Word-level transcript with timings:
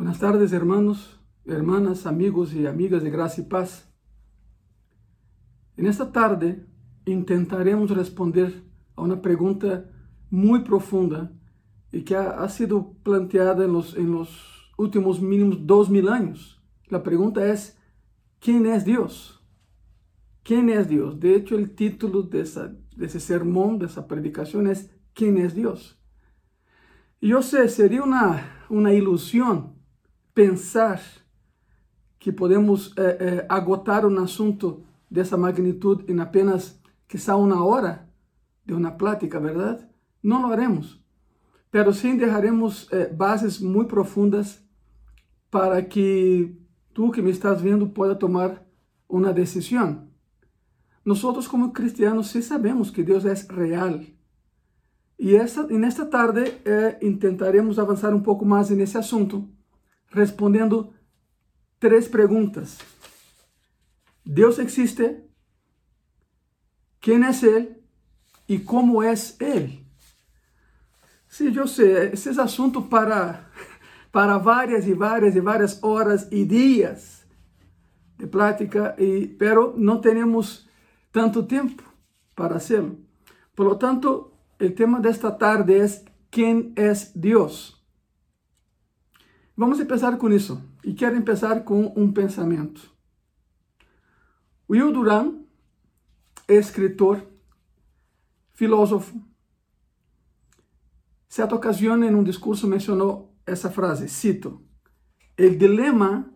Buenas 0.00 0.18
tardes, 0.18 0.54
hermanos, 0.54 1.20
hermanas, 1.44 2.06
amigos 2.06 2.54
y 2.54 2.66
amigas 2.66 3.02
de 3.02 3.10
gracia 3.10 3.44
y 3.44 3.46
paz. 3.46 3.92
En 5.76 5.84
esta 5.84 6.10
tarde 6.10 6.66
intentaremos 7.04 7.90
responder 7.90 8.64
a 8.96 9.02
una 9.02 9.20
pregunta 9.20 9.90
muy 10.30 10.60
profunda 10.60 11.30
y 11.92 12.00
que 12.00 12.16
ha, 12.16 12.30
ha 12.30 12.48
sido 12.48 12.94
planteada 13.02 13.66
en 13.66 13.74
los, 13.74 13.94
en 13.94 14.10
los 14.10 14.72
últimos 14.78 15.20
mínimos 15.20 15.66
dos 15.66 15.90
mil 15.90 16.08
años. 16.08 16.64
La 16.88 17.02
pregunta 17.02 17.46
es, 17.52 17.78
¿quién 18.38 18.64
es 18.64 18.86
Dios? 18.86 19.44
¿Quién 20.42 20.70
es 20.70 20.88
Dios? 20.88 21.20
De 21.20 21.34
hecho, 21.34 21.58
el 21.58 21.74
título 21.74 22.22
de, 22.22 22.40
esa, 22.40 22.74
de 22.96 23.04
ese 23.04 23.20
sermón, 23.20 23.78
de 23.78 23.84
esa 23.84 24.08
predicación 24.08 24.66
es 24.66 24.90
¿Quién 25.12 25.36
es 25.36 25.54
Dios? 25.54 26.00
Y 27.20 27.28
yo 27.28 27.42
sé, 27.42 27.68
sería 27.68 28.02
una, 28.02 28.64
una 28.70 28.94
ilusión 28.94 29.78
pensar 30.40 31.02
que 32.18 32.32
podemos 32.32 32.94
eh, 32.96 33.18
eh, 33.20 33.46
agotar 33.46 34.06
um 34.06 34.18
assunto 34.22 34.82
dessa 35.10 35.36
magnitude 35.36 36.10
em 36.10 36.18
apenas 36.18 36.80
quizá 37.06 37.36
uma 37.36 37.62
hora 37.62 38.08
de 38.64 38.72
uma 38.72 38.90
plática, 38.90 39.38
verdade? 39.38 39.86
Não 40.22 40.40
lo 40.40 40.50
haremos, 40.50 40.98
pero 41.70 41.92
sim 41.92 42.16
deixaremos 42.16 42.88
eh, 42.90 43.08
bases 43.12 43.60
muito 43.60 43.88
profundas 43.90 44.64
para 45.50 45.82
que 45.82 46.56
tu 46.94 47.10
que 47.10 47.20
me 47.20 47.32
estás 47.32 47.60
vendo 47.60 47.90
pueda 47.90 48.14
tomar 48.14 48.66
uma 49.06 49.34
decisão. 49.34 50.08
Nós, 51.04 51.46
como 51.48 51.70
cristianos, 51.70 52.28
sim 52.28 52.40
sabemos 52.40 52.90
que 52.90 53.02
Deus 53.02 53.26
é 53.26 53.34
real. 53.34 54.00
E 55.18 55.36
essa, 55.36 55.66
nesta 55.66 56.06
tarde 56.06 56.40
eh, 56.64 56.92
tentaremos 57.20 57.78
avançar 57.78 58.14
um 58.14 58.22
pouco 58.22 58.46
mais 58.46 58.70
nesse 58.70 58.96
assunto 58.96 59.46
respondendo 60.10 60.92
três 61.78 62.08
perguntas. 62.08 62.78
Deus 64.24 64.58
existe? 64.58 65.22
Quem 67.00 67.24
é 67.24 67.30
Ele? 67.30 67.76
E 68.48 68.58
como 68.58 69.02
é 69.02 69.14
Ele? 69.40 69.86
Sim, 71.28 71.54
eu 71.56 71.66
sei, 71.66 72.10
esse 72.12 72.28
é 72.28 72.32
para, 72.88 73.48
para 74.10 74.36
várias 74.38 74.86
e 74.86 74.94
várias 74.94 75.36
e 75.36 75.40
várias 75.40 75.82
horas 75.82 76.26
e 76.30 76.44
dias 76.44 77.24
de 78.18 78.26
plática, 78.26 78.94
pero 79.38 79.74
não 79.78 80.00
temos 80.00 80.68
tanto 81.10 81.42
tempo 81.44 81.82
para 82.36 82.54
fazê-lo. 82.54 82.98
Por 83.56 83.66
lo 83.66 83.76
tanto, 83.76 84.32
o 84.60 84.70
tema 84.70 85.00
desta 85.00 85.30
tarde 85.30 85.74
é 85.74 86.04
quem 86.30 86.72
é 86.76 86.92
Deus? 87.14 87.79
Vamos 89.60 89.78
começar 89.78 90.16
com 90.16 90.30
isso. 90.30 90.58
E 90.82 90.94
quero 90.94 91.22
começar 91.22 91.60
com 91.64 91.92
um 91.94 92.10
pensamento. 92.10 92.90
Will 94.70 94.90
Duran 94.90 95.34
é 96.48 96.54
escritor, 96.54 97.22
filósofo. 98.54 99.20
Certa 101.28 101.54
ocasião, 101.54 102.02
em 102.02 102.14
um 102.14 102.24
discurso, 102.24 102.66
mencionou 102.66 103.36
essa 103.44 103.68
frase, 103.68 104.08
cito, 104.08 104.62
El 105.36 105.58
dilema 105.58 106.32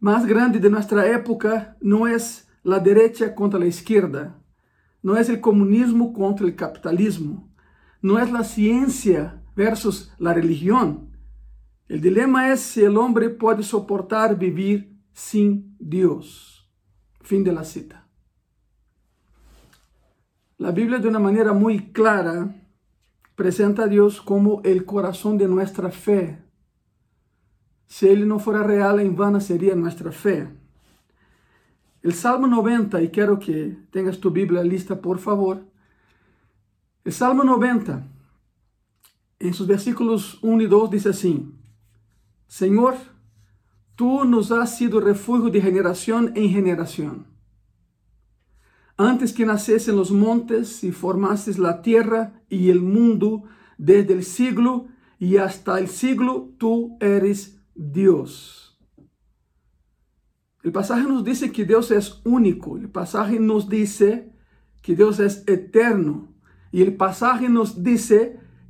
mais 0.00 0.24
grande 0.24 0.58
de 0.58 0.70
nossa 0.70 1.02
época 1.02 1.76
não 1.82 2.06
é 2.06 2.16
a 2.16 2.78
direita 2.78 3.28
contra 3.28 3.62
a 3.62 3.66
esquerda, 3.66 4.34
não 5.02 5.14
é 5.14 5.20
o 5.20 5.38
comunismo 5.38 6.14
contra 6.14 6.46
o 6.46 6.52
capitalismo, 6.54 7.52
não 8.02 8.18
é 8.18 8.22
a 8.22 8.42
ciência 8.42 9.38
versus 9.54 10.10
a 10.18 10.32
religião, 10.32 11.07
o 11.90 11.98
dilema 11.98 12.44
é 12.44 12.56
se 12.56 12.86
o 12.86 13.00
homem 13.00 13.34
pode 13.34 13.62
suportar 13.62 14.34
vivir 14.34 14.88
sem 15.12 15.74
Deus. 15.80 16.68
Fim 17.22 17.42
de 17.42 17.50
la 17.50 17.64
cita. 17.64 18.02
A 20.62 20.72
Bíblia, 20.72 20.98
de 20.98 21.08
uma 21.08 21.18
maneira 21.18 21.54
muito 21.54 21.92
clara, 21.92 22.54
apresenta 23.32 23.84
a 23.84 23.86
Deus 23.86 24.20
como 24.20 24.60
o 24.60 24.84
coração 24.84 25.36
de 25.36 25.46
nossa 25.46 25.88
fé. 25.90 26.38
Se 27.86 28.06
Ele 28.06 28.24
não 28.24 28.38
fora 28.38 28.66
real, 28.66 29.00
em 29.00 29.14
vana 29.14 29.40
seria 29.40 29.74
nossa 29.74 30.12
fé. 30.12 30.50
O 32.04 32.12
Salmo 32.12 32.46
90, 32.46 33.02
e 33.02 33.08
quero 33.08 33.38
que 33.38 33.76
tenhas 33.90 34.16
tu 34.16 34.30
Bíblia 34.30 34.62
lista, 34.62 34.94
por 34.94 35.18
favor. 35.18 35.60
O 37.04 37.10
Salmo 37.10 37.42
90, 37.42 38.04
em 39.40 39.52
seus 39.52 39.66
versículos 39.66 40.38
1 40.42 40.60
e 40.60 40.68
2, 40.68 40.90
diz 40.90 41.06
assim: 41.06 41.57
Senhor, 42.48 42.96
tu 43.94 44.24
nos 44.24 44.50
has 44.50 44.70
sido 44.70 44.98
refúgio 44.98 45.50
de 45.50 45.60
geração 45.60 46.32
em 46.34 46.48
geração. 46.48 47.26
Antes 48.98 49.30
que 49.32 49.44
nascessem 49.44 49.94
os 49.94 50.10
montes 50.10 50.82
e 50.82 50.90
formasses 50.90 51.60
a 51.60 51.74
terra 51.74 52.32
e 52.50 52.72
o 52.72 52.82
mundo, 52.82 53.44
desde 53.78 54.14
o 54.14 54.22
siglo 54.22 54.88
e 55.20 55.36
hasta 55.38 55.82
o 55.82 55.86
siglo, 55.86 56.54
tu 56.58 56.96
eres 57.00 57.60
Deus. 57.76 58.76
O 60.64 60.72
passagem 60.72 61.06
nos 61.06 61.22
diz 61.22 61.40
que 61.50 61.64
Deus 61.66 61.90
é 61.90 61.98
único, 62.24 62.76
o 62.76 62.88
passagem 62.88 63.38
nos 63.38 63.68
diz 63.68 64.00
que 64.82 64.94
Deus 64.94 65.20
é 65.20 65.26
eterno, 65.52 66.34
e 66.72 66.82
o 66.82 66.96
passagem 66.96 67.48
nos 67.48 67.74
diz 67.74 68.08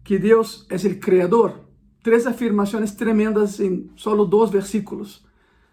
que 0.05 0.19
Deus 0.19 0.67
é 0.69 0.77
o 0.77 0.99
Criador 0.99 1.68
tres 2.03 2.27
afirmaciones 2.27 2.97
tremendas 2.97 3.61
en 3.61 3.93
solo 3.97 4.25
dos 4.27 4.53
versículos 4.53 5.25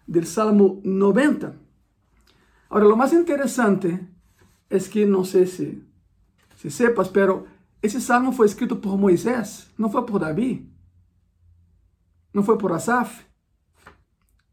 del 0.06 0.26
Salmo 0.26 0.80
90. 0.84 1.54
Ahora, 2.68 2.86
lo 2.86 2.96
más 2.96 3.12
interesante 3.12 4.08
es 4.68 4.88
que 4.88 5.06
no 5.06 5.24
sé 5.24 5.46
si, 5.46 5.84
sepas, 6.68 7.08
pero 7.08 7.46
ese 7.80 8.00
salmo 8.00 8.32
fue 8.32 8.46
escrito 8.46 8.80
por 8.80 8.98
Moisés, 8.98 9.72
no 9.78 9.88
fue 9.88 10.04
por 10.04 10.20
David, 10.20 10.62
no 12.32 12.42
fue 12.42 12.58
por 12.58 12.72
Asaf. 12.72 13.24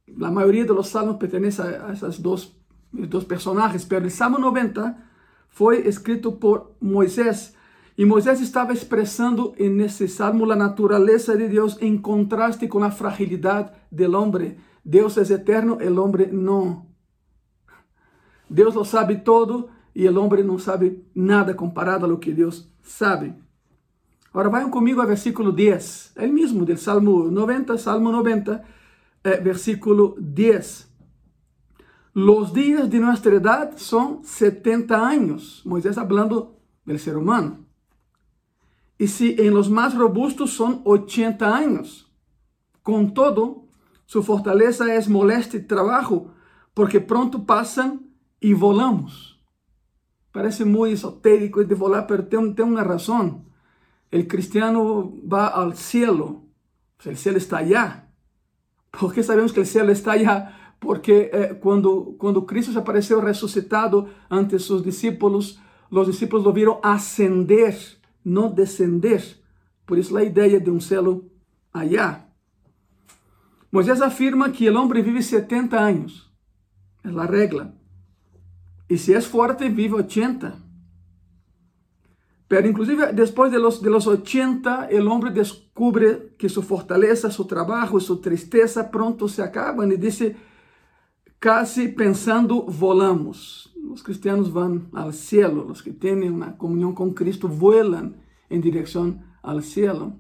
La 0.06 0.30
mayoría 0.30 0.64
de 0.64 0.74
los 0.74 0.90
salmos 0.90 1.18
pertenecen 1.18 1.66
a 1.82 1.94
esos 1.94 2.22
dos, 2.22 2.56
dos 2.92 3.26
personajes, 3.26 3.86
pero 3.86 4.06
el 4.06 4.12
Salmo 4.12 4.38
90 4.38 5.10
fue 5.50 5.88
escrito 5.88 6.40
por 6.40 6.76
Moisés 6.80 7.56
e 7.98 8.06
Moisés 8.06 8.42
estava 8.42 8.74
expressando 8.74 9.54
nesse 9.60 10.08
salmo 10.08 10.52
a 10.52 10.56
natureza 10.56 11.38
de 11.38 11.48
Deus 11.48 11.78
em 11.80 11.98
contraste 11.98 12.68
com 12.68 12.84
a 12.84 12.90
fragilidade 12.90 13.72
do 13.92 14.18
homem. 14.18 14.58
Deus 14.84 15.18
é 15.18 15.34
eterno, 15.34 15.78
o 15.78 16.02
homem 16.02 16.32
não. 16.32 16.88
Deus 18.50 18.74
lo 18.74 18.84
sabe 18.84 19.18
todo 19.18 19.70
e 19.96 20.08
o 20.08 20.20
homem 20.20 20.44
não 20.44 20.58
sabe 20.58 21.06
nada 21.14 21.54
comparado 21.54 22.06
a 22.06 22.08
lo 22.08 22.18
que 22.18 22.34
Deus 22.34 22.68
sabe. 22.82 23.34
Agora 24.32 24.50
vayam 24.50 24.72
comigo 24.72 25.00
ao 25.00 25.08
versículo 25.08 25.52
10, 25.52 26.14
é 26.16 26.26
o 26.26 26.34
mesmo 26.34 26.66
do 26.66 26.76
Salmo 26.76 27.30
90, 27.30 27.78
Salmo 27.78 28.12
90, 28.12 28.64
eh, 29.24 29.38
versículo 29.38 30.16
10. 30.20 30.92
Los 32.16 32.52
dias 32.52 32.90
de 32.90 33.00
nossa 33.00 33.30
idade 33.30 33.82
são 33.82 34.24
70 34.24 34.96
anos. 34.96 35.62
Moisés 35.64 35.96
falando 35.96 36.56
do 36.86 36.98
ser 36.98 37.16
humano. 37.16 37.63
E 39.04 39.08
se 39.08 39.34
em 39.34 39.50
los 39.50 39.68
mais 39.68 39.94
robustos 39.94 40.56
são 40.56 40.82
80 40.86 41.46
anos. 41.46 42.10
Com 42.82 43.06
todo, 43.06 43.68
sua 44.08 44.24
fortaleza 44.24 44.90
é 44.90 44.98
molesta 45.10 45.58
e 45.58 45.62
trabalho, 45.62 46.32
porque 46.74 47.02
pronto 47.02 47.42
passam 47.42 48.00
e 48.42 48.54
volamos. 48.54 49.38
Parece 50.32 50.64
muito 50.64 50.94
esotérico 50.94 51.66
de 51.66 51.76
volar, 51.76 52.08
mas 52.10 52.26
tem, 52.30 52.54
tem 52.54 52.64
uma 52.64 52.82
razão. 52.82 53.44
O 54.10 54.24
cristiano 54.24 55.20
vai 55.26 55.52
ao 55.52 55.76
cielo, 55.76 56.48
o 57.06 57.14
céu 57.14 57.36
está 57.36 57.58
allá. 57.58 58.06
Por 58.90 59.14
que 59.14 59.22
sabemos 59.22 59.52
que 59.52 59.60
o 59.60 59.66
céu 59.66 59.90
está 59.90 60.14
allá? 60.14 60.50
Porque 60.80 61.30
eh, 61.34 61.56
quando, 61.56 62.16
quando 62.18 62.44
Cristo 62.44 62.72
se 62.72 62.78
apareceu 62.78 63.20
ressuscitado 63.20 64.08
ante 64.30 64.58
seus 64.60 64.82
discípulos, 64.82 65.60
os 65.92 66.08
discípulos 66.08 66.46
lo 66.46 66.54
viram 66.54 66.80
ascender 66.82 68.02
no 68.24 68.50
descender. 68.50 69.22
Por 69.86 69.98
isso 69.98 70.16
a 70.16 70.24
ideia 70.24 70.60
de 70.60 70.70
um 70.70 70.80
céu 70.80 71.24
allá. 71.74 72.26
Moisés 73.72 74.02
afirma 74.02 74.52
que 74.52 74.70
o 74.70 74.80
homem 74.80 75.02
vive 75.02 75.22
70 75.22 75.80
anos. 75.80 76.32
É 77.04 77.10
a 77.10 77.26
regra. 77.26 77.74
E 78.90 78.98
se 78.98 79.14
é 79.14 79.22
forte, 79.22 79.68
vive 79.68 79.96
80. 79.96 80.62
Pero 82.48 82.68
inclusive 82.68 83.12
depois 83.14 83.52
de 83.52 83.58
los, 83.58 83.82
de 83.82 83.90
los 83.90 84.06
80, 84.06 84.90
o 84.92 85.10
homem 85.10 85.34
descobre 85.34 86.36
que 86.38 86.48
sua 86.48 86.62
fortaleza, 86.62 87.32
seu 87.32 87.46
trabalho, 87.46 88.00
sua 88.00 88.22
tristeza 88.22 88.84
pronto 88.84 89.28
se 89.28 89.42
acabam 89.42 89.92
e 89.92 89.98
diz, 89.98 90.36
casi 91.40 91.88
pensando, 91.90 92.66
volamos 92.68 93.73
os 93.92 94.02
cristianos 94.02 94.48
vão 94.48 94.88
ao 94.94 95.12
cielo, 95.12 95.70
os 95.70 95.82
que 95.82 95.92
têm 95.92 96.30
uma 96.30 96.54
comunhão 96.54 96.94
com 96.94 97.14
Cristo 97.14 97.48
voam 97.48 98.14
em 98.50 98.60
direção 98.60 99.22
ao 99.42 99.62
cielo. 99.62 100.18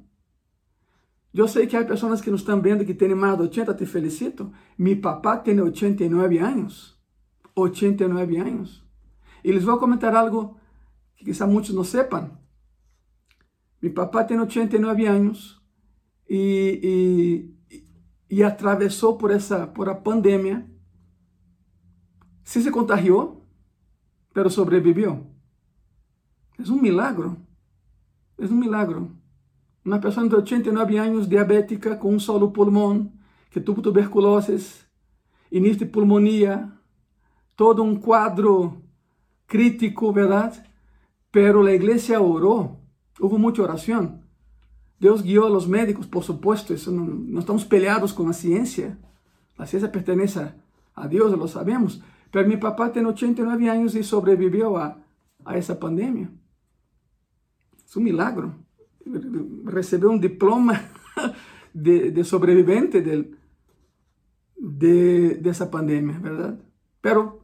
Eu 1.33 1.47
sei 1.47 1.65
que 1.65 1.75
há 1.75 1.83
pessoas 1.83 2.21
que 2.21 2.29
nos 2.29 2.41
estão 2.41 2.61
vendo 2.61 2.85
que 2.85 2.93
têm 2.93 3.15
mais 3.15 3.35
de 3.35 3.43
80, 3.43 3.73
te 3.73 3.85
felicito. 3.85 4.51
Mi 4.77 4.95
papá 4.95 5.37
tem 5.37 5.59
89 5.59 6.37
anos. 6.37 6.95
89 7.55 8.37
anos. 8.37 8.83
E 9.43 9.51
les 9.51 9.63
vou 9.63 9.77
comentar 9.77 10.15
algo 10.15 10.57
que 11.15 11.25
quizá 11.25 11.47
muitos 11.47 11.73
não 11.73 11.83
sepam. 11.83 12.37
Mi 13.81 13.89
papá 13.89 14.23
tem 14.23 14.39
89 14.39 15.05
anos 15.07 15.59
e, 16.29 17.49
e, 17.71 18.37
e 18.37 18.43
atravessou 18.43 19.17
por 19.17 19.31
essa 19.31 19.65
por 19.65 19.89
a 19.89 19.95
pandemia. 19.95 20.69
Se 22.43 22.61
se 22.61 22.69
contagiou, 22.69 23.42
pero 24.33 24.49
sobreviveu. 24.49 25.25
É 26.59 26.71
um 26.71 26.81
milagro. 26.81 27.37
É 28.37 28.45
um 28.45 28.55
milagro. 28.55 29.11
Uma 29.85 29.99
pessoa 29.99 30.27
de 30.27 30.35
89 30.35 30.97
anos, 30.97 31.27
diabética, 31.27 31.95
com 31.95 32.13
um 32.13 32.19
solo 32.19 32.51
pulmão, 32.51 33.11
que 33.51 33.59
tuvo 33.59 33.81
tuberculose, 33.81 34.57
início 35.51 35.79
de 35.79 35.85
pulmonia, 35.85 36.71
todo 37.55 37.83
um 37.83 37.95
quadro 37.95 38.81
crítico, 39.45 40.11
verdade? 40.11 40.63
Pero 41.31 41.65
a 41.65 41.73
igreja 41.73 42.19
orou, 42.21 42.79
houve 43.19 43.37
muita 43.37 43.61
oração. 43.61 44.19
Deus 44.99 45.21
guiou 45.21 45.45
a 45.45 45.49
los 45.49 45.67
médicos, 45.67 46.05
por 46.05 46.23
supuesto, 46.23 46.73
isso 46.73 46.89
não, 46.89 47.05
não 47.05 47.39
estamos 47.39 47.63
peleados 47.65 48.13
com 48.13 48.27
a 48.29 48.33
ciência. 48.33 48.97
A 49.57 49.65
ciência 49.65 49.89
pertence 49.89 50.39
a 50.95 51.07
Deus, 51.07 51.31
lo 51.33 51.47
sabemos. 51.47 52.01
Pero 52.33 52.49
meu 52.49 52.57
papá 52.57 52.89
tem 52.89 53.05
89 53.05 53.69
anos 53.69 53.93
e 53.93 54.03
sobreviveu 54.03 54.75
a, 54.75 54.97
a 55.45 55.55
essa 55.55 55.75
pandemia. 55.75 56.31
É 57.95 57.99
um 57.99 58.01
milagre 58.01 58.49
recebeu 59.71 60.09
um 60.09 60.17
diploma 60.17 60.83
de, 61.75 62.09
de 62.09 62.23
sobrevivente 62.23 63.01
de, 63.01 63.35
de, 64.57 65.35
dessa 65.35 65.67
pandemia, 65.67 66.19
verdade? 66.19 66.57
Pero 66.99 67.43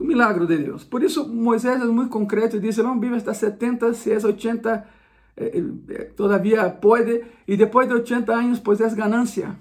um 0.00 0.04
milagre 0.04 0.44
de 0.44 0.58
Deus. 0.58 0.82
Por 0.82 1.04
isso 1.04 1.28
Moisés 1.28 1.80
é 1.80 1.84
muito 1.84 2.10
concreto 2.10 2.56
e 2.56 2.60
diz, 2.60 2.76
não 2.78 2.98
vive 2.98 3.14
hasta 3.14 3.32
70, 3.32 3.94
se 3.94 4.10
é 4.10 4.16
80, 4.16 4.88
eh, 5.36 5.62
eh, 5.88 6.04
todavía 6.16 6.68
pode, 6.68 7.24
e 7.46 7.56
depois 7.56 7.86
de 7.86 7.94
80 7.94 8.34
anos, 8.34 8.58
pois 8.58 8.80
ganância. 8.94 9.56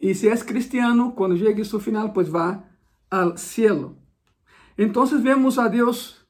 E 0.00 0.14
se 0.14 0.28
é 0.28 0.36
cristiano, 0.36 1.10
quando 1.12 1.36
chegue 1.36 1.64
seu 1.64 1.80
final, 1.80 2.12
pois 2.12 2.28
vá 2.28 2.62
ao 3.10 3.36
cielo. 3.36 3.96
Então 4.78 5.06
vemos 5.06 5.58
a 5.58 5.68
Deus, 5.68 6.26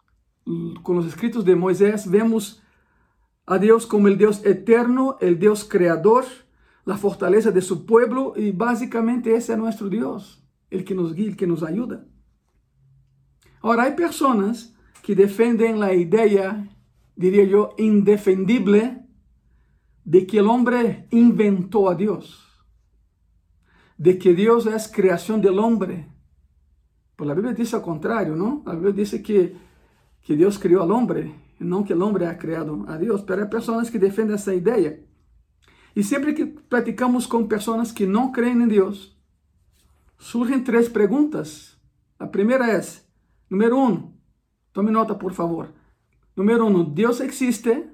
com 0.82 0.96
os 0.96 1.06
escritos 1.06 1.44
de 1.44 1.54
Moisés, 1.54 2.06
vemos 2.06 2.62
a 3.46 3.58
Dios 3.58 3.86
como 3.86 4.08
el 4.08 4.18
Dios 4.18 4.44
eterno, 4.44 5.16
el 5.20 5.38
Dios 5.38 5.64
creador, 5.64 6.24
la 6.84 6.96
fortaleza 6.96 7.50
de 7.50 7.62
su 7.62 7.86
pueblo 7.86 8.34
y 8.36 8.52
básicamente 8.52 9.34
ese 9.34 9.52
es 9.52 9.58
nuestro 9.58 9.88
Dios, 9.88 10.44
el 10.70 10.84
que 10.84 10.94
nos 10.94 11.14
guía, 11.14 11.28
el 11.28 11.36
que 11.36 11.46
nos 11.46 11.62
ayuda. 11.62 12.04
Ahora 13.60 13.84
hay 13.84 13.94
personas 13.94 14.74
que 15.02 15.14
defienden 15.14 15.80
la 15.80 15.94
idea, 15.94 16.68
diría 17.16 17.44
yo, 17.44 17.74
indefendible 17.78 19.04
de 20.04 20.26
que 20.26 20.38
el 20.38 20.46
hombre 20.46 21.08
inventó 21.10 21.88
a 21.90 21.96
Dios, 21.96 22.44
de 23.98 24.18
que 24.18 24.34
Dios 24.34 24.66
es 24.66 24.88
creación 24.88 25.42
del 25.42 25.58
hombre. 25.58 26.08
Pues 27.16 27.26
la 27.26 27.34
Biblia 27.34 27.54
dice 27.54 27.76
al 27.76 27.82
contrario, 27.82 28.36
¿no? 28.36 28.62
La 28.66 28.74
Biblia 28.74 28.92
dice 28.92 29.22
que, 29.22 29.56
que 30.22 30.36
Dios 30.36 30.58
creó 30.58 30.82
al 30.82 30.90
hombre 30.90 31.46
não 31.58 31.82
que 31.82 31.94
o 31.94 32.04
homem 32.04 32.26
é 32.26 32.34
criado 32.34 32.84
a 32.86 32.96
Deus, 32.96 33.24
mas 33.26 33.38
há 33.38 33.46
pessoas 33.46 33.90
que 33.90 33.98
defendem 33.98 34.34
essa 34.34 34.54
ideia. 34.54 35.02
E 35.94 36.02
sempre 36.02 36.34
que 36.34 36.44
platicamos 36.44 37.26
com 37.26 37.46
pessoas 37.46 37.90
que 37.90 38.06
não 38.06 38.30
creem 38.30 38.62
em 38.62 38.68
Deus, 38.68 39.16
surgem 40.18 40.62
três 40.62 40.88
perguntas. 40.88 41.78
A 42.18 42.26
primeira 42.26 42.70
é, 42.70 42.80
número 43.48 43.78
um, 43.78 44.12
tome 44.72 44.90
nota 44.90 45.14
por 45.14 45.32
favor. 45.32 45.72
Número 46.36 46.66
um, 46.66 46.84
Deus 46.84 47.20
existe? 47.20 47.88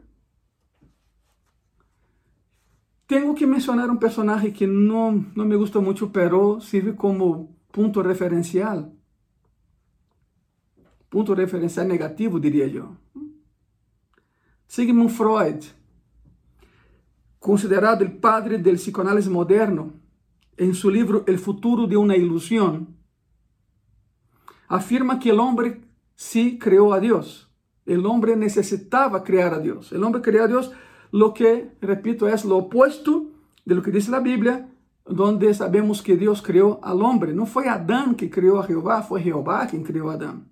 Tenho 3.06 3.34
que 3.34 3.46
mencionar 3.46 3.90
um 3.90 3.96
personagem 3.96 4.50
que 4.50 4.66
não, 4.66 5.25
não 5.36 5.44
me 5.44 5.56
gusta 5.56 5.80
muito, 5.80 6.08
pero 6.08 6.60
serve 6.60 6.94
como 6.94 7.56
ponto 7.70 8.00
referencial. 8.00 8.90
Ponto 11.12 11.35
referencial 11.35 11.87
negativo, 11.87 12.41
diria 12.41 12.67
eu. 12.67 12.97
Sigmund 14.67 15.12
Freud, 15.12 15.70
considerado 17.38 18.00
o 18.00 18.11
padre 18.12 18.56
do 18.56 18.70
psicoanálisis 18.70 19.31
moderno, 19.31 19.93
em 20.56 20.73
seu 20.73 20.88
livro 20.88 21.23
El 21.26 21.37
futuro 21.37 21.87
de 21.87 21.99
uma 21.99 22.17
ilusão, 22.17 22.87
afirma 24.67 25.19
que 25.19 25.31
o 25.31 25.38
homem 25.38 25.82
sí 26.17 26.56
criou 26.56 26.94
a 26.94 26.99
Deus. 26.99 27.47
O 27.87 28.09
homem 28.09 28.35
necessitava 28.35 29.20
criar 29.20 29.53
a 29.53 29.59
Deus. 29.59 29.93
O 29.93 30.03
homem 30.03 30.23
criou 30.23 30.44
a 30.44 30.47
Deus, 30.47 30.70
lo 31.12 31.35
que, 31.35 31.73
repito, 31.82 32.26
é 32.26 32.35
o 32.35 32.56
opuesto 32.56 33.35
de 33.67 33.75
lo 33.75 33.82
que 33.82 33.91
diz 33.91 34.11
a 34.11 34.19
Bíblia, 34.19 34.67
onde 35.05 35.53
sabemos 35.53 36.00
que 36.00 36.17
Deus 36.17 36.41
criou 36.41 36.79
ao 36.81 36.99
homem. 37.00 37.35
Não 37.35 37.44
foi 37.44 37.69
Adão 37.69 38.14
que 38.14 38.31
criou 38.31 38.61
a 38.61 38.67
Jeová, 38.67 39.03
foi 39.03 39.20
Jeová 39.20 39.67
quem 39.67 39.82
criou 39.82 40.09
Adão. 40.09 40.51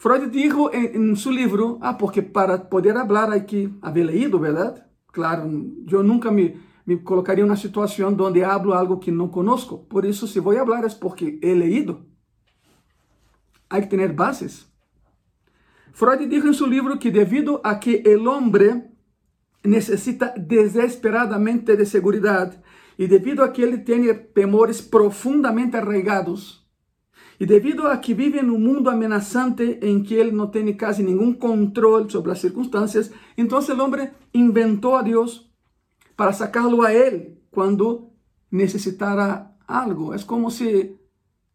Freud 0.00 0.30
dijo 0.30 0.72
en, 0.72 0.94
en, 0.94 1.14
su 1.14 1.30
libro, 1.30 1.78
ah, 1.82 1.98
porque 1.98 2.22
para 2.22 2.70
poder 2.70 2.96
hablar 2.96 3.30
hay 3.30 3.44
que 3.44 3.68
haber 3.82 4.06
leído, 4.06 4.38
¿verdad? 4.38 4.86
Claro, 5.12 5.46
yo 5.84 6.02
nunca 6.02 6.30
me, 6.30 6.56
me 6.86 7.04
colocaría 7.04 7.44
en 7.44 7.50
una 7.50 7.60
situación 7.60 8.16
donde 8.16 8.42
hablo 8.42 8.74
algo 8.74 8.98
que 8.98 9.12
no 9.12 9.30
conozco. 9.30 9.86
Por 9.86 10.06
eso, 10.06 10.26
si 10.26 10.40
voy 10.40 10.56
a 10.56 10.62
hablar 10.62 10.86
es 10.86 10.94
porque 10.94 11.38
he 11.42 11.54
leído. 11.54 12.06
Hay 13.68 13.82
que 13.82 13.88
tener 13.88 14.14
bases. 14.14 14.72
Freud 15.92 16.26
dijo 16.28 16.46
en 16.46 16.54
su 16.54 16.66
libro 16.66 16.98
que 16.98 17.10
debido 17.10 17.60
a 17.62 17.78
que 17.78 17.96
el 18.06 18.26
hombre 18.26 18.92
necesita 19.62 20.32
desesperadamente 20.34 21.76
de 21.76 21.84
seguridad 21.84 22.62
y 22.96 23.06
debido 23.06 23.44
a 23.44 23.52
que 23.52 23.64
él 23.64 23.84
tiene 23.84 24.14
temores 24.14 24.80
profundamente 24.80 25.76
arraigados, 25.76 26.59
e 27.40 27.46
devido 27.46 27.86
a 27.86 27.96
que 27.96 28.12
vive 28.12 28.38
em 28.38 28.50
um 28.50 28.58
mundo 28.58 28.90
amenazante 28.90 29.78
em 29.80 30.02
que 30.02 30.12
ele 30.12 30.30
não 30.30 30.46
tem 30.46 30.76
quase 30.76 31.02
nenhum 31.02 31.32
controle 31.32 32.10
sobre 32.10 32.30
as 32.30 32.38
circunstâncias, 32.38 33.10
então 33.36 33.58
o 33.58 33.82
homem 33.82 34.10
inventou 34.34 34.94
a 34.94 35.00
Deus 35.00 35.50
para 36.14 36.34
sacá-lo 36.34 36.82
a 36.82 36.92
ele 36.92 37.38
quando 37.50 38.10
necessitara 38.52 39.50
algo. 39.66 40.12
É 40.12 40.18
como 40.18 40.50
se 40.50 40.94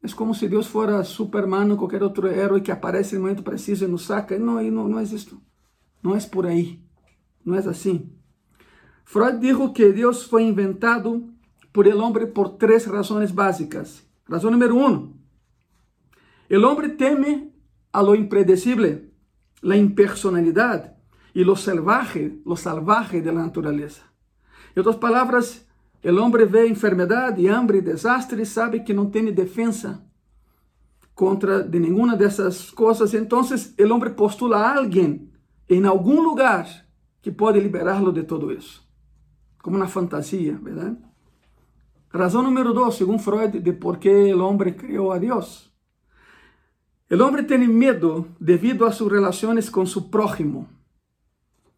é 0.01 0.07
como 0.15 0.33
se 0.33 0.47
Deus 0.47 0.65
fora 0.65 1.03
Superman 1.03 1.71
ou 1.71 1.77
qualquer 1.77 2.01
outro 2.01 2.27
herói 2.27 2.61
que 2.61 2.71
aparece 2.71 3.15
no 3.15 3.21
momento 3.21 3.43
preciso 3.43 3.85
e 3.85 3.87
nos 3.87 4.05
saca. 4.05 4.39
Não, 4.39 4.61
não, 4.63 4.87
não 4.87 4.99
é 4.99 5.03
isso. 5.03 5.39
Não 6.01 6.15
é 6.15 6.19
por 6.21 6.47
aí. 6.47 6.79
Não 7.43 7.53
é 7.53 7.59
assim. 7.59 8.11
Freud 9.03 9.39
dijo 9.39 9.71
que 9.71 9.91
Deus 9.91 10.23
foi 10.23 10.43
inventado 10.43 11.29
por 11.71 11.85
el 11.85 11.99
homem 11.99 12.25
por 12.25 12.49
três 12.49 12.85
razões 12.85 13.29
básicas. 13.31 14.03
Razão 14.27 14.49
número 14.49 14.77
um, 14.77 15.14
El 16.47 16.63
hombre 16.63 16.89
teme 16.89 17.51
a 17.91 18.03
lo 18.03 18.13
impredecible, 18.15 19.11
la 19.61 19.77
impersonalidad 19.77 20.95
y 21.33 21.43
lo 21.43 21.55
salvaje, 21.55 22.39
lo 22.45 22.55
salvaje 22.55 23.21
de 23.21 23.31
la 23.31 23.41
naturaleza. 23.41 24.11
En 24.75 24.81
otras 24.81 24.97
palabras, 24.97 25.65
el 26.01 26.19
hombre 26.19 26.45
ve 26.45 26.67
enfermedad 26.67 27.35
y 27.37 27.47
hambre 27.47 27.81
desastre 27.81 28.43
y 28.43 28.45
sabe 28.45 28.83
que 28.83 28.93
no 28.93 29.09
tiene 29.09 29.31
defensa 29.31 30.05
contra 31.15 31.61
de 31.61 31.79
ninguna 31.79 32.15
de 32.15 32.25
esas 32.25 32.71
cosas. 32.71 33.13
Entonces 33.15 33.73
el 33.77 33.91
hombre 33.91 34.11
postula 34.11 34.57
a 34.59 34.73
alguien 34.75 35.31
en 35.67 35.85
algún 35.85 36.23
lugar 36.23 36.67
que 37.21 37.31
puede 37.31 37.59
liberarlo 37.59 38.11
de 38.11 38.23
todo 38.23 38.51
eso. 38.51 38.83
Como 39.57 39.77
una 39.77 39.87
fantasía, 39.87 40.59
¿verdad? 40.61 40.95
Razón 42.11 42.45
número 42.45 42.71
dos, 42.71 42.95
según 42.95 43.19
Freud, 43.19 43.49
de 43.49 43.73
por 43.73 43.97
qué 43.97 44.29
el 44.29 44.41
hombre 44.41 44.75
creó 44.75 45.11
a 45.11 45.19
Dios. 45.19 45.74
El 47.07 47.21
hombre 47.21 47.43
tiene 47.43 47.67
miedo 47.67 48.27
debido 48.39 48.87
a 48.87 48.91
sus 48.91 49.11
relaciones 49.11 49.69
con 49.69 49.85
su 49.85 50.09
prójimo. 50.09 50.67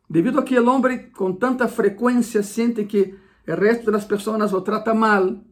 Debido 0.07 0.39
a 0.39 0.45
que 0.45 0.55
el 0.55 0.67
hombre 0.69 1.11
con 1.11 1.37
tanta 1.37 1.67
frecuencia 1.67 2.43
siente 2.43 2.87
que 2.87 3.15
el 3.45 3.57
resto 3.57 3.87
de 3.87 3.91
las 3.91 4.05
personas 4.05 4.53
lo 4.53 4.63
trata 4.63 4.93
mal, 4.93 5.43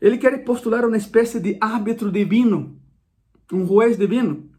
ele 0.00 0.18
quer 0.18 0.44
postular 0.44 0.84
uma 0.84 0.96
espécie 0.96 1.40
de 1.40 1.56
árbitro 1.60 2.10
divino, 2.10 2.78
um 3.50 3.66
juez 3.66 3.98
divino, 3.98 4.50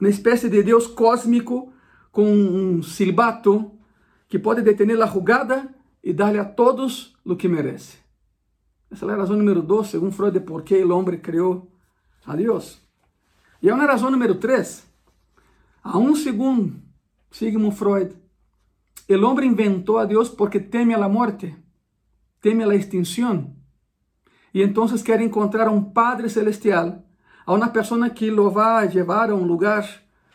uma 0.00 0.08
espécie 0.08 0.48
de 0.48 0.62
Deus 0.62 0.86
cósmico 0.86 1.72
com 2.10 2.24
um 2.24 2.82
silbato 2.82 3.72
que 4.26 4.38
pode 4.38 4.62
detener 4.62 5.00
a 5.00 5.06
jogada 5.06 5.74
e 6.02 6.12
dar-lhe 6.12 6.38
a 6.38 6.44
todos 6.44 7.14
o 7.24 7.36
que 7.36 7.46
merece. 7.46 7.98
Essa 8.90 9.06
é 9.06 9.12
a 9.12 9.16
razão 9.16 9.36
número 9.36 9.62
2, 9.62 9.86
segundo 9.86 10.12
Freud, 10.12 10.38
de 10.38 10.44
por 10.44 10.62
que 10.62 10.82
o 10.82 10.96
homem 10.96 11.20
criou 11.20 11.70
a 12.24 12.34
Deus. 12.34 12.89
E 13.62 13.68
é 13.68 13.74
uma 13.74 13.86
razão 13.86 14.10
número 14.10 14.36
três. 14.36 14.86
Aún 15.82 16.14
segundo 16.16 16.80
Sigmund 17.30 17.76
Freud, 17.76 18.16
el 19.06 19.24
hombre 19.24 19.46
inventó 19.46 19.98
a 19.98 20.06
Dios 20.06 20.30
porque 20.30 20.60
teme 20.60 20.94
a 20.94 20.98
la 20.98 21.08
muerte, 21.08 21.56
teme 22.40 22.64
a 22.64 22.74
extinción. 22.74 23.56
Y 24.52 24.62
entonces 24.62 25.02
quiere 25.02 25.24
encontrar 25.24 25.68
a 25.68 25.70
un 25.70 25.92
Padre 25.92 26.28
Celestial, 26.28 27.04
a 27.44 27.52
una 27.52 27.72
persona 27.72 28.14
que 28.14 28.30
lo 28.30 28.52
va 28.52 28.80
a 28.80 28.86
llevar 28.86 29.30
a 29.30 29.34
un 29.34 29.46
lugar 29.46 29.84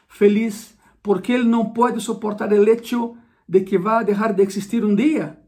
feliz, 0.07 0.77
porque 1.01 1.35
él 1.35 1.49
no 1.49 1.73
puede 1.73 1.99
soportar 1.99 2.53
el 2.53 2.67
hecho 2.67 3.15
de 3.47 3.65
que 3.65 3.77
va 3.77 3.99
a 3.99 4.03
dejar 4.03 4.35
de 4.35 4.43
existir 4.43 4.85
un 4.85 4.95
día. 4.95 5.41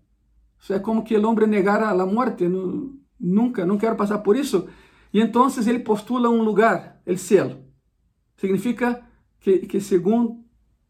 O 0.60 0.64
sea, 0.64 0.82
como 0.82 1.04
que 1.04 1.16
el 1.16 1.26
hombre 1.26 1.48
negara 1.48 1.94
la 1.94 2.06
muerte. 2.06 2.50
No, 2.50 2.92
nunca, 3.20 3.66
no 3.66 3.78
quiero 3.78 3.96
pasar 3.96 4.24
por 4.24 4.36
eso. 4.36 4.68
Y 5.12 5.22
entonces 5.22 5.68
él 5.68 5.84
postula 5.84 6.30
un 6.30 6.44
lugar, 6.44 7.02
el 7.06 7.18
cielo. 7.20 7.67
Significa 8.38 9.10
que, 9.40 9.68
que 9.68 9.82
según, 9.82 10.48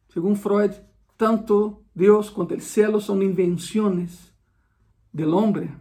según 0.09 0.35
Freud, 0.35 0.71
tanto 1.17 1.83
Dios 1.93 2.29
como 2.29 2.49
el 2.51 2.61
cielo 2.61 2.99
son 2.99 3.21
invenciones 3.21 4.33
del 5.11 5.33
hombre. 5.33 5.75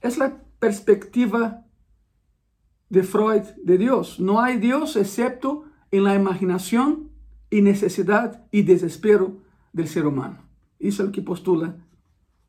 Es 0.00 0.18
la 0.18 0.42
perspectiva 0.58 1.64
de 2.88 3.02
Freud 3.02 3.42
de 3.62 3.78
Dios. 3.78 4.18
No 4.18 4.40
hay 4.40 4.58
Dios 4.58 4.96
excepto 4.96 5.64
en 5.90 6.04
la 6.04 6.14
imaginación 6.14 7.10
y 7.50 7.62
necesidad 7.62 8.46
y 8.50 8.62
desespero 8.62 9.38
del 9.72 9.88
ser 9.88 10.06
humano. 10.06 10.42
Isso 10.80 11.02
é 11.02 11.04
o 11.04 11.10
que 11.10 11.20
postula 11.20 11.76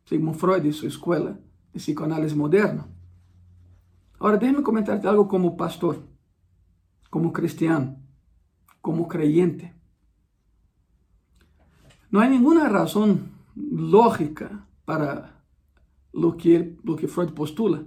Sigmund 0.05 0.37
Freud 0.37 0.65
e 0.67 0.71
sua 0.71 0.87
escola 0.87 1.39
de 1.73 1.79
psicoanálise 1.79 2.35
moderna. 2.35 2.87
Agora, 4.19 4.37
deixe-me 4.37 4.63
comentar 4.63 5.05
algo 5.05 5.27
como 5.27 5.55
pastor, 5.55 6.03
como 7.09 7.31
cristiano, 7.31 7.97
como 8.81 9.07
creyente. 9.07 9.73
Não 12.11 12.21
há 12.21 12.27
nenhuma 12.27 12.67
razão 12.67 13.19
lógica 13.55 14.63
para 14.85 15.29
lo 16.13 16.35
que, 16.35 16.77
lo 16.83 16.95
que 16.95 17.07
Freud 17.07 17.33
postula. 17.33 17.85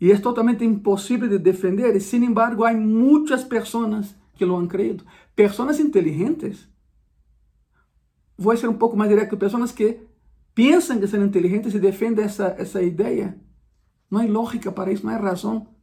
E 0.00 0.10
é 0.10 0.18
totalmente 0.18 0.64
impossível 0.64 1.28
de 1.28 1.38
defender, 1.38 1.94
e 1.96 2.00
sin 2.00 2.24
embargo, 2.24 2.64
há 2.64 2.72
muitas 2.72 3.44
pessoas 3.44 4.16
que 4.34 4.44
lo 4.44 4.58
han 4.58 4.66
creído. 4.66 5.04
Pessoas 5.34 5.78
inteligentes 5.78 6.68
vou 8.36 8.56
ser 8.56 8.68
um 8.68 8.74
pouco 8.74 8.96
mais 8.96 9.10
direto, 9.10 9.36
pessoas 9.36 9.72
que 9.72 10.00
pensam 10.54 10.98
que 10.98 11.06
são 11.06 11.24
inteligentes 11.24 11.74
e 11.74 11.78
defendem 11.78 12.24
essa, 12.24 12.54
essa 12.58 12.82
ideia. 12.82 13.38
Não 14.10 14.20
há 14.20 14.24
lógica 14.24 14.72
para 14.72 14.92
isso, 14.92 15.06
não 15.06 15.14
há 15.14 15.16
razão. 15.16 15.73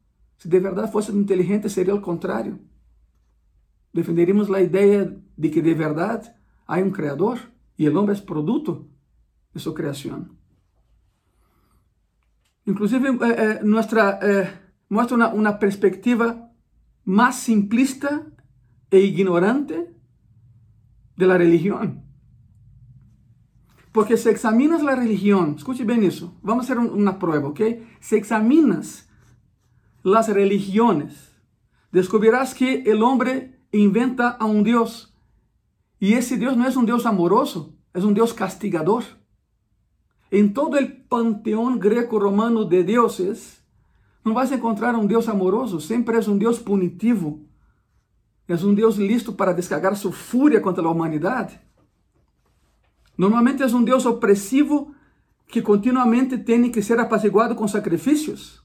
Se 0.42 0.48
de 0.48 0.60
verdade 0.60 0.92
fossem 0.92 1.16
inteligentes, 1.18 1.72
seria 1.72 1.94
o 1.94 2.02
contrário. 2.02 2.60
Defenderíamos 3.94 4.50
a 4.50 4.60
ideia 4.60 5.22
de 5.38 5.50
que 5.52 5.62
de 5.62 5.76
verdade 5.76 6.32
há 6.66 6.78
um 6.80 6.90
Criador 6.90 7.38
e 7.78 7.88
o 7.88 7.96
homem 7.96 8.16
é 8.16 8.22
produto 8.22 8.90
de 9.54 9.62
sua 9.62 9.76
criação. 9.76 10.30
Inclusive, 12.66 13.08
eh, 13.08 13.36
eh, 13.38 13.64
nuestra, 13.64 14.18
eh, 14.24 14.52
mostra 14.90 15.16
uma, 15.16 15.30
uma 15.32 15.54
perspectiva 15.54 16.50
mais 17.06 17.36
simplista 17.36 18.26
e 18.90 18.98
ignorante 18.98 19.94
de 21.18 21.26
la 21.28 21.38
religión. 21.38 22.02
Porque 23.92 24.18
si 24.18 24.30
examinas 24.30 24.82
la 24.82 24.96
religión, 24.96 25.54
escuche 25.56 25.86
bien 25.86 26.02
eso, 26.02 26.34
vamos 26.42 26.64
a 26.64 26.74
hacer 26.74 26.80
una 26.80 27.20
prueba, 27.20 27.50
¿ok? 27.50 27.62
Si 28.00 28.16
examinas 28.16 29.11
las 30.04 30.28
religiones, 30.30 31.36
descubrirás 31.92 32.54
que 32.54 32.84
el 32.84 33.04
hombre 33.04 33.60
inventa 33.72 34.30
a 34.30 34.46
un 34.46 34.64
Dios. 34.64 35.14
Y 36.00 36.14
ese 36.14 36.38
Dios 36.38 36.58
no 36.58 36.68
es 36.68 36.76
un 36.76 36.86
Dios 36.86 37.06
amoroso, 37.06 37.76
es 37.94 38.04
un 38.04 38.14
Dios 38.14 38.34
castigador. 38.34 39.04
En 40.32 40.54
todo 40.54 40.78
el 40.78 41.04
panteón 41.04 41.80
greco-romano 41.80 42.66
de 42.66 42.84
dioses, 42.84 43.64
no 44.24 44.34
vas 44.34 44.52
a 44.52 44.56
encontrar 44.56 44.96
un 44.96 45.08
Dios 45.08 45.28
amoroso, 45.28 45.80
siempre 45.80 46.18
es 46.18 46.28
un 46.28 46.40
Dios 46.40 46.60
punitivo. 46.60 47.40
Es 48.48 48.64
un 48.64 48.76
Dios 48.76 48.98
listo 48.98 49.36
para 49.36 49.54
descargar 49.54 49.96
su 49.96 50.12
furia 50.12 50.62
contra 50.62 50.84
la 50.84 50.90
humanidad. 50.90 51.52
Normalmente 53.18 53.62
é 53.62 53.68
um 53.68 53.84
Deus 53.84 54.06
opressivo 54.06 54.96
que 55.48 55.62
continuamente 55.62 56.38
tem 56.38 56.72
que 56.72 56.82
ser 56.82 57.00
apaziguado 57.00 57.56
com 57.56 57.68
sacrifícios. 57.68 58.64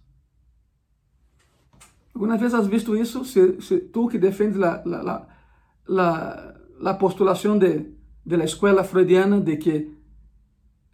Alguma 2.17 2.39
vez 2.39 2.55
has 2.55 2.67
visto 2.67 2.97
isso? 2.97 3.27
Se, 3.27 3.61
se 3.61 3.79
tu 3.79 4.09
que 4.09 4.19
defendes 4.19 4.59
a, 4.63 4.83
la, 4.87 5.29
la, 5.87 6.55
la, 6.81 6.95
postulação 6.95 7.59
de, 7.59 7.93
de 8.25 8.37
la 8.39 8.45
escuela 8.45 8.83
freudiana 8.85 9.39
de 9.39 9.59
que 9.59 9.93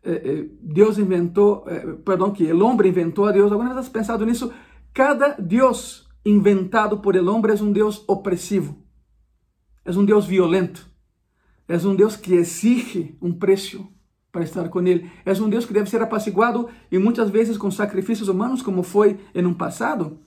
eh, 0.03 0.23
eh, 0.25 0.49
Deus 0.61 0.99
inventou, 0.99 1.65
eh, 1.69 1.97
perdão, 2.05 2.33
que 2.33 2.53
o 2.53 2.65
homem 2.65 2.89
inventou 2.89 3.27
a 3.27 3.31
Deus. 3.31 3.53
Alguma 3.53 3.73
vez 3.73 3.87
has 3.87 3.89
pensado 3.89 4.27
nisso? 4.27 4.51
Cada 4.93 5.37
Deus 5.39 6.09
inventado 6.27 6.99
por 6.99 7.15
el 7.15 7.29
homem 7.29 7.53
é 7.53 7.63
um 7.63 7.71
Deus 7.71 8.03
opressivo, 8.09 8.83
é 9.85 9.93
um 9.93 10.05
Deus 10.05 10.27
violento. 10.27 10.91
És 11.69 11.85
um 11.85 11.95
Deus 11.95 12.17
que 12.17 12.35
exige 12.35 13.17
um 13.23 13.33
preço 13.33 13.87
para 14.33 14.43
estar 14.43 14.69
com 14.69 14.81
Ele. 14.81 15.09
És 15.25 15.39
um 15.39 15.49
Deus 15.49 15.65
que 15.65 15.73
deve 15.73 15.89
ser 15.89 16.03
apaciguado 16.03 16.69
e 16.91 16.99
muitas 16.99 17.31
vezes 17.31 17.57
com 17.57 17.71
sacrifícios 17.71 18.29
humanos, 18.29 18.61
como 18.61 18.83
foi 18.83 19.21
em 19.33 19.47
um 19.47 19.55
passado. 19.55 20.19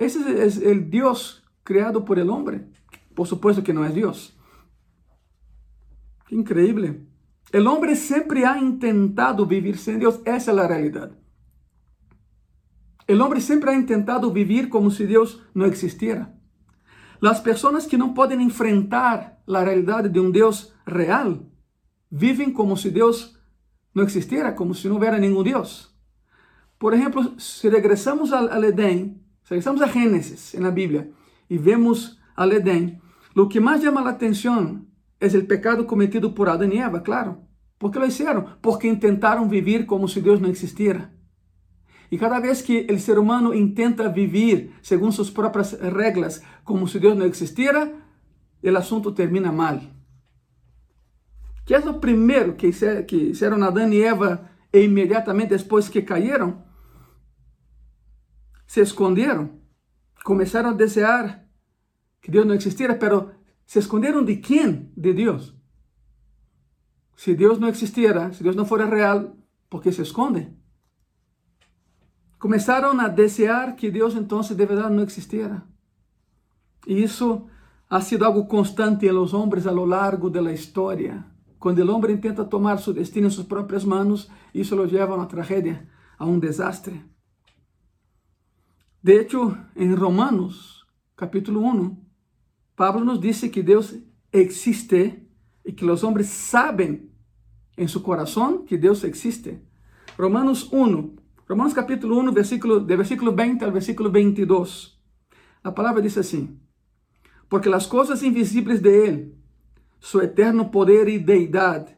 Esse 0.00 0.18
é 0.64 0.72
o 0.72 0.80
Deus 0.80 1.42
criado 1.62 2.02
por 2.02 2.18
el 2.18 2.30
homem. 2.30 2.72
Por 3.14 3.26
supuesto 3.26 3.62
que 3.62 3.72
não 3.72 3.84
é 3.84 3.90
Deus. 3.90 4.34
Que 6.26 6.34
increíble. 6.34 7.06
El 7.52 7.66
homem 7.66 7.94
sempre 7.94 8.46
ha 8.46 8.56
intentado 8.56 9.44
vivir 9.44 9.76
sem 9.76 9.98
Deus. 9.98 10.20
Essa 10.24 10.52
é 10.52 10.58
a 10.58 10.66
realidade. 10.66 11.12
El 13.06 13.20
homem 13.20 13.40
sempre 13.40 13.70
ha 13.70 13.74
intentado 13.74 14.32
vivir 14.32 14.70
como 14.70 14.90
se 14.90 15.06
Deus 15.06 15.42
não 15.54 15.66
existiera. 15.66 16.32
As 17.20 17.40
pessoas 17.40 17.84
que 17.84 17.98
não 17.98 18.14
podem 18.14 18.40
enfrentar 18.40 19.42
a 19.46 19.62
realidade 19.62 20.08
de 20.08 20.18
um 20.18 20.30
Deus 20.30 20.72
real 20.86 21.44
vivem 22.10 22.50
como 22.50 22.74
se 22.74 22.90
Deus 22.90 23.36
não 23.94 24.04
existiera, 24.04 24.52
como 24.52 24.74
se 24.74 24.88
não 24.88 24.94
houvera 24.94 25.18
nenhum 25.18 25.42
Deus. 25.42 25.94
Por 26.78 26.94
exemplo, 26.94 27.38
se 27.38 27.68
regressamos 27.68 28.32
ao 28.32 28.64
Edém, 28.64 28.98
se 29.04 29.19
regressamos 29.50 29.82
a 29.82 29.86
Gênesis 29.86 30.54
na 30.54 30.70
Bíblia 30.70 31.10
e 31.48 31.58
vemos 31.58 32.18
ao 32.36 32.50
Edém, 32.50 32.98
o 33.36 33.48
que 33.48 33.60
mais 33.60 33.82
chama 33.82 34.00
a 34.00 34.10
atenção 34.10 34.86
é 35.20 35.26
o 35.26 35.44
pecado 35.44 35.84
cometido 35.84 36.32
por 36.32 36.48
Adão 36.48 36.72
e 36.72 36.78
Eva, 36.78 37.00
claro. 37.00 37.50
¿Por 37.78 37.90
que 37.90 37.98
lo 37.98 38.06
hicieron? 38.06 38.44
Porque 38.60 38.94
tentaram 38.96 39.48
viver 39.48 39.86
como 39.86 40.06
se 40.06 40.20
Deus 40.20 40.40
não 40.40 40.50
existiera. 40.50 41.12
E 42.10 42.18
cada 42.18 42.40
vez 42.40 42.60
que 42.62 42.86
o 42.90 42.98
ser 42.98 43.18
humano 43.18 43.54
intenta 43.54 44.08
viver 44.08 44.72
segundo 44.82 45.12
suas 45.12 45.30
próprias 45.30 45.72
regras, 45.72 46.42
como 46.64 46.86
se 46.86 46.98
Deus 46.98 47.16
não 47.16 47.26
existiera, 47.26 47.90
o 48.62 48.76
assunto 48.76 49.12
termina 49.12 49.52
mal. 49.52 49.80
Que 51.64 51.74
é 51.74 51.78
o 51.78 52.00
primeiro 52.00 52.54
que 52.54 52.72
fizeram 52.72 53.62
Adão 53.62 53.90
e 53.92 54.02
Eva 54.02 54.50
e 54.72 54.80
imediatamente 54.80 55.56
depois 55.56 55.88
que 55.88 56.02
caíram? 56.02 56.62
Se 58.70 58.80
esconderam, 58.80 59.58
começaram 60.22 60.70
a 60.70 60.72
desejar 60.72 61.44
que 62.22 62.30
Deus 62.30 62.46
não 62.46 62.54
existiera, 62.54 62.94
pero 62.94 63.32
se 63.66 63.80
esconderam 63.80 64.24
de 64.24 64.36
quem? 64.36 64.92
De 64.96 65.12
Deus. 65.12 65.52
Se 67.16 67.34
Deus 67.34 67.58
não 67.58 67.66
existiera, 67.66 68.32
se 68.32 68.44
Deus 68.44 68.54
não 68.54 68.64
fora 68.64 68.86
real, 68.86 69.36
por 69.68 69.82
que 69.82 69.90
se 69.90 70.02
escondem? 70.02 70.56
Começaram 72.38 72.92
a 73.00 73.08
desejar 73.08 73.74
que 73.74 73.90
Deus 73.90 74.14
então 74.14 74.40
de 74.40 74.54
verdade 74.54 74.94
não 74.94 75.02
existiera. 75.02 75.64
E 76.86 77.02
isso 77.02 77.48
ha 77.88 78.00
sido 78.00 78.24
algo 78.24 78.46
constante 78.46 79.04
em 79.04 79.10
los 79.10 79.34
homens 79.34 79.66
a 79.66 79.72
lo 79.72 79.84
largo 79.84 80.30
de 80.30 80.40
la 80.40 80.52
historia. 80.52 81.26
Quando 81.58 81.80
o 81.80 81.92
homem 81.92 82.18
tenta 82.18 82.44
tomar 82.44 82.78
su 82.78 82.92
destino 82.92 83.26
em 83.26 83.30
suas 83.30 83.48
próprias 83.48 83.84
manos, 83.84 84.30
isso 84.54 84.76
lo 84.76 84.86
lleva 84.86 85.14
a 85.14 85.16
uma 85.16 85.26
tragédia, 85.26 85.88
a 86.16 86.24
um 86.24 86.38
desastre. 86.38 87.10
De 89.02 89.18
hecho, 89.18 89.56
em 89.74 89.94
Romanos, 89.94 90.84
capítulo 91.16 91.64
1, 91.64 91.96
Pablo 92.76 93.02
nos 93.02 93.18
disse 93.18 93.48
que 93.48 93.62
Deus 93.62 93.94
existe 94.30 95.26
e 95.64 95.72
que 95.72 95.86
os 95.86 96.04
homens 96.04 96.26
sabem 96.26 97.10
em 97.78 97.88
seu 97.88 98.02
coração 98.02 98.62
que 98.62 98.76
Deus 98.76 99.02
existe. 99.04 99.58
Romanos 100.18 100.70
1, 100.70 101.16
Romanos 101.48 101.72
capítulo 101.72 102.20
1, 102.20 102.30
versículo, 102.30 102.78
de 102.78 102.94
versículo 102.94 103.34
20 103.34 103.64
ao 103.64 103.72
versículo 103.72 104.10
22. 104.10 105.00
A 105.64 105.72
palavra 105.72 106.02
diz 106.02 106.18
assim: 106.18 106.60
Porque 107.48 107.70
as 107.70 107.86
coisas 107.86 108.22
invisíveis 108.22 108.80
de 108.80 108.90
Ele, 108.90 109.34
seu 109.98 110.20
eterno 110.20 110.68
poder 110.68 111.08
e 111.08 111.18
deidade, 111.18 111.96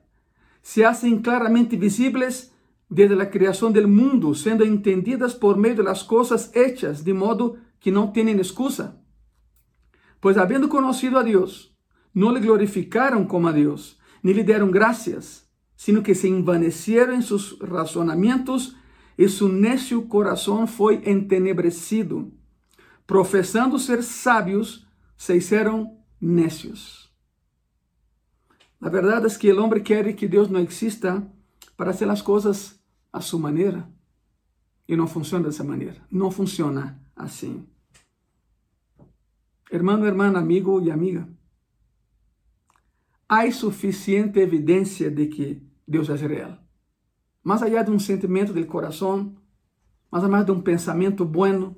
se 0.62 0.85
hacen 0.85 1.21
claramente 1.21 1.76
visíveis 1.76 2.51
desde 2.92 3.18
a 3.20 3.25
criação 3.25 3.72
do 3.72 3.88
mundo, 3.88 4.34
sendo 4.34 4.64
entendidas 4.64 5.32
por 5.32 5.56
meio 5.56 5.76
de 5.76 5.82
las 5.82 6.02
coisas 6.02 6.54
hechas, 6.54 7.02
de 7.02 7.14
modo 7.14 7.56
que 7.80 7.90
não 7.90 8.08
têm 8.08 8.38
excusa. 8.38 9.00
Pois, 10.20 10.37
havendo 10.37 10.68
conhecido 10.68 11.18
a 11.18 11.22
Deus, 11.22 11.75
não 12.14 12.32
lhe 12.34 12.40
glorificaram 12.40 13.25
como 13.25 13.49
a 13.49 13.52
Deus, 13.52 13.99
ni 14.22 14.34
le 14.34 14.44
dieron 14.44 14.70
gracias, 14.70 15.49
sino 15.75 16.02
que 16.02 16.14
se 16.14 16.28
envanecieron 16.28 17.14
en 17.14 17.22
sus 17.22 17.58
razonamientos 17.61 18.76
e 19.16 19.26
su 19.28 19.49
necio 19.49 20.06
corazón 20.06 20.66
foi 20.66 21.00
entenebrecido. 21.04 22.30
Professando 23.06 23.78
ser 23.78 24.02
sábios, 24.02 24.87
se 25.16 25.37
hicieron 25.37 25.99
necios. 26.20 27.11
La 28.80 28.90
verdad 28.90 29.25
es 29.25 29.38
que 29.38 29.49
el 29.49 29.58
hombre 29.58 29.82
quiere 29.82 30.14
que 30.14 30.28
Dios 30.28 30.50
no 30.50 30.58
exista 30.58 31.26
para 31.76 31.92
hacer 31.92 32.06
las 32.06 32.22
cosas 32.22 32.82
a 33.12 33.21
su 33.21 33.38
manera. 33.38 33.88
Y 34.87 34.97
no 34.97 35.07
funciona 35.07 35.45
de 35.45 35.50
esa 35.50 35.64
manera. 35.64 36.07
No 36.11 36.31
funciona 36.31 37.00
así. 37.14 37.64
Hermano, 39.71 40.07
hermana, 40.07 40.40
amigo 40.40 40.81
y 40.81 40.90
amiga. 40.90 41.28
Hay 43.28 43.52
suficiente 43.52 44.42
evidencia 44.42 45.11
de 45.11 45.28
que 45.28 45.62
Deus 45.87 46.11
é 46.11 46.16
real. 46.16 46.62
Mais 47.42 47.62
allá 47.62 47.83
de 47.83 47.90
um 47.90 47.99
sentimento 47.99 48.52
do 48.52 48.66
coração, 48.66 49.35
mais 50.11 50.25
allá 50.25 50.42
de 50.42 50.52
um 50.52 50.61
pensamento 50.61 51.25
bueno, 51.25 51.76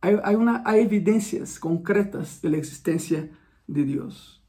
há, 0.00 0.30
uma, 0.30 0.62
há 0.64 0.78
evidências 0.78 1.58
concretas 1.58 2.40
da 2.40 2.56
existência 2.56 3.30
de 3.68 3.84
Deus. 3.84 4.42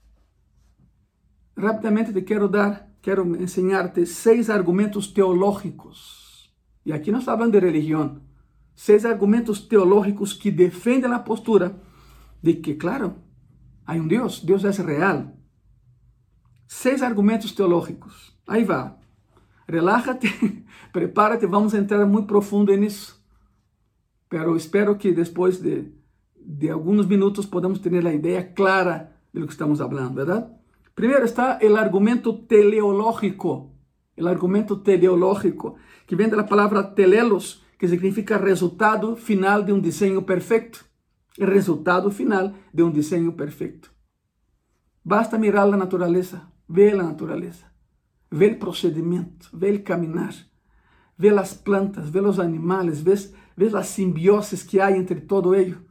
Rapidamente 1.57 2.13
te 2.13 2.21
quero 2.21 2.47
dar, 2.47 2.89
quero 3.05 3.23
ensinar-te 3.39 4.03
seis 4.07 4.49
argumentos 4.49 5.05
teológicos. 5.05 6.51
E 6.83 6.91
aqui 6.91 7.11
não 7.11 7.19
está 7.19 7.33
falando 7.37 7.51
de 7.51 7.59
religião. 7.59 8.19
Seis 8.73 9.05
argumentos 9.05 9.59
teológicos 9.59 10.33
que 10.33 10.49
defendem 10.49 11.13
a 11.13 11.19
postura 11.19 11.79
de 12.41 12.55
que, 12.55 12.73
claro, 12.73 13.17
há 13.85 13.93
um 13.93 14.07
Deus, 14.07 14.39
Deus 14.39 14.65
é 14.65 14.71
real. 14.71 15.37
Seis 16.67 17.03
argumentos 17.03 17.51
teológicos. 17.51 18.35
Aí 18.47 18.63
vai. 18.63 18.95
Relájate, 19.69 20.65
prepárate, 20.91 21.45
vamos 21.45 21.75
entrar 21.75 22.07
muito 22.07 22.25
profundo 22.25 22.75
nisso. 22.75 23.23
Pero 24.27 24.55
espero 24.55 24.97
que 24.97 25.11
depois 25.11 25.61
de, 25.61 25.93
de 26.35 26.71
alguns 26.71 27.05
minutos 27.05 27.45
podamos 27.45 27.77
ter 27.77 27.93
a 28.07 28.13
ideia 28.15 28.51
clara 28.51 29.15
de 29.31 29.39
lo 29.41 29.45
que 29.45 29.53
estamos 29.53 29.77
falando, 29.77 30.15
verdade? 30.15 30.64
Primeiro 30.95 31.25
está 31.25 31.59
o 31.61 31.75
argumento 31.75 32.33
teleológico. 32.33 33.71
O 34.17 34.27
argumento 34.27 34.77
teleológico, 34.77 35.77
que 36.07 36.15
vem 36.15 36.29
da 36.29 36.43
palavra 36.43 36.81
telelos, 36.83 37.63
que 37.77 37.87
significa 37.87 38.37
resultado 38.37 39.15
final 39.15 39.61
de 39.61 39.73
um 39.73 39.79
desenho 39.79 40.21
perfeito. 40.21 40.85
O 41.37 41.45
resultado 41.45 42.09
final 42.09 42.53
de 42.73 42.81
um 42.81 42.89
desenho 42.89 43.33
perfeito. 43.33 43.91
Basta 45.03 45.37
mirar 45.37 45.67
a 45.67 45.77
natureza 45.77 46.55
vê 46.67 46.91
a 46.91 46.97
natureza, 46.97 47.65
vê 48.31 48.47
o 48.47 48.59
procedimento, 48.59 49.49
vê 49.53 49.71
o 49.71 49.83
caminhar, 49.83 50.35
vê 51.17 51.29
as 51.29 51.53
plantas, 51.53 52.09
vê 52.09 52.19
os 52.19 52.39
animais, 52.39 52.99
vê, 53.01 53.13
vê 53.55 53.77
as 53.77 53.87
simbioses 53.87 54.63
que 54.63 54.79
há 54.79 54.91
entre 54.91 55.21
todo 55.21 55.55
ello. 55.55 55.83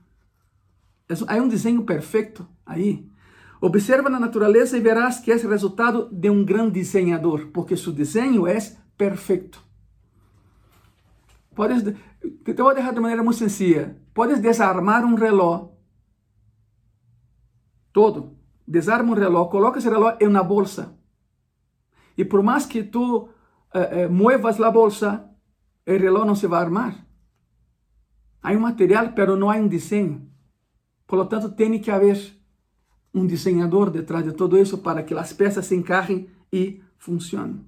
Há 1.29 1.37
um 1.37 1.49
desenho 1.49 1.85
perfeito 1.85 2.47
aí. 2.67 3.09
Observa 3.67 4.09
na 4.11 4.21
natureza 4.21 4.77
e 4.77 4.81
verás 4.81 5.19
que 5.21 5.33
é 5.33 5.37
resultado 5.37 6.09
de 6.13 6.29
um 6.29 6.45
grande 6.45 6.73
desenhador, 6.81 7.41
porque 7.53 7.77
seu 7.77 7.93
desenho 7.93 8.47
é 8.47 8.59
perfeito. 8.97 9.59
Podes, 11.55 11.83
te 11.83 12.53
vou 12.53 12.75
deixar 12.75 12.93
de 12.93 13.01
maneira 13.01 13.23
muito 13.23 13.39
sencilla. 13.39 13.97
Podes 14.13 14.41
desarmar 14.41 15.05
um 15.05 15.15
relógio 15.15 15.75
todo 17.95 18.37
desarma 18.67 19.13
um 19.13 19.15
relógio, 19.15 19.51
coloca 19.51 19.79
esse 19.79 19.89
relógio 19.89 20.19
em 20.21 20.27
uma 20.27 20.43
bolsa. 20.43 20.99
E 22.19 22.25
por 22.25 22.43
mais 22.43 22.67
que 22.67 22.83
tu 22.83 23.29
eh, 23.73 24.03
eh, 24.03 24.09
muevas 24.09 24.61
a 24.61 24.71
bolsa, 24.71 25.31
o 25.87 25.93
relógio 25.93 26.27
não 26.27 26.35
se 26.35 26.47
vai 26.47 26.61
armar. 26.61 27.07
Há 28.43 28.53
um 28.53 28.61
material, 28.61 29.13
pero 29.13 29.37
não 29.37 29.51
há 29.51 29.57
um 29.57 29.69
desenho. 29.69 30.29
Por 31.07 31.19
lo 31.19 31.27
tanto, 31.27 31.53
tem 31.53 31.79
que 31.79 31.91
haver 31.91 32.19
um 33.15 33.27
desenhador 33.27 33.91
detrás 33.91 34.25
de 34.25 34.33
todo 34.33 34.59
isso 34.59 34.79
para 34.79 35.03
que 35.03 35.15
as 35.15 35.33
peças 35.33 35.67
se 35.67 35.77
encaixem 35.77 36.29
e 36.53 36.83
funcionem. 36.99 37.61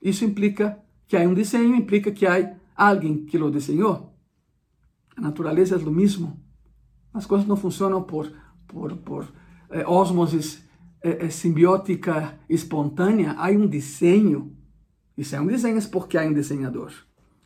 Isso 0.00 0.24
implica 0.24 0.78
que 1.06 1.16
há 1.16 1.20
um 1.20 1.34
desenho, 1.34 1.74
implica 1.74 2.12
que 2.12 2.26
há 2.26 2.54
alguém 2.76 3.24
que 3.24 3.36
lo 3.36 3.50
desenhou. 3.50 4.12
A 5.16 5.20
natureza 5.20 5.74
é 5.74 5.78
o 5.78 5.90
mesmo. 5.90 6.40
As 7.12 7.26
coisas 7.26 7.46
não 7.46 7.56
funcionam 7.56 8.02
por, 8.02 8.30
por, 8.68 8.96
por 8.98 9.26
é, 9.70 9.86
osmose 9.86 10.60
é, 11.02 11.26
é, 11.26 11.30
simbiótica 11.30 12.38
espontânea, 12.48 13.34
há 13.38 13.48
um 13.50 13.66
desenho. 13.66 14.54
E 15.16 15.24
se 15.24 15.34
há 15.34 15.40
um 15.40 15.46
desenho 15.46 15.78
é 15.78 15.80
porque 15.82 16.18
há 16.18 16.22
um 16.22 16.32
desenhador. 16.32 16.92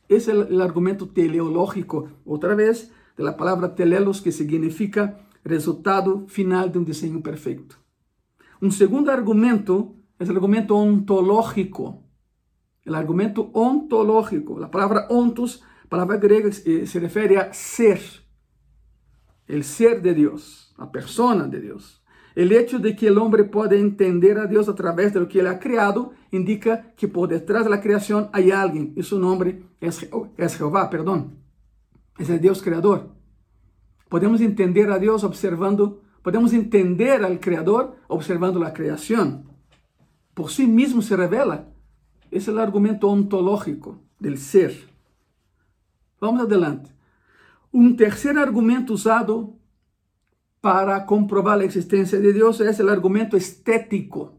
Esse 0.08 0.30
é 0.30 0.34
o 0.34 0.60
argumento 0.60 1.06
teleológico, 1.06 2.08
outra 2.24 2.56
vez, 2.56 2.90
da 3.16 3.32
palavra 3.32 3.68
telelos, 3.68 4.18
que 4.18 4.32
significa 4.32 5.16
resultado 5.44 6.26
final 6.28 6.68
de 6.68 6.78
um 6.78 6.84
desenho 6.84 7.22
perfeito. 7.22 7.78
Um 8.60 8.70
segundo 8.70 9.10
argumento 9.10 9.96
é 10.18 10.24
o 10.24 10.30
argumento 10.30 10.74
ontológico. 10.74 12.04
O 12.86 12.94
argumento 12.94 13.50
ontológico. 13.54 14.62
A 14.62 14.68
palavra 14.68 15.08
ontos, 15.10 15.62
palavra 15.88 16.18
grega, 16.18 16.52
se 16.52 16.98
refere 16.98 17.38
a 17.38 17.52
ser. 17.52 18.00
O 19.48 19.62
ser 19.62 20.02
de 20.02 20.14
Deus, 20.14 20.74
a 20.76 20.86
persona 20.86 21.48
de 21.48 21.60
Deus. 21.60 22.00
El 22.36 22.52
hecho 22.52 22.78
de 22.78 22.94
que 22.94 23.08
el 23.08 23.18
hombre 23.18 23.44
puede 23.44 23.80
entender 23.80 24.38
a 24.38 24.46
Dios 24.46 24.68
a 24.68 24.74
través 24.74 25.12
de 25.12 25.20
lo 25.20 25.28
que 25.28 25.40
Él 25.40 25.46
ha 25.46 25.58
creado 25.58 26.12
indica 26.30 26.92
que 26.96 27.08
por 27.08 27.28
detrás 27.28 27.64
de 27.64 27.70
la 27.70 27.80
creación 27.80 28.28
hay 28.32 28.50
alguien 28.50 28.92
y 28.96 29.02
su 29.02 29.18
nombre 29.18 29.64
es, 29.80 30.08
es 30.36 30.56
Jehová, 30.56 30.90
perdón. 30.90 31.38
Es 32.18 32.28
el 32.30 32.40
Dios 32.40 32.62
creador. 32.62 33.19
Podemos 34.10 34.40
entender 34.40 34.90
a 34.90 34.98
Dios 34.98 35.22
observando, 35.22 36.02
podemos 36.20 36.52
entender 36.52 37.24
al 37.24 37.38
Creador 37.38 37.96
observando 38.08 38.58
la 38.58 38.74
creación. 38.74 39.44
Por 40.34 40.50
sí 40.50 40.66
mismo 40.66 41.00
se 41.00 41.16
revela. 41.16 41.68
Es 42.32 42.48
el 42.48 42.58
argumento 42.58 43.08
ontológico 43.08 44.00
del 44.18 44.36
ser. 44.36 44.74
Vamos 46.20 46.42
adelante. 46.42 46.90
Un 47.70 47.96
tercer 47.96 48.36
argumento 48.36 48.94
usado 48.94 49.54
para 50.60 51.06
comprobar 51.06 51.60
a 51.60 51.64
existência 51.64 52.18
de 52.20 52.32
Deus 52.32 52.60
é 52.60 52.82
o 52.82 52.90
argumento 52.90 53.36
estético. 53.36 54.32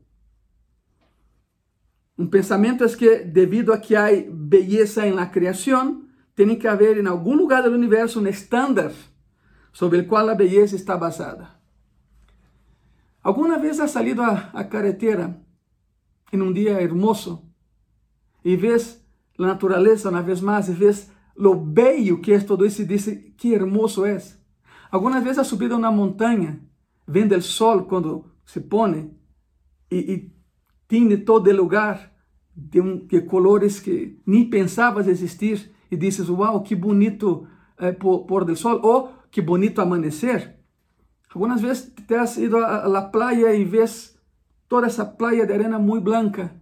Um 2.17 2.27
pensamento 2.27 2.84
é 2.84 2.89
que, 2.89 3.19
devido 3.19 3.71
a 3.71 3.77
que 3.77 3.95
há 3.95 4.10
beleza 4.29 5.07
em 5.07 5.13
la 5.13 5.27
criação, 5.27 6.03
tem 6.36 6.57
que 6.57 6.67
haver 6.67 6.97
em 6.97 7.07
algum 7.07 7.36
lugar 7.36 7.63
do 7.63 7.71
universo 7.71 8.19
um 8.19 8.27
estándar 8.27 8.91
sobre 9.71 9.99
o 9.99 10.07
qual 10.07 10.29
a 10.29 10.36
beleza 10.36 10.75
está 10.75 10.97
basada. 10.97 11.49
Alguma 13.23 13.57
vez 13.60 13.79
has 13.79 13.91
salido 13.91 14.21
a, 14.21 14.49
a 14.53 14.63
carretera 14.63 15.39
em 16.34 16.41
um 16.41 16.51
dia 16.51 16.81
hermoso 16.81 17.43
e 18.43 18.55
vês 18.55 19.03
a 19.38 19.43
natureza 19.43 20.10
uma 20.10 20.21
vez 20.21 20.41
mais 20.41 20.67
e 20.69 20.73
vês 20.73 21.12
lo 21.36 21.55
bello 21.55 22.19
que 22.19 22.34
é 22.34 22.39
todo 22.39 22.65
isso 22.65 22.81
e 22.81 22.86
diz 22.86 23.05
que 23.38 23.53
hermoso 23.53 24.05
é. 24.05 24.17
Algumas 24.91 25.23
vezes 25.23 25.39
a 25.39 25.43
subida 25.43 25.77
na 25.77 25.91
montanha, 25.91 26.60
vendo 27.07 27.36
o 27.36 27.41
sol 27.41 27.84
quando 27.84 28.25
se 28.45 28.60
põe 28.60 29.15
e, 29.89 30.31
tem 30.88 31.15
todo 31.23 31.49
o 31.49 31.55
lugar 31.55 32.12
de, 32.53 32.81
um, 32.81 33.05
de 33.05 33.21
colores 33.21 33.79
que 33.79 34.19
nem 34.25 34.49
pensavas 34.49 35.07
existir 35.07 35.71
e 35.89 35.95
dizes, 35.95 36.27
uau, 36.27 36.62
que 36.62 36.75
bonito 36.75 37.47
é, 37.77 37.93
pôr 37.93 38.43
do 38.43 38.55
sol, 38.57 39.13
que 39.32 39.41
bonito 39.41 39.82
amanhecer. 39.82 40.60
Algumas 41.34 41.62
vezes 41.62 41.94
te 42.08 42.15
has 42.15 42.38
ido 42.38 42.58
a 42.58 42.88
la 42.88 43.10
playa 43.12 43.56
e 43.56 43.63
vês 43.63 44.20
toda 44.67 44.88
essa 44.88 45.06
playa 45.06 45.46
de 45.46 45.54
arena 45.54 45.80
muito 45.80 46.04
branca, 46.04 46.54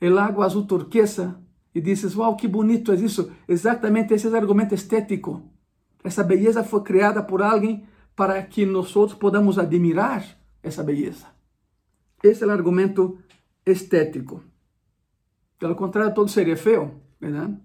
o 0.00 0.18
água 0.18 0.46
azul 0.46 0.66
turquesa, 0.66 1.38
e 1.74 1.80
dizes, 1.80 2.16
uau, 2.16 2.36
que 2.36 2.48
bonito 2.48 2.92
é 2.92 2.94
isso. 2.96 3.30
Exatamente 3.46 4.14
esse 4.14 4.26
é 4.26 4.30
o 4.30 4.36
argumento 4.36 4.74
estético. 4.74 5.42
Essa 6.02 6.24
beleza 6.24 6.64
foi 6.64 6.82
criada 6.82 7.22
por 7.22 7.42
alguém 7.42 7.86
para 8.14 8.42
que 8.42 8.64
nós 8.64 8.94
podamos 9.14 9.58
admirar 9.58 10.24
essa 10.62 10.82
beleza. 10.82 11.26
Esse 12.22 12.44
é 12.44 12.46
o 12.46 12.50
argumento 12.50 13.18
estético. 13.66 14.42
Pelo 15.58 15.74
contrário, 15.74 16.14
todo 16.14 16.30
seria 16.30 16.56
feio, 16.56 17.00
verdade? 17.20 17.58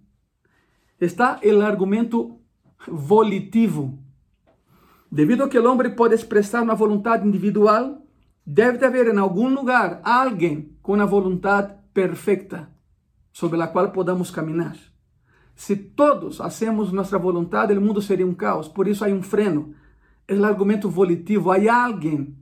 Está 0.99 1.39
o 1.41 1.61
argumento 1.61 2.39
volitivo. 2.87 3.97
Devido 5.11 5.43
a 5.43 5.49
que 5.49 5.59
o 5.59 5.69
homem 5.69 5.93
pode 5.93 6.15
expressar 6.15 6.63
uma 6.63 6.73
vontade 6.73 7.27
individual, 7.27 8.01
deve 8.45 8.85
haver 8.85 9.07
em 9.13 9.17
algum 9.17 9.53
lugar 9.53 9.99
alguém 10.03 10.77
com 10.81 10.93
uma 10.93 11.05
vontade 11.05 11.75
perfeita 11.93 12.69
sobre 13.33 13.61
a 13.61 13.67
qual 13.67 13.91
podamos 13.91 14.31
caminhar. 14.31 14.77
Se 15.53 15.75
todos 15.75 16.39
hacemos 16.39 16.91
nossa 16.93 17.17
vontade, 17.17 17.73
o 17.73 17.81
mundo 17.81 18.01
seria 18.01 18.25
um 18.25 18.33
caos. 18.33 18.67
Por 18.67 18.87
isso 18.87 19.03
há 19.03 19.09
um 19.09 19.21
freno. 19.21 19.75
É 20.27 20.33
o 20.33 20.45
argumento 20.45 20.89
volitivo. 20.89 21.51
Há 21.51 21.85
alguém 21.85 22.35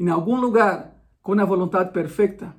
em 0.00 0.08
algum 0.08 0.40
lugar 0.40 0.96
com 1.22 1.38
a 1.38 1.44
vontade 1.44 1.92
perfeita. 1.92 2.56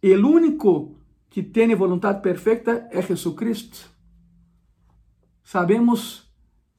El 0.00 0.24
único 0.24 0.96
que 1.28 1.42
tem 1.42 1.74
vontade 1.74 2.22
perfeita 2.22 2.88
é 2.90 3.02
Jesucristo. 3.02 3.90
Sabemos, 5.42 6.27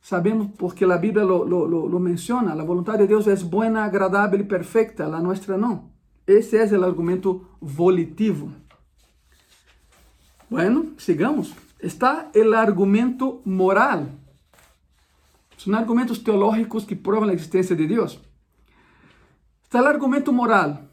sabemos 0.09 0.47
porque 0.57 0.85
a 0.85 0.97
Bíblia 0.97 1.23
lo, 1.23 1.45
lo, 1.45 1.67
lo, 1.67 1.87
lo 1.87 1.99
menciona, 1.99 2.53
a 2.53 2.63
vontade 2.63 3.03
de 3.03 3.07
Deus 3.07 3.27
é 3.27 3.35
boa, 3.35 3.67
agradável 3.83 4.39
e 4.39 4.43
perfeita, 4.43 5.05
a 5.05 5.21
nossa 5.21 5.55
não. 5.55 5.91
Esse 6.25 6.57
é 6.57 6.77
o 6.77 6.83
argumento 6.83 7.45
volitivo. 7.61 8.51
Bueno, 10.49 10.93
sigamos. 10.97 11.53
Está 11.79 12.31
o 12.35 12.53
argumento 12.55 13.39
moral. 13.45 14.07
São 15.57 15.75
argumentos 15.75 16.17
teológicos 16.17 16.85
que 16.85 16.95
provam 16.95 17.29
a 17.29 17.33
existência 17.33 17.75
de 17.75 17.85
Deus. 17.85 18.19
Está 19.63 19.79
o 19.81 19.85
argumento 19.85 20.33
moral. 20.33 20.85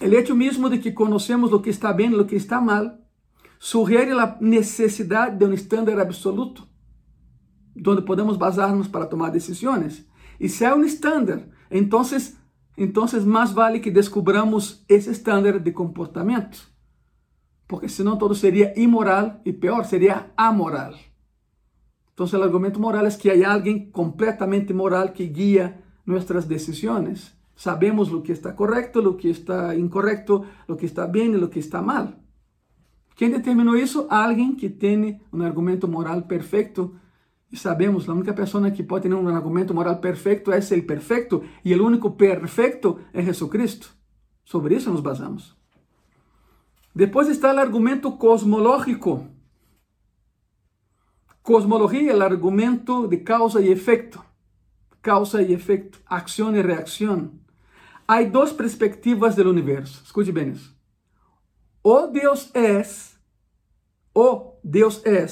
O 0.00 0.04
hecho 0.04 0.34
mesmo 0.34 0.68
de 0.68 0.78
que 0.78 0.90
conhecemos 0.90 1.52
o 1.52 1.60
que 1.60 1.70
está 1.70 1.92
bem 1.92 2.10
e 2.10 2.16
o 2.16 2.26
que 2.26 2.34
está 2.34 2.60
mal 2.60 2.98
sugere 3.60 4.10
a 4.10 4.36
necessidade 4.40 5.38
de 5.38 5.44
um 5.44 5.52
estándar 5.52 5.98
absoluto, 6.00 6.66
onde 7.84 8.02
podemos 8.02 8.36
basar-nos 8.36 8.88
para 8.88 9.06
tomar 9.06 9.30
decisões. 9.30 10.06
E 10.38 10.48
se 10.48 10.64
há 10.64 10.74
um 10.74 10.84
estándar, 10.84 11.48
então, 11.70 12.02
então 12.76 13.06
mais 13.24 13.50
vale 13.50 13.80
que 13.80 13.90
descubramos 13.90 14.84
esse 14.88 15.10
estándar 15.10 15.58
de 15.58 15.72
comportamento, 15.72 16.68
porque 17.66 17.88
senão 17.88 18.16
todo 18.16 18.34
seria 18.34 18.78
imoral 18.78 19.40
e 19.44 19.52
pior, 19.52 19.84
seria 19.84 20.30
amoral. 20.36 20.94
Então, 22.12 22.26
o 22.26 22.42
argumento 22.42 22.80
moral 22.80 23.04
é 23.04 23.10
que 23.10 23.30
há 23.30 23.52
alguém 23.52 23.90
completamente 23.90 24.72
moral 24.72 25.10
que 25.10 25.26
guia 25.26 25.78
nossas 26.06 26.46
decisões. 26.46 27.36
Sabemos 27.54 28.10
o 28.10 28.22
que 28.22 28.32
está 28.32 28.52
correto, 28.52 29.00
o 29.00 29.14
que 29.14 29.28
está 29.28 29.76
incorreto, 29.76 30.44
o 30.66 30.76
que 30.76 30.86
está 30.86 31.06
bem 31.06 31.32
e 31.32 31.36
o 31.36 31.48
que 31.48 31.58
está 31.58 31.82
mal. 31.82 32.12
Quem 33.16 33.30
determinou 33.30 33.76
isso? 33.76 34.06
Alguém 34.10 34.54
que 34.54 34.68
tem 34.68 35.20
um 35.32 35.42
argumento 35.42 35.88
moral 35.88 36.22
perfeito. 36.22 36.94
E 37.50 37.56
sabemos, 37.56 38.08
a 38.08 38.12
única 38.12 38.34
pessoa 38.34 38.70
que 38.70 38.82
pode 38.82 39.08
ter 39.08 39.14
um 39.14 39.28
argumento 39.28 39.72
moral 39.72 39.96
perfeito 39.96 40.50
é 40.50 40.58
o 40.58 40.82
perfeito, 40.82 41.44
e 41.64 41.74
o 41.74 41.86
único 41.86 42.10
perfeito 42.10 43.00
é 43.12 43.22
Jesucristo. 43.22 43.94
Sobre 44.44 44.76
isso 44.76 44.90
nos 44.90 45.00
basamos. 45.00 45.56
Depois 46.94 47.28
está 47.28 47.54
o 47.54 47.58
argumento 47.58 48.10
cosmológico. 48.12 49.28
Cosmologia 51.42 52.12
é 52.12 52.16
o 52.16 52.22
argumento 52.22 53.06
de 53.06 53.18
causa 53.18 53.60
e 53.60 53.70
efeito. 53.70 54.24
Causa 55.00 55.40
e 55.42 55.52
efeito, 55.52 56.00
ação 56.06 56.56
e 56.56 56.60
reação. 56.60 57.32
Há 58.08 58.22
duas 58.22 58.52
perspectivas 58.52 59.36
do 59.36 59.48
universo. 59.48 60.02
Escute 60.04 60.32
bem 60.32 60.50
isso. 60.50 60.74
O 61.82 62.08
Deus 62.08 62.50
é, 62.54 62.82
o 64.12 64.54
Deus 64.64 65.04
é, 65.04 65.26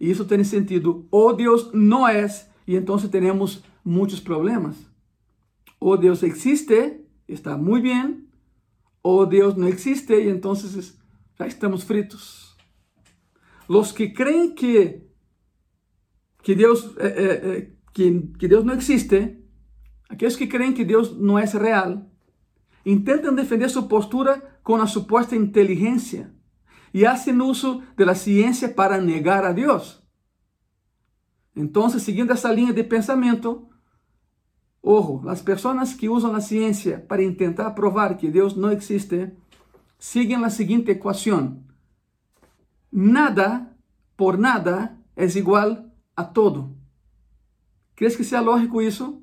e 0.00 0.10
isso 0.10 0.24
tem 0.24 0.42
sentido. 0.44 1.06
O 1.10 1.32
Deus 1.32 1.70
não 1.72 2.06
é, 2.06 2.26
e 2.66 2.76
então 2.76 2.96
temos 2.98 3.62
muitos 3.84 4.20
problemas. 4.20 4.76
O 5.80 5.96
Deus 5.96 6.22
existe, 6.22 7.00
está 7.26 7.56
muito 7.56 7.84
bem. 7.84 8.26
O 9.02 9.24
Deus 9.24 9.56
não 9.56 9.68
existe, 9.68 10.12
e 10.12 10.28
então 10.28 10.54
já 10.54 11.46
estamos 11.46 11.82
fritos. 11.82 12.56
Os 13.68 13.92
que 13.92 14.10
creem 14.10 14.54
que 14.54 15.02
que 16.42 16.54
Deus 16.54 16.96
é, 16.96 17.06
é, 17.06 17.58
é, 17.58 17.70
que, 17.92 18.20
que 18.38 18.48
Deus 18.48 18.64
não 18.64 18.74
existe, 18.74 19.38
aqueles 20.08 20.36
que 20.36 20.46
creem 20.46 20.72
que 20.72 20.84
Deus 20.84 21.14
não 21.14 21.38
é 21.38 21.44
real, 21.44 22.10
intentam 22.86 23.34
defender 23.34 23.68
sua 23.68 23.82
postura 23.82 24.60
com 24.62 24.76
a 24.76 24.86
suposta 24.86 25.36
inteligência 25.36 26.32
e 26.92 27.04
fazem 27.04 27.40
uso 27.40 27.82
da 27.96 28.14
ciência 28.14 28.68
para 28.68 29.00
negar 29.00 29.44
a 29.44 29.52
Deus. 29.52 30.02
Então, 31.54 31.90
seguindo 31.90 32.32
essa 32.32 32.52
linha 32.52 32.72
de 32.72 32.84
pensamento, 32.84 33.68
ojo, 34.82 35.28
as 35.28 35.42
pessoas 35.42 35.92
que 35.92 36.08
usam 36.08 36.34
a 36.34 36.40
ciência 36.40 37.04
para 37.08 37.22
tentar 37.34 37.72
provar 37.72 38.16
que 38.16 38.30
Deus 38.30 38.56
não 38.56 38.70
existe, 38.70 39.32
seguem 39.98 40.44
a 40.44 40.50
seguinte 40.50 40.92
equação: 40.92 41.64
nada 42.92 43.76
por 44.16 44.38
nada 44.38 44.96
é 45.16 45.24
igual 45.24 45.84
a 46.16 46.24
todo. 46.24 46.76
¿Crees 47.96 48.14
que 48.14 48.22
seja 48.22 48.40
lógico 48.40 48.80
isso? 48.80 49.20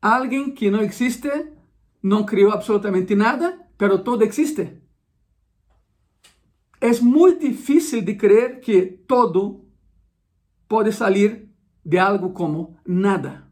Alguém 0.00 0.52
que 0.52 0.70
não 0.70 0.82
existe 0.82 1.30
não 2.02 2.24
criou 2.24 2.52
absolutamente 2.52 3.14
nada, 3.14 3.58
pero 3.78 4.04
todo 4.04 4.22
existe. 4.22 4.82
É 6.80 6.92
muito 7.00 7.40
difícil 7.40 8.02
de 8.02 8.14
crer 8.14 8.60
que 8.60 8.82
todo 9.06 9.64
pode 10.68 10.92
sair 10.92 11.48
de 11.84 11.98
algo 11.98 12.30
como 12.30 12.76
nada. 12.86 13.48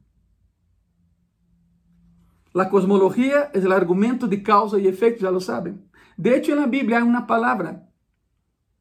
A 2.55 2.65
cosmologia 2.65 3.51
é 3.53 3.59
o 3.59 3.73
argumento 3.73 4.27
de 4.27 4.39
causa 4.39 4.79
e 4.79 4.87
efeito, 4.87 5.21
já 5.21 5.31
lo 5.31 5.41
sabem. 5.41 5.79
De 6.17 6.31
hecho, 6.31 6.55
na 6.55 6.67
Bíblia 6.67 7.01
há 7.01 7.05
uma 7.05 7.27
palavra, 7.27 7.83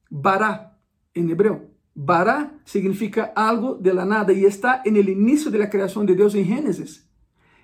bará, 0.10 0.78
em 1.14 1.30
hebreu. 1.30 1.72
Bará 1.94 2.52
significa 2.64 3.32
algo 3.36 3.76
de 3.76 3.94
la 3.94 4.06
nada 4.06 4.32
e 4.32 4.46
está 4.46 4.82
en 4.86 4.96
el 4.96 5.10
inicio 5.10 5.50
de 5.50 5.58
la 5.58 5.70
creación 5.70 6.06
de 6.06 6.16
Dios 6.16 6.36
en 6.36 6.46
Génesis. 6.46 7.06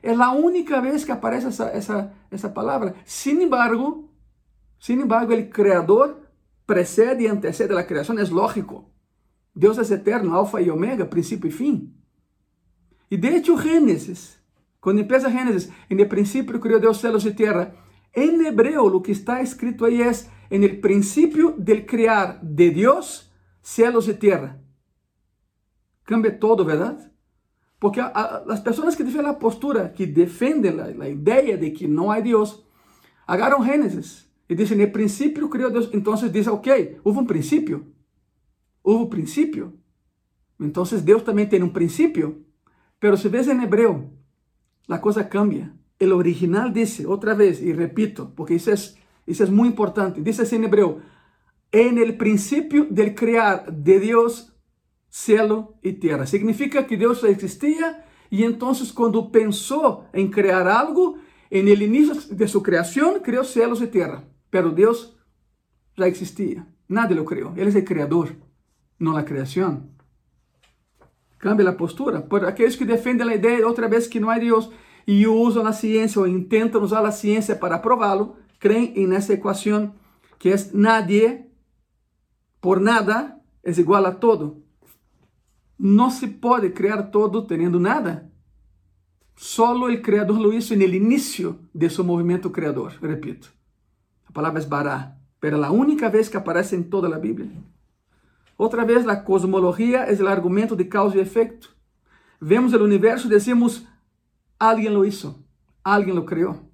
É 0.04 0.12
a 0.12 0.32
única 0.32 0.82
vez 0.82 1.06
que 1.06 1.12
aparece 1.12 1.48
essa, 1.48 1.70
essa, 1.70 2.14
essa 2.32 2.50
palavra. 2.50 2.96
Sin 3.06 3.42
embargo, 3.42 4.10
sin 4.80 5.00
embargo, 5.00 5.34
o 5.34 5.50
Criador 5.50 6.21
precede 6.72 7.26
e 7.26 7.28
antecede 7.28 7.74
a 7.74 7.84
criação, 7.84 8.18
é 8.18 8.24
lógico. 8.24 8.90
Deus 9.54 9.78
é 9.78 9.94
eterno, 9.94 10.34
alfa 10.34 10.62
e 10.62 10.72
omega, 10.72 11.06
princípio 11.06 11.50
e 11.50 11.52
fim. 11.52 11.94
E 13.10 13.18
de 13.18 13.28
hecho, 13.28 13.58
Gênesis, 13.58 14.40
quando 14.80 15.02
empieza 15.02 15.30
Gênesis, 15.30 15.70
el 15.90 16.08
princípio 16.08 16.62
criou 16.62 16.80
Deus 16.80 16.98
céus 17.02 17.26
e 17.26 17.34
terra. 17.34 17.76
Em 18.16 18.46
hebreu, 18.46 18.86
o 18.86 19.02
que 19.02 19.12
está 19.12 19.42
escrito 19.42 19.84
aí 19.84 20.02
é: 20.02 20.12
el 20.50 20.80
princípio 20.80 21.56
del 21.58 21.86
criar 21.86 22.40
de 22.42 22.72
Deus, 22.72 23.30
céus 23.62 24.08
e 24.08 24.14
terra. 24.14 24.58
Cambia 26.06 26.32
todo, 26.32 26.64
verdade? 26.64 27.04
Porque 27.82 28.00
a, 28.00 28.08
a, 28.08 28.54
as 28.54 28.62
pessoas 28.62 28.96
que 28.96 29.04
defendem 29.04 29.30
a 29.30 29.34
postura, 29.34 29.90
que 29.90 30.06
defendem 30.06 30.80
a, 30.80 31.04
a 31.04 31.10
ideia 31.10 31.58
de 31.58 31.72
que 31.72 31.86
não 31.86 32.10
há 32.10 32.22
Deus, 32.22 32.64
agarram 33.28 33.62
Gênesis 33.62 34.31
e 34.52 34.56
dizem, 34.56 34.78
no 34.78 34.92
princípio 34.92 35.48
criou 35.48 35.72
Deus. 35.72 35.90
Então 35.94 36.14
dizem, 36.14 36.52
ok, 36.52 37.00
houve 37.06 37.20
um 37.20 37.26
princípio. 37.26 37.88
Houve 38.84 39.06
um 39.06 39.08
princípio. 39.08 39.80
Então 40.60 40.84
Deus 41.02 41.24
também 41.24 41.46
tem 41.46 41.64
um 41.64 41.70
princípio. 41.70 42.46
Pero 43.00 43.16
se 43.16 43.30
vês 43.30 43.48
em 43.48 43.64
hebreu, 43.64 44.12
a 44.90 44.98
coisa 44.98 45.24
cambia. 45.24 45.72
O 46.02 46.16
original 46.16 46.70
diz, 46.70 47.00
outra 47.00 47.34
vez, 47.34 47.62
e 47.62 47.72
repito, 47.72 48.34
porque 48.36 48.56
isso 48.56 48.70
é, 48.70 48.74
isso 49.26 49.42
é 49.42 49.46
muito 49.46 49.72
importante, 49.72 50.22
diz 50.22 50.38
assim 50.42 50.58
em 50.58 50.66
hebreu, 50.66 51.00
en 51.72 51.98
el 51.98 52.18
princípio 52.18 52.92
del 52.92 53.16
criar 53.16 53.72
de 53.72 54.00
Deus 54.02 54.52
cielo 55.10 55.78
e 55.82 55.94
terra. 55.94 56.26
Significa 56.26 56.84
que 56.84 56.98
Deus 56.98 57.22
já 57.22 57.30
existia 57.30 58.04
e 58.30 58.44
então, 58.44 58.74
quando 58.94 59.30
pensou 59.30 60.04
em 60.14 60.30
criar 60.30 60.68
algo, 60.68 61.20
en 61.50 61.70
el 61.70 61.82
inicio 61.82 62.36
de 62.36 62.48
sua 62.50 62.62
criação, 62.62 63.22
criou 63.22 63.46
céus 63.46 63.80
e 63.80 63.88
terra. 63.88 64.31
Pero 64.52 64.72
Deus 64.72 65.18
já 65.98 66.08
existia. 66.08 66.68
Nada 66.88 67.16
lo 67.16 67.26
criou. 67.26 67.54
Ele 67.56 67.76
é 67.76 67.82
o 67.82 67.86
criador, 67.86 68.36
não 69.00 69.16
a 69.16 69.24
criação. 69.24 69.90
Cambia 71.40 71.70
a 71.70 71.74
postura. 71.74 72.22
Por 72.22 72.46
aqueles 72.46 72.76
que 72.76 72.86
defendem 72.86 73.28
a 73.28 73.36
ideia, 73.36 73.66
outra 73.66 73.88
vez, 73.88 74.06
que 74.06 74.20
não 74.20 74.30
há 74.30 74.38
Deus 74.38 74.70
e 75.08 75.26
usam 75.26 75.66
a 75.66 75.74
ciência 75.74 76.20
ou 76.20 76.28
intentam 76.28 76.84
usar 76.84 77.04
a 77.04 77.12
ciência 77.12 77.56
para 77.56 77.80
prová-lo, 77.80 78.36
creem 78.60 79.08
nessa 79.08 79.34
equação 79.34 79.96
que 80.38 80.50
é 80.50 80.56
nadie 80.74 81.46
por 82.60 82.80
nada 82.80 83.40
é 83.64 83.72
igual 83.72 84.06
a 84.06 84.12
todo. 84.12 84.64
Não 85.78 86.12
se 86.12 86.28
pode 86.28 86.70
criar 86.70 87.04
todo 87.04 87.48
tendo 87.48 87.80
nada. 87.80 88.32
Solo 89.36 89.92
o 89.92 90.02
Criador 90.02 90.38
lo 90.38 90.54
hizo 90.54 90.76
en 90.76 90.84
el 90.84 90.92
de 91.74 91.90
seu 91.90 92.04
movimento 92.04 92.52
criador. 92.52 92.94
Repito, 93.02 93.50
a 94.32 94.34
palavra 94.34 94.62
é 94.62 94.66
bará, 94.66 95.18
pero 95.42 95.62
a 95.62 95.72
única 95.72 96.10
vez 96.10 96.30
que 96.30 96.38
aparece 96.38 96.74
em 96.74 96.82
toda 96.82 97.14
a 97.14 97.20
Bíblia. 97.20 97.52
Outra 98.58 98.86
vez, 98.86 99.06
a 99.06 99.16
cosmologia 99.18 100.04
é 100.04 100.14
o 100.24 100.28
argumento 100.28 100.74
de 100.74 100.86
causa 100.86 101.18
e 101.18 101.20
efeito. 101.20 101.76
Vemos 102.40 102.72
o 102.72 102.82
universo 102.82 103.28
e 103.28 103.30
decimos, 103.30 103.86
alguém 104.58 104.88
lo 104.88 105.04
hizo, 105.04 105.44
alguém 105.84 106.14
lo 106.14 106.24
criou. 106.24 106.72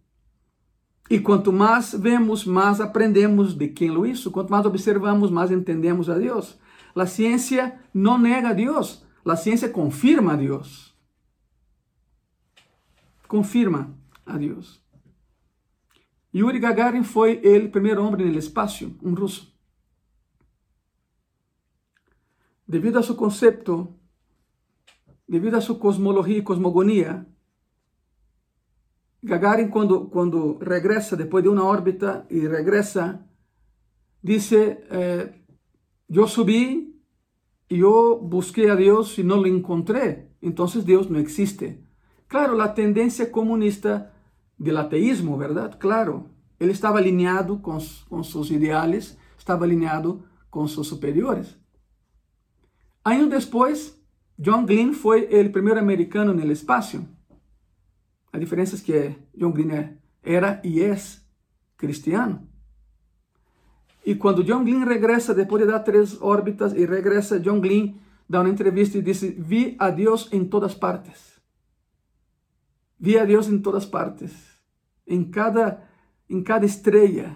E 1.10 1.20
quanto 1.20 1.52
mais 1.52 1.96
vemos, 1.96 2.46
mais 2.46 2.80
aprendemos 2.80 3.56
de 3.56 3.70
quem 3.70 3.90
lo 3.90 4.06
hizo. 4.06 4.30
Quanto 4.30 4.52
mais 4.52 4.68
observamos, 4.68 5.32
mais 5.32 5.50
entendemos 5.50 6.12
a 6.12 6.18
Deus. 6.20 6.60
A 6.96 7.06
ciência 7.08 7.80
não 7.92 8.20
nega 8.20 8.50
a 8.50 8.54
Deus, 8.54 9.04
a 9.26 9.36
ciência 9.36 9.68
confirma 9.68 10.34
a 10.34 10.36
Deus. 10.36 10.96
Confirma 13.28 13.96
a 14.26 14.38
Deus. 14.38 14.80
Yuri 16.38 16.60
Gagarin 16.60 17.04
foi 17.04 17.42
o 17.44 17.72
primeiro 17.72 18.04
homem 18.06 18.32
no 18.32 18.38
espaço, 18.38 18.96
um 19.02 19.14
russo. 19.16 19.52
Devido 22.68 23.00
a 23.00 23.04
seu 23.04 23.16
conceito, 23.16 23.96
devido 25.28 25.56
a 25.56 25.62
sua 25.62 25.80
cosmologia 25.80 26.38
e 26.38 26.44
cosmogonia, 26.44 27.26
Gagarin, 29.24 29.70
quando, 29.70 30.06
quando 30.10 30.60
regressa 30.60 31.18
depois 31.18 31.44
de 31.44 31.50
uma 31.50 31.64
órbita 31.64 32.26
e 32.30 32.48
regressa, 32.48 33.20
dice: 34.24 34.56
eh, 34.56 35.34
Eu 36.08 36.28
subi 36.28 36.96
e 37.68 37.80
eu 37.80 38.20
a 38.70 38.76
Deus 38.76 39.18
e 39.18 39.24
não 39.24 39.38
lo 39.38 39.48
encontré, 39.48 40.30
então 40.40 40.68
Deus 40.84 41.10
não 41.10 41.20
existe. 41.20 41.84
Claro, 42.28 42.62
a 42.62 42.68
tendência 42.68 43.26
comunista 43.26 44.14
del 44.58 44.78
ateísmo, 44.78 45.38
¿verdad? 45.38 45.78
Claro, 45.80 46.30
ele 46.60 46.72
estava 46.72 47.00
alinhado 47.00 47.60
com, 47.62 47.78
com 48.10 48.24
seus 48.24 48.50
ideais, 48.50 49.18
estava 49.38 49.66
alinhado 49.66 50.26
com 50.50 50.68
seus 50.68 50.88
superiores. 50.88 51.58
Anos 53.04 53.30
depois, 53.30 53.98
John 54.38 54.66
Glenn 54.66 54.94
foi 54.94 55.24
o 55.24 55.52
primeiro 55.52 55.80
americano 55.80 56.34
no 56.34 56.52
espaço. 56.52 57.08
A 58.34 58.38
diferença 58.38 58.76
é 58.76 58.80
que 58.80 59.16
John 59.36 59.52
Glenn 59.52 59.96
era 60.24 60.60
e 60.64 60.82
é 60.82 60.96
cristiano. 61.78 62.48
E 64.06 64.16
quando 64.16 64.44
John 64.44 64.64
Glenn 64.64 64.86
regressa, 64.86 65.34
depois 65.34 65.62
de 65.62 65.72
dar 65.72 65.80
três 65.80 66.22
órbitas, 66.22 66.74
e 66.74 66.86
regressa, 66.86 67.40
John 67.40 67.60
Glenn 67.60 67.96
dá 68.28 68.42
uma 68.42 68.50
entrevista 68.50 68.98
e 68.98 69.02
diz: 69.02 69.22
Vi 69.22 69.76
a 69.80 69.90
Deus 69.90 70.30
em 70.32 70.46
todas 70.46 70.74
partes. 70.74 71.37
Vi 73.00 73.18
a 73.18 73.26
Deus 73.26 73.48
em 73.48 73.60
todas 73.60 73.86
partes. 73.86 74.32
Em 75.06 75.24
cada, 75.24 75.84
em 76.30 76.44
cada 76.44 76.66
estrela, 76.66 77.36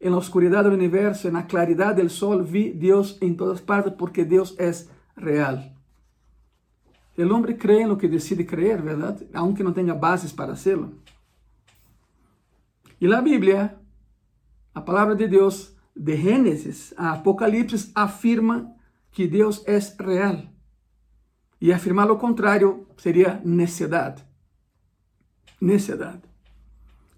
en 0.00 0.12
la 0.12 0.18
oscuridad 0.18 0.64
del 0.64 0.74
universo, 0.74 1.26
en 1.28 1.34
la 1.34 1.46
claridad 1.46 1.94
del 1.94 2.10
sol, 2.10 2.44
vi 2.44 2.70
Dios 2.70 3.18
en 3.20 3.36
todas 3.36 3.60
partes 3.60 3.92
porque 3.98 4.24
Dios 4.24 4.54
es 4.58 4.90
real. 5.16 5.74
El 7.16 7.32
hombre 7.32 7.58
cree 7.58 7.82
en 7.82 7.88
lo 7.88 7.98
que 7.98 8.08
decide 8.08 8.46
creer, 8.46 8.80
¿verdad? 8.80 9.20
Aunque 9.34 9.64
no 9.64 9.72
tenga 9.72 9.94
bases 9.94 10.32
para 10.32 10.52
hacerlo. 10.52 10.92
Y 13.00 13.08
la 13.08 13.20
Biblia, 13.20 13.80
la 14.74 14.84
palabra 14.84 15.16
de 15.16 15.26
Dios, 15.26 15.76
de 15.96 16.16
Génesis 16.16 16.94
a 16.96 17.12
Apocalipsis, 17.12 17.90
afirma 17.94 18.76
que 19.10 19.26
Dios 19.26 19.64
es 19.66 19.96
real. 19.98 20.52
Y 21.58 21.72
afirmar 21.72 22.06
lo 22.06 22.18
contrario 22.18 22.86
sería 22.96 23.40
necedad. 25.60 26.14
Necedad. 26.14 26.28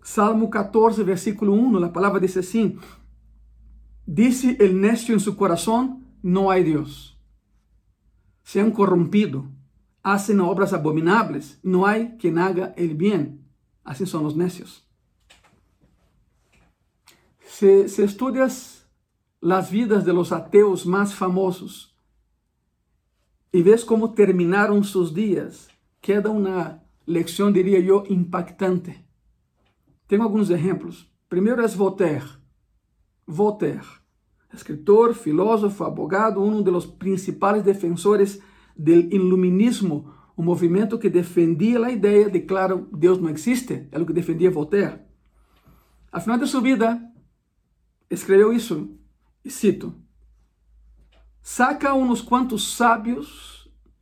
Salmo 0.03 0.51
14, 0.51 1.03
versículo 1.05 1.53
1, 1.53 1.79
la 1.79 1.93
palabra 1.93 2.21
dice 2.21 2.41
así, 2.41 2.79
dice 4.07 4.57
el 4.59 4.81
necio 4.81 5.15
en 5.15 5.21
su 5.21 5.37
corazón, 5.37 6.07
no 6.23 6.51
hay 6.51 6.65
Dios. 6.65 7.19
Se 8.43 8.61
han 8.61 8.71
corrompido, 8.73 9.47
hacen 10.03 10.41
obras 10.41 10.73
abominables, 10.73 11.61
no 11.63 11.87
hay 11.87 12.17
quien 12.19 12.39
haga 12.39 12.75
el 12.77 12.95
bien. 12.95 13.47
Así 13.85 14.07
son 14.07 14.25
los 14.25 14.37
necios. 14.37 14.87
Si, 17.47 17.89
si 17.89 18.03
estudias 18.03 18.89
las 19.41 19.71
vidas 19.71 20.05
de 20.05 20.13
los 20.13 20.33
ateos 20.33 20.87
más 20.87 21.15
famosos 21.15 21.97
y 23.53 23.63
ves 23.63 23.85
cómo 23.85 24.15
terminaron 24.15 24.85
sus 24.85 25.15
días, 25.15 25.69
queda 26.01 26.31
una 26.31 26.83
lección, 27.11 27.53
diría 27.53 27.81
yo, 27.81 28.05
impactante. 28.09 29.05
Tenho 30.07 30.23
alguns 30.23 30.49
exemplos. 30.51 31.11
Primeiro 31.29 31.63
é 31.63 31.69
Voltaire. 31.69 32.27
Voltaire, 33.27 33.87
escritor, 34.53 35.15
filósofo, 35.15 35.85
abogado, 35.85 36.43
um 36.43 36.63
dos 36.63 36.87
principais 36.87 37.63
defensores 37.63 38.41
do 38.77 38.93
iluminismo, 38.93 40.13
um 40.37 40.43
movimento 40.43 40.99
que 40.99 41.09
defendia 41.09 41.85
a 41.85 41.93
ideia 41.93 42.29
de, 42.29 42.41
claro, 42.41 42.89
Deus 42.93 43.21
não 43.21 43.31
existe, 43.31 43.89
é 43.93 43.99
o 43.99 44.07
que 44.07 44.13
defendia 44.13 44.51
Voltaire. 44.51 45.01
Ao 46.11 46.21
final 46.21 46.39
de 46.39 46.47
sua 46.47 46.61
vida, 46.61 47.01
escreveu 48.11 48.53
isso, 48.53 48.99
e 49.45 49.51
cito: 49.51 49.95
Saca 51.41 51.95
uns 51.95 52.21
quantos 52.21 52.75
sábios 52.75 53.60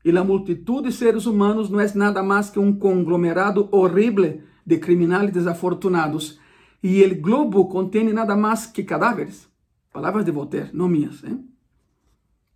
e 0.08 0.16
a 0.16 0.24
multitud 0.24 0.82
de 0.82 0.90
seres 0.90 1.26
humanos 1.26 1.68
não 1.68 1.78
é 1.78 1.92
nada 1.94 2.22
mais 2.22 2.48
que 2.48 2.58
um 2.58 2.72
conglomerado 2.72 3.68
horrível 3.70 4.40
de 4.64 4.78
criminales 4.78 5.34
desafortunados 5.34 6.40
e 6.82 7.04
o 7.04 7.20
globo 7.20 7.68
contém 7.68 8.10
nada 8.10 8.34
mais 8.34 8.64
que 8.64 8.84
cadáveres. 8.84 9.46
Palavras 9.92 10.24
de 10.24 10.30
Voltaire, 10.30 10.70
não 10.72 10.88
minhas. 10.88 11.22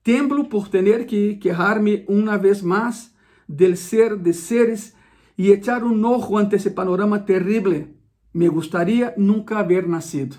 Temblo 0.02 0.48
por 0.48 0.68
ter 0.68 1.04
que 1.04 1.36
quejar-me 1.36 2.06
uma 2.08 2.38
vez 2.38 2.62
mais 2.62 3.14
del 3.46 3.76
ser 3.76 4.16
de 4.16 4.32
seres 4.32 4.96
e 5.36 5.50
echar 5.50 5.84
um 5.84 6.02
ojo 6.06 6.38
ante 6.38 6.56
esse 6.56 6.70
panorama 6.70 7.18
terrível. 7.18 7.88
Me 8.32 8.48
gustaría 8.48 9.12
nunca 9.18 9.58
haber 9.58 9.86
nacido. 9.86 10.36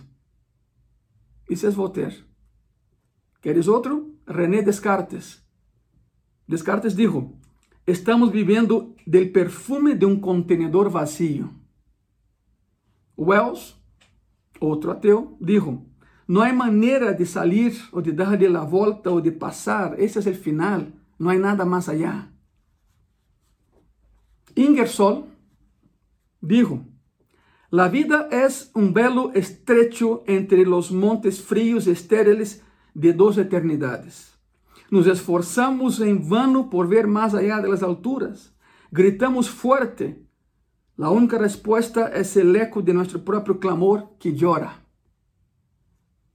Isso 1.47 1.67
é 1.67 1.69
Voltaire. 1.69 2.25
¿Queres 3.39 3.67
outro? 3.67 4.15
René 4.25 4.63
Descartes. 4.63 5.42
Descartes 6.47 6.95
dijo: 6.95 7.33
Estamos 7.85 8.31
vivendo 8.31 8.95
del 9.05 9.31
perfume 9.31 9.95
de 9.95 10.05
um 10.05 10.19
contenedor 10.19 10.89
vazio. 10.89 11.49
Wells, 13.17 13.75
outro 14.59 14.91
ateu, 14.91 15.37
dijo: 15.39 15.85
Não 16.27 16.41
há 16.41 16.53
maneira 16.53 17.13
de 17.13 17.25
sair 17.25 17.73
ou 17.91 18.01
de 18.01 18.11
dar-lhe 18.11 18.47
a 18.47 18.63
volta 18.63 19.11
ou 19.11 19.21
de 19.21 19.31
passar. 19.31 19.99
Esse 19.99 20.17
é 20.17 20.31
o 20.31 20.35
final. 20.35 20.87
Não 21.19 21.29
há 21.29 21.35
nada 21.35 21.65
mais 21.65 21.89
allá. 21.89 22.27
Ingersoll 24.55 25.27
dijo: 26.41 26.85
La 27.69 27.87
vida 27.87 28.29
es 28.31 28.71
un 28.75 28.93
velo 28.93 29.31
estrecho 29.33 30.23
entre 30.27 30.63
los 30.65 30.91
montes 30.91 31.41
fríos 31.41 31.87
y 31.87 31.91
estériles 31.91 32.63
de 32.93 33.13
dos 33.13 33.37
eternidades. 33.37 34.32
Nos 34.91 35.07
esforçamos 35.07 35.99
em 35.99 36.19
vano 36.19 36.65
por 36.65 36.87
ver 36.87 37.07
mais 37.07 37.33
allá 37.33 37.59
de 37.59 37.67
las 37.67 37.83
alturas. 37.83 38.53
Gritamos 38.91 39.47
fuerte, 39.47 40.23
La 40.95 41.09
única 41.09 41.39
respuesta 41.39 42.07
es 42.09 42.37
el 42.37 42.55
eco 42.55 42.81
de 42.81 42.93
nuestro 42.93 43.23
propio 43.25 43.59
clamor 43.59 44.11
que 44.19 44.35
llora. 44.35 44.85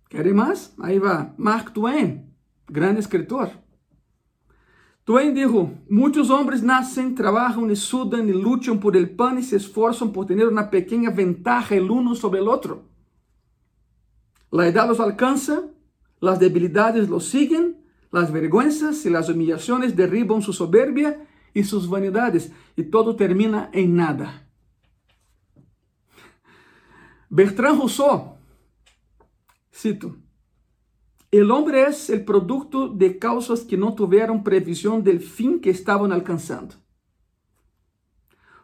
¿Quieren 0.09 0.35
más? 0.35 0.75
Ahí 0.79 0.99
va. 0.99 1.33
Mark 1.37 1.73
Twain, 1.73 2.35
gran 2.67 2.97
escritor. 2.97 3.51
Twain 5.05 5.33
dijo, 5.33 5.71
muchos 5.89 6.29
hombres 6.29 6.63
nacen, 6.63 7.15
trabajan 7.15 7.71
y 7.71 7.77
sudan 7.77 8.29
y 8.29 8.33
luchan 8.33 8.81
por 8.81 8.97
el 8.97 9.11
pan 9.11 9.39
y 9.39 9.43
se 9.43 9.57
esfuerzan 9.57 10.13
por 10.13 10.27
tener 10.27 10.49
una 10.49 10.71
pequeña 10.71 11.11
ventaja 11.11 11.77
el 11.77 11.91
uno 11.91 12.17
sobre 12.17 12.41
el 12.41 12.49
otro. 12.49 12.83
La 14.51 14.67
edad 14.67 14.89
los 14.89 14.99
alcanza, 14.99 15.63
las 16.21 16.41
debilidades 16.41 17.09
los 17.09 17.27
siguen, 17.27 17.77
las 18.11 18.33
vergüenzas 18.33 19.05
y 19.07 19.11
las 19.11 19.29
humillaciones 19.29 19.97
derriban 19.97 20.42
su 20.42 20.53
soberbia 20.53 21.27
y 21.55 21.64
sus 21.64 21.88
vanidades 21.88 22.53
y 22.77 22.85
todo 22.85 23.16
termina 23.16 23.71
en 23.73 23.97
nada. 23.97 24.49
Bertrand 27.31 27.79
Rousseau, 27.79 28.37
cito, 29.75 30.16
El 31.31 31.51
hombre 31.51 31.83
es 31.83 32.09
el 32.09 32.25
producto 32.25 32.88
de 32.88 33.18
causas 33.18 33.61
que 33.61 33.77
no 33.77 33.94
tuvieron 33.94 34.42
previsión 34.42 35.05
del 35.05 35.21
fin 35.21 35.61
que 35.61 35.71
estaban 35.71 36.12
alcanzando. 36.12 36.77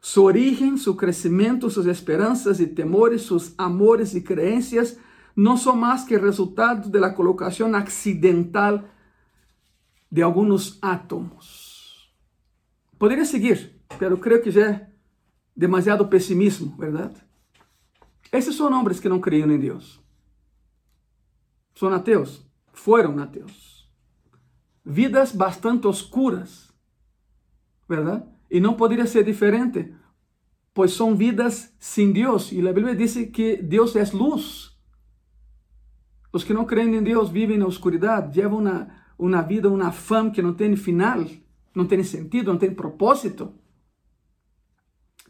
Su 0.00 0.24
origen, 0.24 0.78
su 0.78 0.96
crecimiento, 0.96 1.68
sus 1.68 1.87
esperanzas 1.87 2.61
y 2.61 2.66
temores, 2.66 3.22
sus 3.22 3.54
amores 3.59 4.14
y 4.14 4.22
creencias 4.22 4.98
no 5.37 5.57
son 5.57 5.80
más 5.80 6.04
que 6.04 6.18
resultado 6.18 6.88
de 6.88 7.00
la 7.00 7.14
colocación 7.14 7.74
accidental 7.74 8.93
de 10.14 10.22
algunos 10.22 10.79
átomos. 10.81 12.14
Podría 12.98 13.24
seguir, 13.24 13.83
pero 13.98 14.20
creo 14.20 14.40
que 14.40 14.53
ya 14.53 14.70
es 14.70 14.83
demasiado 15.57 16.09
pesimismo, 16.09 16.77
¿verdad? 16.77 17.12
Esses 18.31 18.55
são 18.55 18.72
homens 18.72 19.00
que 19.00 19.09
não 19.09 19.20
criam 19.20 19.50
em 19.50 19.59
Deus. 19.59 20.00
São 21.74 21.92
ateus. 21.92 22.46
Foram 22.72 23.18
ateus. 23.18 23.90
Vidas 24.85 25.33
bastante 25.33 25.88
oscuras, 25.88 26.72
verdade? 27.88 28.24
E 28.48 28.61
não 28.61 28.74
poderia 28.74 29.07
ser 29.07 29.24
diferente, 29.24 29.96
pois 30.72 30.92
são 30.92 31.16
vidas 31.16 31.74
sem 31.81 32.12
Deus. 32.12 32.53
E 32.53 32.61
a 32.61 32.72
Bíblia 32.72 32.94
diz 32.94 33.14
que 33.33 33.57
Deus 33.57 33.96
é 33.96 34.05
luz. 34.12 34.79
Os 36.33 36.44
que 36.44 36.55
não 36.55 36.64
creem 36.64 36.94
em 36.94 37.03
Deus 37.03 37.31
vivem 37.31 37.59
na 37.59 37.66
oscuridade, 37.66 38.38
levam 38.40 38.61
uma, 38.61 39.04
uma 39.18 39.42
vida, 39.42 39.68
uma 39.68 39.92
fama 39.92 40.31
que 40.31 40.42
não 40.42 40.55
tem 40.55 40.77
final, 40.77 41.24
não 41.74 41.87
tem 41.87 42.03
sentido, 42.03 42.53
não 42.53 42.59
tem 42.59 42.74
propósito. 42.74 43.53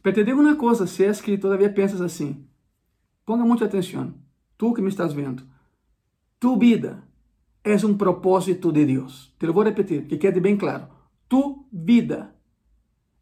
Mas 0.02 0.14
te 0.14 0.24
digo 0.24 0.40
uma 0.40 0.56
coisa, 0.56 0.86
se 0.86 1.04
é 1.04 1.12
que 1.12 1.38
todavia 1.38 1.72
pensas 1.72 2.00
assim, 2.00 2.46
Ponga 3.24 3.44
muita 3.44 3.64
atenção. 3.64 4.14
Tu 4.58 4.74
que 4.74 4.82
me 4.82 4.88
estás 4.88 5.12
vendo. 5.12 5.42
Tu 6.38 6.58
vida 6.58 7.02
é 7.62 7.74
um 7.86 7.96
propósito 7.96 8.70
de 8.70 8.84
Deus. 8.84 9.34
Te 9.38 9.46
lo 9.46 9.54
vou 9.54 9.64
repetir, 9.64 10.06
que 10.06 10.18
quede 10.18 10.40
bem 10.40 10.56
claro. 10.56 10.88
Tu 11.28 11.66
vida 11.72 12.34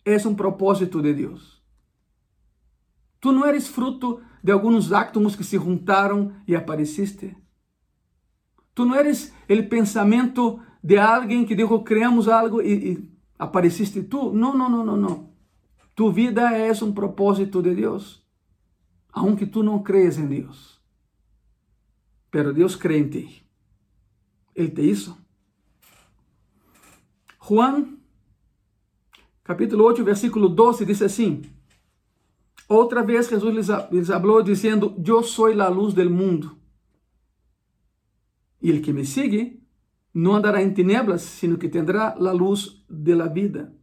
é 0.04 0.16
um 0.26 0.34
propósito 0.34 1.00
de 1.00 1.14
Deus. 1.14 1.62
Tu 3.20 3.30
não 3.30 3.46
eres 3.46 3.68
fruto 3.68 4.20
de 4.42 4.50
alguns 4.50 4.92
átomos 4.92 5.36
que 5.36 5.44
se 5.44 5.56
juntaram 5.56 6.34
e 6.48 6.56
apareciste. 6.56 7.36
Tu 8.74 8.84
não 8.84 8.94
eres 8.94 9.32
o 9.48 9.68
pensamento 9.68 10.60
de 10.82 10.98
alguém 10.98 11.44
que 11.44 11.54
dijo 11.54 11.80
criamos 11.80 12.28
algo 12.28 12.60
e, 12.60 12.92
e 12.92 13.12
apareciste 13.38 14.02
tu. 14.02 14.32
Não, 14.32 14.56
não, 14.56 14.70
não, 14.70 14.84
não, 14.84 14.96
não. 14.96 15.32
Tu 15.94 16.10
vida 16.10 16.56
é 16.56 16.72
um 16.82 16.92
propósito 16.92 17.62
de 17.62 17.74
Deus, 17.74 18.24
aunque 19.12 19.44
tu 19.44 19.62
não 19.62 19.82
crees 19.82 20.18
em 20.18 20.26
Deus. 20.26 20.80
Pero 22.30 22.54
Deus 22.54 22.74
crê 22.74 22.98
em 22.98 23.08
ti. 23.08 23.46
Ele 24.54 24.70
te 24.70 24.82
hizo. 24.82 25.16
Juan, 27.38 27.98
capítulo 29.44 29.84
8, 29.84 30.02
versículo 30.02 30.48
12, 30.48 30.86
diz 30.86 31.02
assim: 31.02 31.42
Outra 32.68 33.02
vez 33.02 33.28
Jesus 33.28 33.54
lhes, 33.54 33.68
lhes 33.90 34.08
falou 34.08 34.42
dizendo: 34.42 34.94
Eu 35.06 35.22
sou 35.22 35.60
a 35.60 35.68
luz 35.68 35.92
del 35.92 36.08
mundo. 36.08 36.61
E 38.62 38.70
el 38.70 38.80
que 38.80 38.92
me 38.92 39.04
sigue 39.04 39.60
não 40.14 40.36
andará 40.36 40.62
em 40.62 40.72
tinieblas, 40.72 41.22
sino 41.22 41.58
que 41.58 41.68
tendrá 41.68 42.10
a 42.10 42.32
luz 42.32 42.84
de 42.88 43.14
la 43.14 43.28
vida. 43.28 43.74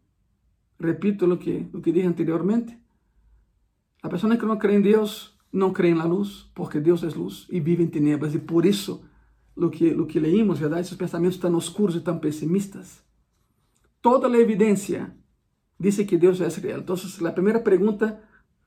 Repito 0.79 1.25
o 1.25 1.37
que, 1.37 1.67
o 1.73 1.81
que 1.81 1.91
dije 1.91 2.07
anteriormente. 2.07 2.77
A 4.01 4.09
pessoa 4.09 4.37
que 4.37 4.45
não 4.45 4.57
crê 4.57 4.75
em 4.75 4.81
Deus 4.81 5.37
não 5.51 5.73
crê 5.73 5.93
na 5.93 6.05
luz, 6.05 6.49
porque 6.53 6.79
Deus 6.79 7.03
é 7.03 7.07
luz 7.07 7.47
e 7.49 7.59
vive 7.59 7.83
em 7.83 7.87
tinieblas. 7.87 8.33
E 8.33 8.39
por 8.39 8.65
isso, 8.65 9.03
o 9.55 9.69
que, 9.69 9.91
o 9.91 10.05
que 10.05 10.19
leímos, 10.19 10.59
verdade, 10.59 10.81
esses 10.81 10.97
pensamentos 10.97 11.37
tão 11.37 11.53
oscuros 11.55 11.95
e 11.95 12.01
tão 12.01 12.17
pessimistas. 12.17 13.03
Toda 14.01 14.27
a 14.29 14.39
evidência 14.39 15.13
diz 15.77 15.97
que 15.97 16.17
Deus 16.17 16.39
é 16.39 16.47
real. 16.47 16.79
Então, 16.79 16.95
a 17.25 17.31
primeira 17.31 17.59
pergunta 17.59 18.21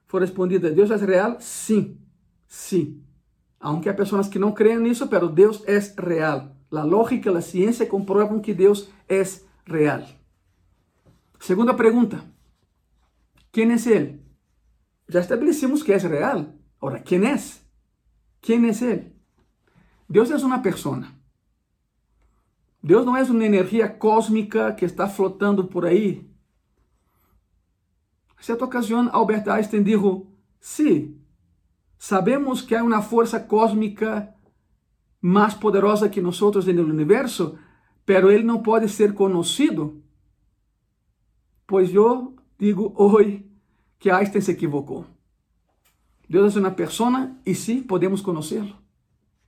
foi 0.07 0.21
respondida: 0.21 0.71
Deus 0.71 0.91
é 0.91 0.97
real? 0.97 1.37
Sim, 1.41 1.97
sim. 2.47 3.03
Aunque 3.63 3.89
há 3.89 3.95
pessoas 3.95 4.27
que 4.27 4.41
não 4.41 4.51
creem 4.51 4.81
nisso, 4.81 5.07
pero 5.07 5.29
Deus 5.29 5.63
é 5.69 5.79
real. 5.79 6.57
A 6.73 6.83
lógica, 6.83 7.31
a 7.31 7.41
ciência 7.41 7.87
comprovam 7.87 8.41
que 8.41 8.53
Deus 8.53 8.91
é 9.09 9.23
real. 9.65 10.05
Segunda 11.39 11.73
pergunta: 11.73 12.25
quem 13.53 13.71
é 13.71 13.77
Ele? 13.89 14.21
Já 15.09 15.21
estabelecimos 15.21 15.85
que 15.85 15.93
é 15.93 15.97
real. 15.97 16.53
Agora, 16.81 16.99
quem 16.99 17.25
é? 17.25 17.37
Quem 18.41 18.67
é 18.67 18.85
Ele? 18.85 19.13
Deus 20.09 20.31
é 20.33 20.37
uma 20.39 20.59
pessoa. 20.59 21.07
Deus 22.83 23.07
não 23.07 23.17
é 23.17 23.23
uma 23.23 23.45
energia 23.45 23.89
cósmica 23.89 24.73
que 24.73 24.85
está 24.85 25.09
flotando 25.09 25.69
por 25.69 25.87
aí. 25.87 26.29
Certa 28.41 28.65
ocasião, 28.65 29.09
Albert 29.13 29.49
Einstein 29.49 29.85
disse: 29.85 30.27
Sim, 30.59 31.22
sabemos 32.05 32.61
que 32.61 32.75
há 32.75 32.83
uma 32.83 33.01
força 33.01 33.39
cósmica 33.39 34.35
mais 35.21 35.55
poderosa 35.55 36.09
que 36.09 36.21
nós 36.21 36.41
no 36.41 36.83
universo, 36.83 37.57
pero 38.05 38.29
ele 38.29 38.43
não 38.43 38.61
pode 38.61 38.89
ser 38.89 39.15
conhecido 39.15 40.03
Pois 41.65 41.95
eu 41.95 42.37
digo 42.59 42.93
hoje 42.97 43.47
que 43.99 44.11
Einstein 44.11 44.43
se 44.43 44.51
equivocou. 44.51 45.07
Deus 46.29 46.57
é 46.57 46.61
uma 46.61 46.73
pessoa 46.73 47.31
e 47.47 47.55
sim 47.55 47.83
podemos 47.83 48.21
conhecê-lo, 48.21 48.77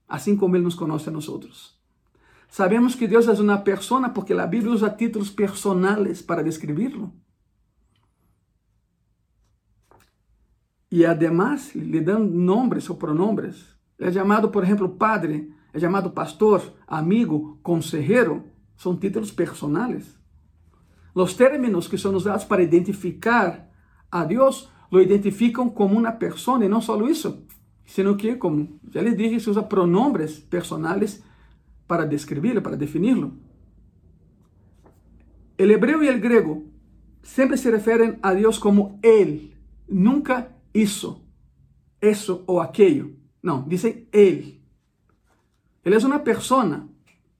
assim 0.08 0.36
como 0.36 0.54
Ele 0.56 0.64
nos 0.64 0.76
conhece 0.76 1.08
a 1.08 1.12
nós. 1.12 1.76
Sabemos 2.48 2.94
que 2.94 3.08
Deus 3.08 3.26
é 3.26 3.32
uma 3.32 3.58
pessoa 3.58 4.08
porque 4.10 4.32
a 4.32 4.46
Bíblia 4.46 4.72
usa 4.72 4.88
títulos 4.88 5.28
personales 5.28 6.22
para 6.22 6.44
descrevê-lo. 6.44 7.12
E 10.94 11.04
además 11.04 11.74
lhe 11.74 12.00
dão 12.00 12.20
nomes 12.20 12.88
ou 12.88 12.94
pronombres. 12.94 13.74
É 13.98 14.12
chamado, 14.12 14.48
por 14.48 14.62
exemplo, 14.62 14.88
padre, 14.90 15.52
é 15.72 15.80
chamado 15.80 16.10
pastor, 16.10 16.62
amigo, 16.86 17.58
consejero. 17.64 18.44
São 18.76 18.96
títulos 18.96 19.32
personales. 19.32 20.16
Os 21.12 21.34
términos 21.34 21.88
que 21.88 21.98
são 21.98 22.14
usados 22.14 22.44
para 22.44 22.62
identificar 22.62 23.68
a 24.08 24.24
Deus 24.24 24.70
lo 24.88 25.00
identificam 25.00 25.68
como 25.68 25.98
uma 25.98 26.12
pessoa 26.12 26.64
e 26.64 26.68
não 26.68 26.80
só 26.80 26.96
isso, 27.08 27.44
sino 27.84 28.16
que, 28.16 28.36
como 28.36 28.78
já 28.92 29.02
lhe 29.02 29.16
dije, 29.16 29.40
se 29.40 29.50
usa 29.50 29.64
pronombres 29.64 30.38
personales 30.38 31.24
para 31.88 32.04
descrevê-lo, 32.04 32.62
para 32.62 32.76
definir-lo. 32.76 33.36
O 35.58 35.62
hebreu 35.64 36.04
e 36.04 36.10
o 36.10 36.20
grego 36.20 36.68
sempre 37.20 37.56
se 37.56 37.68
referem 37.68 38.16
a 38.22 38.32
Deus 38.32 38.58
como 38.58 39.00
Ele, 39.02 39.56
nunca 39.88 40.53
isso, 40.74 41.24
isso 42.02 42.42
ou 42.46 42.60
aquello. 42.60 43.16
Não, 43.42 43.66
dizem 43.68 44.08
Ele. 44.12 44.60
Ele 45.84 45.94
é 45.94 45.98
uma 45.98 46.18
pessoa 46.18 46.88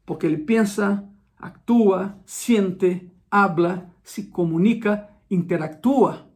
porque 0.06 0.26
ele 0.26 0.38
pensa, 0.38 1.02
actúa, 1.38 2.18
siente, 2.26 3.10
habla, 3.30 3.90
se 4.02 4.24
comunica, 4.24 5.08
interactúa. 5.30 6.30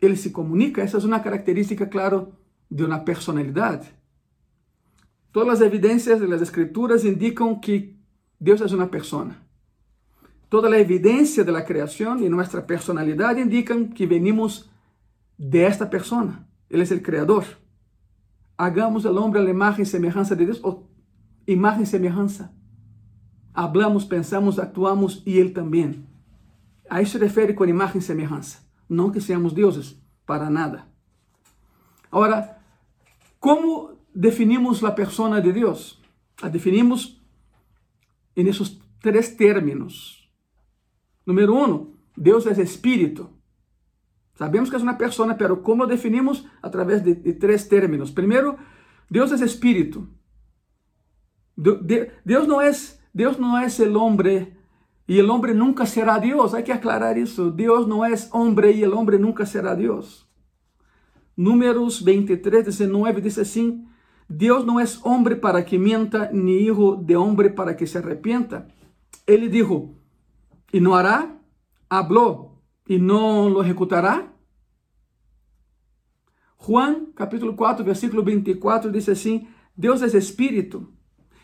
Ele 0.00 0.16
se 0.16 0.30
comunica, 0.30 0.82
essa 0.82 0.98
é 0.98 1.00
uma 1.00 1.20
característica, 1.20 1.86
claro, 1.86 2.34
de 2.70 2.84
uma 2.84 2.98
personalidade. 2.98 3.88
Todas 5.32 5.60
as 5.60 5.66
evidências 5.66 6.20
das 6.20 6.42
escrituras 6.42 7.04
indicam 7.04 7.58
que 7.58 7.96
Deus 8.38 8.60
é 8.60 8.76
uma 8.76 8.86
pessoa. 8.86 9.34
Toda 10.48 10.68
a 10.68 10.78
evidência 10.78 11.42
da 11.42 11.62
criação 11.62 12.18
e 12.20 12.28
nossa 12.28 12.62
personalidade 12.62 13.40
indicam 13.40 13.88
que 13.88 14.06
venimos 14.06 14.68
desta 15.38 15.86
pessoa. 15.86 16.34
Ele 16.68 16.82
é 16.82 16.94
o 16.94 17.00
Criador. 17.00 17.46
Hagamos 18.56 19.04
o 19.04 19.14
homem 19.14 19.46
a 19.46 19.50
imagem 19.50 19.82
e 19.82 19.86
semelhança 19.86 20.34
de 20.34 20.44
Deus, 20.46 20.60
ou 20.62 20.90
imagem 21.46 21.82
e 21.82 21.86
semelhança 21.86 22.56
hablamos, 23.56 24.04
pensamos, 24.04 24.58
actuamos 24.58 25.22
e 25.24 25.38
Ele 25.38 25.50
também. 25.50 26.06
A 26.88 27.00
isso 27.00 27.12
se 27.12 27.18
refere 27.18 27.54
com 27.54 27.64
imagem 27.64 27.98
e 27.98 28.02
semelhança. 28.02 28.58
Não 28.88 29.10
que 29.10 29.20
seamos 29.20 29.52
deuses, 29.52 29.98
para 30.26 30.50
nada. 30.50 30.86
Agora, 32.12 32.58
como 33.40 33.98
definimos 34.14 34.84
a 34.84 34.92
persona 34.92 35.40
de 35.40 35.52
Deus? 35.52 36.00
A 36.42 36.48
definimos 36.48 37.20
em 38.36 38.46
esses 38.46 38.78
três 39.00 39.30
términos. 39.34 40.30
Número 41.24 41.56
um, 41.56 41.94
Deus 42.16 42.46
é 42.46 42.62
espírito. 42.62 43.30
Sabemos 44.36 44.70
que 44.70 44.76
é 44.76 44.78
uma 44.78 44.94
persona, 44.94 45.34
pero 45.34 45.56
como 45.62 45.86
definimos? 45.86 46.46
Através 46.62 47.02
de, 47.02 47.14
de 47.14 47.32
três 47.32 47.66
términos. 47.66 48.10
Primeiro, 48.10 48.56
Deus 49.10 49.32
é 49.32 49.44
espírito. 49.44 50.08
Deus 51.56 52.46
não 52.46 52.60
é 52.60 52.70
Deus 53.14 53.38
não 53.38 53.56
é 53.56 53.66
o 53.66 53.98
homem 53.98 54.54
e 55.08 55.22
o 55.22 55.32
homem 55.32 55.54
nunca 55.54 55.86
será 55.86 56.18
Deus. 56.18 56.52
Hay 56.52 56.62
que 56.62 56.72
aclarar 56.72 57.16
isso. 57.16 57.50
Deus 57.50 57.86
não 57.86 58.04
é 58.04 58.12
homem 58.32 58.76
e 58.76 58.86
o 58.86 58.98
homem 58.98 59.18
nunca 59.18 59.46
será 59.46 59.74
Deus. 59.74 60.26
Números 61.34 62.00
23, 62.02 62.64
19 62.64 63.20
diz 63.20 63.38
assim: 63.38 63.86
Deus 64.28 64.64
não 64.64 64.80
é 64.80 64.84
homem 65.04 65.36
para 65.36 65.62
que 65.62 65.78
mienta, 65.78 66.30
ni 66.32 66.62
hijo 66.66 66.96
de 66.96 67.16
homem 67.16 67.50
para 67.50 67.74
que 67.74 67.86
se 67.86 67.96
arrepienta. 67.96 68.66
Ele 69.26 69.48
dijo, 69.48 69.94
e 70.72 70.80
não 70.80 70.94
hará, 70.94 71.36
habló, 71.88 72.55
e 72.88 72.98
não 72.98 73.48
lo 73.48 73.62
ejecutará. 73.62 74.32
Juan, 76.58 77.06
capítulo 77.14 77.54
4, 77.54 77.84
versículo 77.84 78.22
24, 78.22 78.90
diz 78.90 79.08
assim: 79.08 79.46
Deus 79.76 80.02
é 80.02 80.06
espírito 80.18 80.92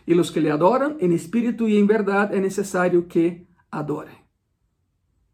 e 0.07 0.15
os 0.15 0.31
que 0.31 0.41
lhe 0.41 0.51
adoram 0.51 0.97
em 1.01 1.13
espírito 1.13 1.69
e 1.69 1.77
em 1.77 1.87
verdade 1.87 2.35
é 2.35 2.41
necessário 2.41 3.05
que 3.05 3.47
adorem. 3.71 4.23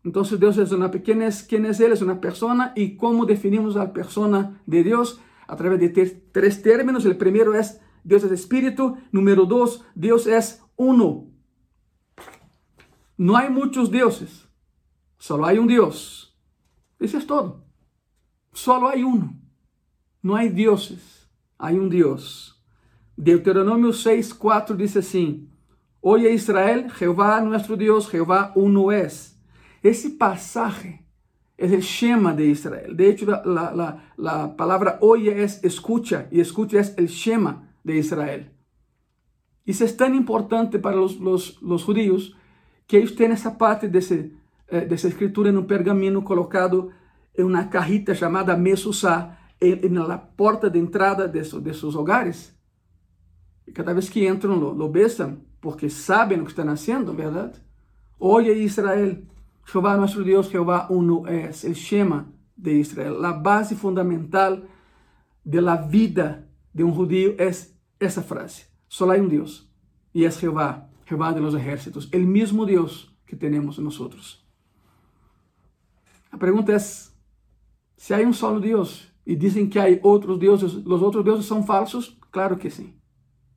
Então, 0.04 0.22
Deus 0.22 0.58
é 0.58 0.74
uma 0.74 0.88
pequena, 0.88 1.28
quem 1.48 1.66
é 1.66 1.70
Ele? 1.70 1.94
É 1.98 2.04
uma 2.04 2.16
pessoa 2.16 2.72
e 2.76 2.90
como 2.90 3.26
definimos 3.26 3.76
a 3.76 3.86
pessoa 3.86 4.54
de 4.66 4.82
Deus? 4.82 5.20
A 5.46 5.56
través 5.56 5.80
de 5.80 5.88
três 6.32 6.56
términos. 6.58 7.04
O 7.04 7.14
primeiro 7.14 7.52
é 7.52 7.60
Deus 8.04 8.24
é 8.24 8.32
espírito. 8.32 8.96
Número 9.12 9.44
dois, 9.44 9.82
Deus 9.94 10.26
é 10.26 10.38
uno. 10.78 11.30
Não 13.18 13.36
há 13.36 13.50
muitos 13.50 13.88
deuses, 13.88 14.47
só 15.18 15.42
há 15.42 15.52
um 15.52 15.66
Deus. 15.66 16.34
Isso 17.00 17.16
é 17.16 17.20
todo. 17.20 17.62
Só 18.52 18.86
há 18.86 18.96
um. 18.96 19.34
Não 20.22 20.34
há 20.34 20.46
deuses, 20.46 21.28
há 21.58 21.68
um 21.68 21.88
Deus. 21.88 22.56
Deuteronômio 23.16 23.92
6, 23.92 24.32
4 24.32 24.76
diz 24.76 24.96
assim: 24.96 25.48
Oye 26.00 26.30
Israel, 26.30 26.88
Jeová 26.90 27.40
nosso 27.40 27.76
Deus, 27.76 28.08
Jeová 28.08 28.52
uno 28.56 28.92
es. 28.92 29.36
Esse 29.82 30.10
passagem 30.10 31.00
es 31.56 31.72
el 31.72 31.82
Shema 31.82 32.32
de 32.32 32.46
Israel. 32.46 32.96
De 32.96 33.10
hecho, 33.10 33.26
la, 33.26 33.42
la, 33.44 33.72
la, 33.72 34.12
la 34.16 34.56
palabra 34.56 34.98
oye 35.00 35.42
es 35.42 35.62
escucha 35.64 36.28
y 36.30 36.40
escucha 36.40 36.78
es 36.78 36.94
el 36.96 37.08
Shema 37.08 37.68
de 37.82 37.96
Israel. 37.96 38.52
Y 39.64 39.72
eso 39.72 39.84
es 39.84 39.96
tan 39.96 40.14
importante 40.14 40.78
para 40.78 40.96
los, 40.96 41.18
los, 41.18 41.60
los 41.60 41.84
judíos 41.84 42.36
que 42.86 42.98
ellos 42.98 43.14
tienen 43.14 43.36
esa 43.36 43.58
parte 43.58 43.88
de, 43.88 43.98
ese, 43.98 44.32
eh, 44.68 44.86
de 44.86 44.94
esa 44.94 45.08
escritura 45.08 45.50
en 45.50 45.56
un 45.56 45.66
pergamino 45.66 46.24
colocado 46.24 46.90
cajita 47.70 48.12
llamada 48.14 48.56
Mesusá 48.56 49.38
en, 49.60 49.84
en 49.84 50.08
la 50.08 50.30
puerta 50.30 50.68
de 50.68 50.78
entrada 50.78 51.28
de, 51.28 51.44
su, 51.44 51.62
de 51.62 51.72
sus 51.72 51.94
hogares. 51.94 52.56
Y 53.66 53.72
cada 53.72 53.92
vez 53.92 54.10
que 54.10 54.26
entran 54.26 54.60
lo, 54.60 54.74
lo 54.74 54.90
besan 54.90 55.44
porque 55.60 55.90
saben 55.90 56.40
lo 56.40 56.44
que 56.44 56.50
están 56.50 56.68
haciendo, 56.68 57.14
¿verdad? 57.14 57.54
Oye 58.18 58.52
Israel, 58.58 59.28
Jehová 59.64 59.96
nuestro 59.96 60.22
Dios, 60.22 60.50
Jehová 60.50 60.86
uno 60.88 61.26
es, 61.26 61.64
el 61.64 61.74
Shema 61.74 62.26
de 62.56 62.72
Israel. 62.74 63.20
La 63.20 63.32
base 63.32 63.76
fundamental 63.76 64.68
de 65.44 65.60
la 65.60 65.76
vida 65.76 66.46
de 66.72 66.84
un 66.84 66.92
judío 66.92 67.34
es 67.38 67.78
esa 68.00 68.22
frase. 68.22 68.66
Solo 68.88 69.12
hay 69.12 69.20
un 69.20 69.28
Dios 69.28 69.70
y 70.12 70.24
es 70.24 70.38
Jehová, 70.38 70.90
Jehová 71.04 71.32
de 71.32 71.40
los 71.40 71.54
ejércitos, 71.54 72.08
el 72.12 72.26
mismo 72.26 72.64
Dios 72.66 73.14
que 73.26 73.36
tenemos 73.36 73.78
nosotros. 73.78 74.47
La 76.32 76.38
pregunta 76.38 76.74
es, 76.74 77.14
si 77.96 78.14
hay 78.14 78.24
un 78.24 78.34
solo 78.34 78.60
Dios 78.60 79.12
y 79.24 79.36
dicen 79.36 79.68
que 79.68 79.80
hay 79.80 80.00
otros 80.02 80.38
dioses, 80.38 80.74
¿los 80.84 81.02
otros 81.02 81.24
dioses 81.24 81.46
son 81.46 81.64
falsos? 81.64 82.18
Claro 82.30 82.58
que 82.58 82.70
sí. 82.70 82.94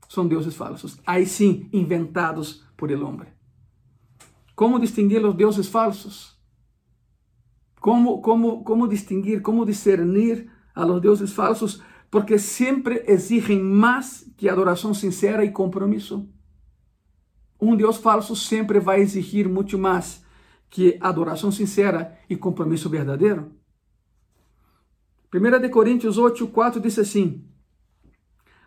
Son 0.07 0.27
dioses 0.27 0.55
falsos. 0.55 0.99
Hay 1.05 1.25
sí, 1.25 1.69
inventados 1.71 2.65
por 2.75 2.91
el 2.91 3.03
hombre. 3.03 3.33
¿Cómo 4.55 4.79
distinguir 4.79 5.21
los 5.21 5.37
dioses 5.37 5.69
falsos? 5.69 6.39
¿Cómo, 7.79 8.21
cómo, 8.21 8.63
cómo 8.63 8.87
distinguir, 8.87 9.41
cómo 9.41 9.65
discernir 9.65 10.49
a 10.73 10.85
los 10.85 11.01
dioses 11.01 11.33
falsos? 11.33 11.81
Porque 12.09 12.37
siempre 12.37 13.03
exigen 13.07 13.73
más 13.73 14.25
que 14.37 14.49
adoração 14.49 14.93
sincera 14.93 15.43
e 15.43 15.49
compromisso. 15.51 16.27
Um 17.59 17.75
Deus 17.75 17.97
falso 17.97 18.35
sempre 18.35 18.79
vai 18.79 19.01
exigir 19.01 19.47
muito 19.47 19.77
mais 19.77 20.23
que 20.71 20.97
adoração 21.01 21.51
sincera 21.51 22.17
e 22.29 22.35
compromisso 22.35 22.89
verdadeiro. 22.89 23.51
1 25.33 25.59
de 25.59 25.69
Coríntios 25.69 26.17
8, 26.17 26.47
4 26.47 26.79
diz 26.79 26.97
assim: 26.97 27.45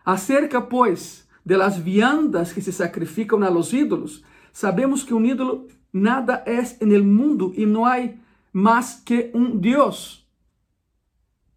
Acerca, 0.04 0.60
pois, 0.60 1.26
de 1.44 1.56
las 1.56 1.78
viandas 1.78 2.52
que 2.52 2.60
se 2.60 2.70
sacrificam 2.70 3.42
a 3.42 3.48
los 3.48 3.72
ídolos, 3.72 4.22
sabemos 4.52 5.02
que 5.02 5.14
um 5.14 5.24
ídolo 5.24 5.66
nada 5.92 6.44
é 6.46 6.62
el 6.80 7.02
mundo 7.02 7.52
e 7.56 7.66
não 7.66 7.84
há 7.84 7.96
mais 8.52 9.02
que 9.04 9.30
um 9.34 9.58
Deus. 9.58 10.24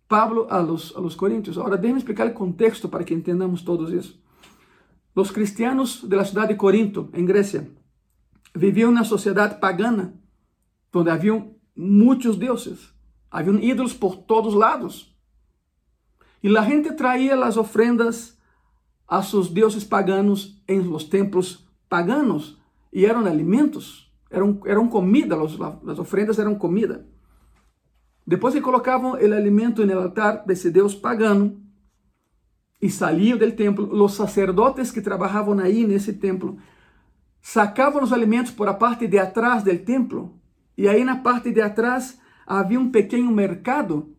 Pablo 0.07 0.47
a 0.49 0.59
los, 0.59 0.95
a 0.95 1.01
los 1.01 1.15
Coríntios. 1.15 1.57
Ahora 1.57 1.75
déjenme 1.77 1.99
explicar 1.99 2.25
el 2.27 2.33
contexto 2.33 2.87
para 2.89 3.03
que 3.03 3.13
entendamos 3.13 3.65
todos 3.65 3.91
eso. 3.91 4.17
Los 5.13 5.33
cristianos 5.33 6.07
de 6.07 6.15
la 6.15 6.23
ciudad 6.23 6.47
de 6.47 6.55
Corinto, 6.55 7.09
en 7.11 7.25
Grecia, 7.25 7.67
vivían 8.53 8.89
en 8.89 8.93
una 8.93 9.03
sociedad 9.03 9.59
pagana, 9.59 10.13
donde 10.91 11.11
había 11.11 11.45
muchos 11.75 12.39
dioses, 12.39 12.93
habían 13.29 13.61
ídolos 13.61 13.93
por 13.93 14.25
todos 14.25 14.55
lados. 14.55 15.15
Y 16.41 16.49
la 16.49 16.63
gente 16.63 16.91
traía 16.91 17.35
las 17.35 17.57
ofrendas 17.57 18.37
a 19.07 19.23
sus 19.23 19.53
dioses 19.53 19.85
paganos 19.85 20.61
en 20.67 20.89
los 20.89 21.09
templos 21.09 21.67
paganos, 21.87 22.59
y 22.91 23.05
eran 23.05 23.27
alimentos, 23.27 24.11
eran, 24.29 24.59
eran 24.65 24.89
comida, 24.89 25.35
las 25.35 25.99
ofrendas 25.99 26.39
eran 26.39 26.55
comida. 26.55 27.05
Depois 28.27 28.53
que 28.53 28.59
colocavam 28.59 29.13
o 29.13 29.15
alimento 29.15 29.85
no 29.85 29.99
altar 29.99 30.43
desse 30.45 30.69
Deus 30.69 30.93
pagano 30.93 31.61
e 32.81 32.89
saíam 32.89 33.37
do 33.37 33.51
templo, 33.53 34.03
os 34.03 34.13
sacerdotes 34.15 34.91
que 34.91 34.99
trabalhavam 34.99 35.57
aí 35.59 35.87
nesse 35.87 36.11
templo 36.11 36.57
sacavam 37.41 38.03
os 38.03 38.11
alimentos 38.11 38.51
por 38.51 38.67
a 38.67 38.73
parte 38.73 39.07
de 39.07 39.17
atrás 39.17 39.63
do 39.63 39.77
templo 39.79 40.36
e 40.77 40.87
aí 40.87 41.03
na 41.03 41.17
parte 41.17 41.51
de 41.51 41.61
atrás 41.61 42.19
havia 42.45 42.79
um 42.79 42.91
pequeno 42.91 43.31
mercado 43.31 44.15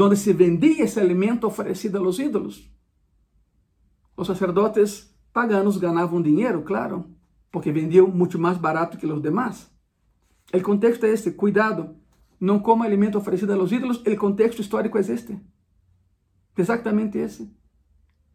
onde 0.00 0.16
se 0.16 0.32
vendia 0.32 0.84
esse 0.84 0.98
alimento 0.98 1.46
oferecido 1.46 1.98
aos 1.98 2.18
ídolos. 2.18 2.70
Os 4.16 4.26
sacerdotes 4.26 5.14
paganos 5.32 5.76
ganhavam 5.76 6.22
dinheiro, 6.22 6.62
claro, 6.62 7.10
porque 7.50 7.72
vendiam 7.72 8.08
muito 8.08 8.38
mais 8.38 8.56
barato 8.56 8.96
que 8.96 9.06
os 9.06 9.22
demais. 9.22 9.70
O 10.54 10.60
contexto 10.62 11.04
é 11.04 11.10
este: 11.10 11.30
cuidado 11.32 11.96
não 12.40 12.58
coma 12.58 12.84
alimento 12.84 13.18
oferecido 13.18 13.52
a 13.52 13.56
los 13.56 13.70
ídolos, 13.70 14.02
o 14.04 14.16
contexto 14.16 14.60
histórico 14.60 14.98
é 14.98 15.00
este. 15.00 15.38
Exatamente 16.56 17.18
esse. 17.18 17.50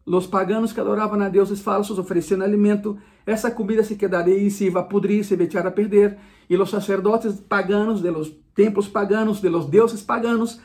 Os 0.06 0.26
paganos 0.26 0.72
que 0.72 0.80
adoravam 0.80 1.20
a 1.20 1.28
deuses 1.28 1.60
falsos 1.60 1.98
ofereciam 1.98 2.40
alimento, 2.40 2.98
essa 3.26 3.50
comida 3.50 3.84
se 3.84 3.96
quedaria 3.96 4.38
e 4.38 4.50
se 4.50 4.64
iba 4.64 4.80
a 4.80 4.82
pudrir, 4.82 5.22
se 5.22 5.34
echar 5.34 5.66
a 5.66 5.70
perder, 5.70 6.18
e 6.48 6.56
os 6.56 6.70
sacerdotes 6.70 7.34
paganos 7.40 8.02
de 8.02 8.10
los 8.10 8.32
templos 8.54 8.88
paganos, 8.88 9.40
de 9.40 9.50
los 9.50 9.70
deuses 9.70 10.02
paganos, 10.02 10.60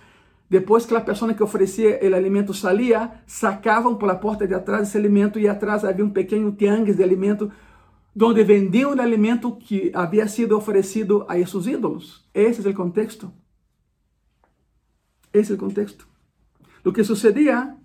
depois 0.50 0.86
que 0.86 0.96
a 0.96 1.02
pessoa 1.02 1.34
que 1.34 1.44
oferecia 1.44 2.00
o 2.02 2.16
alimento 2.16 2.54
salia, 2.54 3.24
sacavam 3.26 3.96
por 3.96 4.08
la 4.08 4.20
porta 4.20 4.48
de 4.48 4.54
atrás 4.54 4.88
esse 4.88 4.98
alimento 4.98 5.40
e 5.40 5.48
atrás 5.48 5.84
havia 5.84 6.06
um 6.06 6.10
pequeno 6.10 6.52
tiangues 6.52 6.96
de 6.96 7.04
alimento 7.04 7.52
donde 8.16 8.44
vendiam 8.44 8.94
o 8.94 9.02
alimento 9.02 9.56
que 9.56 9.92
havia 9.94 10.28
sido 10.28 10.56
oferecido 10.56 11.26
a 11.28 11.38
esses 11.38 11.66
ídolos. 11.66 12.28
Esse 12.34 12.66
é 12.66 12.70
o 12.70 12.74
contexto. 12.74 13.32
Esse 15.34 15.52
é 15.52 15.56
o 15.56 15.58
contexto. 15.58 16.08
O 16.86 16.92
que 16.92 17.04
sucedia 17.04 17.76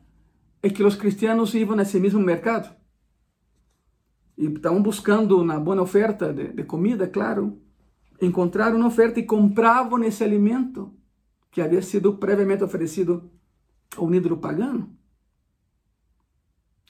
é 0.62 0.68
que 0.68 0.82
os 0.82 0.96
cristianos 0.96 1.55
iam 1.55 1.74
nesse 1.74 1.99
mesmo 1.99 2.20
mercado 2.20 2.68
e 4.36 4.46
estavam 4.46 4.82
buscando 4.82 5.40
uma 5.40 5.59
boa 5.59 5.80
oferta 5.80 6.32
de, 6.32 6.49
de 6.53 6.64
comida, 6.64 7.07
claro. 7.07 7.59
Encontraram 8.21 8.77
uma 8.77 8.89
oferta 8.89 9.21
e 9.21 9.27
compravam 9.27 10.03
esse 10.03 10.25
alimento 10.25 10.93
que 11.51 11.61
havia 11.61 11.83
sido 11.83 12.16
previamente 12.16 12.64
oferecido 12.64 13.31
a 13.97 14.03
um 14.03 14.14
ídolo 14.14 14.39
pagano. 14.39 14.97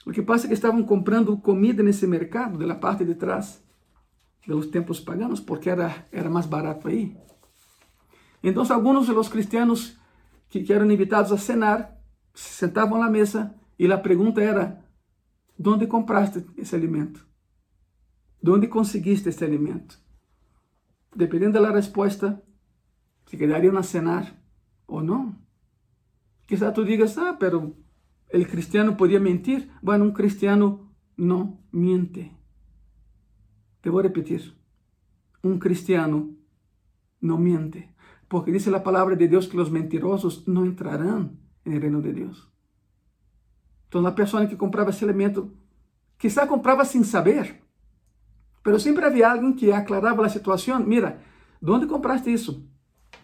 O 0.07 0.11
que 0.11 0.22
passa 0.22 0.47
é 0.47 0.49
que 0.49 0.55
estavam 0.55 0.83
comprando 0.83 1.37
comida 1.37 1.83
nesse 1.83 2.07
mercado, 2.07 2.59
da 2.59 2.74
parte 2.74 3.05
de 3.05 3.14
trás 3.14 3.62
dos 4.47 4.66
tempos 4.66 4.99
paganos, 5.01 5.41
porque 5.41 5.68
era, 5.68 6.07
era 6.11 6.31
mais 6.31 6.47
barato 6.47 6.89
aí. 6.89 7.14
Então, 8.43 8.64
alguns 8.70 9.07
dos 9.07 9.29
cristianos 9.29 9.99
que, 10.49 10.62
que 10.62 10.72
eram 10.72 10.91
invitados 10.91 11.31
a 11.33 11.37
cenar 11.37 11.95
se 12.35 12.55
sentavam 12.55 12.99
na 12.99 13.11
mesa 13.11 13.55
e 13.79 13.91
a 13.93 13.99
pergunta 13.99 14.41
era: 14.41 14.83
onde 15.64 15.87
compraste 15.87 16.47
esse 16.57 16.74
alimento? 16.74 17.26
De 18.43 18.51
onde 18.51 18.66
conseguiste 18.68 19.29
esse 19.29 19.45
alimento? 19.45 20.01
Dependendo 21.14 21.61
da 21.61 21.72
resposta, 21.72 22.42
se 23.26 23.36
quedariam 23.36 23.76
a 23.76 23.82
cenar 23.82 24.34
ou 24.86 25.02
não. 25.02 25.34
Quizá 26.46 26.72
tu 26.72 26.84
digas, 26.84 27.18
ah, 27.18 27.34
pero 27.38 27.76
¿El 28.28 28.46
cristiano 28.46 28.96
podía 28.96 29.20
mentir? 29.20 29.70
Bueno, 29.80 30.04
un 30.04 30.12
cristiano 30.12 30.92
no 31.16 31.61
miente. 31.72 32.36
Te 33.80 33.90
voy 33.90 34.00
a 34.00 34.09
repetir. 34.09 34.54
Un 35.42 35.59
cristiano 35.59 36.30
no 37.20 37.38
miente. 37.38 37.94
Porque 38.28 38.52
dice 38.52 38.70
la 38.70 38.82
palabra 38.82 39.16
de 39.16 39.28
Dios 39.28 39.48
que 39.48 39.56
los 39.56 39.70
mentirosos 39.70 40.46
no 40.46 40.64
entrarán 40.64 41.40
en 41.64 41.72
el 41.72 41.80
reino 41.80 42.02
de 42.02 42.12
Dios. 42.12 42.52
Entonces 43.84 44.04
la 44.04 44.14
persona 44.14 44.48
que 44.48 44.59
compraba 44.59 44.90
ese 44.90 45.06
alimento, 45.06 45.54
quizá 46.18 46.46
compraba 46.46 46.84
sin 46.84 47.04
saber, 47.04 47.62
pero 48.62 48.78
siempre 48.78 49.06
había 49.06 49.30
alguien 49.30 49.56
que 49.56 49.74
aclaraba 49.74 50.22
la 50.22 50.28
situación. 50.28 50.88
Mira, 50.88 51.20
¿dónde 51.61 51.86
compraste 51.86 52.32
eso? 52.32 52.62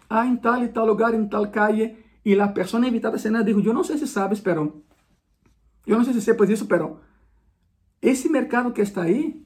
Ah, 0.09 0.25
en 0.25 0.39
tal 0.41 0.63
y 0.63 0.69
tal 0.69 0.87
lugar, 0.87 1.13
en 1.15 1.29
tal 1.29 1.51
calle. 1.51 2.03
Y 2.23 2.35
la 2.35 2.53
persona 2.53 2.87
invitada 2.87 3.15
a 3.17 3.19
cenar 3.19 3.45
dijo, 3.45 3.59
yo 3.59 3.73
no 3.73 3.83
sé 3.83 3.97
si 3.97 4.07
sabes, 4.07 4.41
pero 4.41 4.85
Eu 5.85 5.97
não 5.97 6.03
sei 6.03 6.13
se 6.13 6.21
sepas 6.21 6.49
isso, 6.49 6.65
pero 6.65 6.99
esse 8.01 8.27
mercado 8.27 8.71
que 8.71 8.81
está 8.81 9.03
aí 9.03 9.45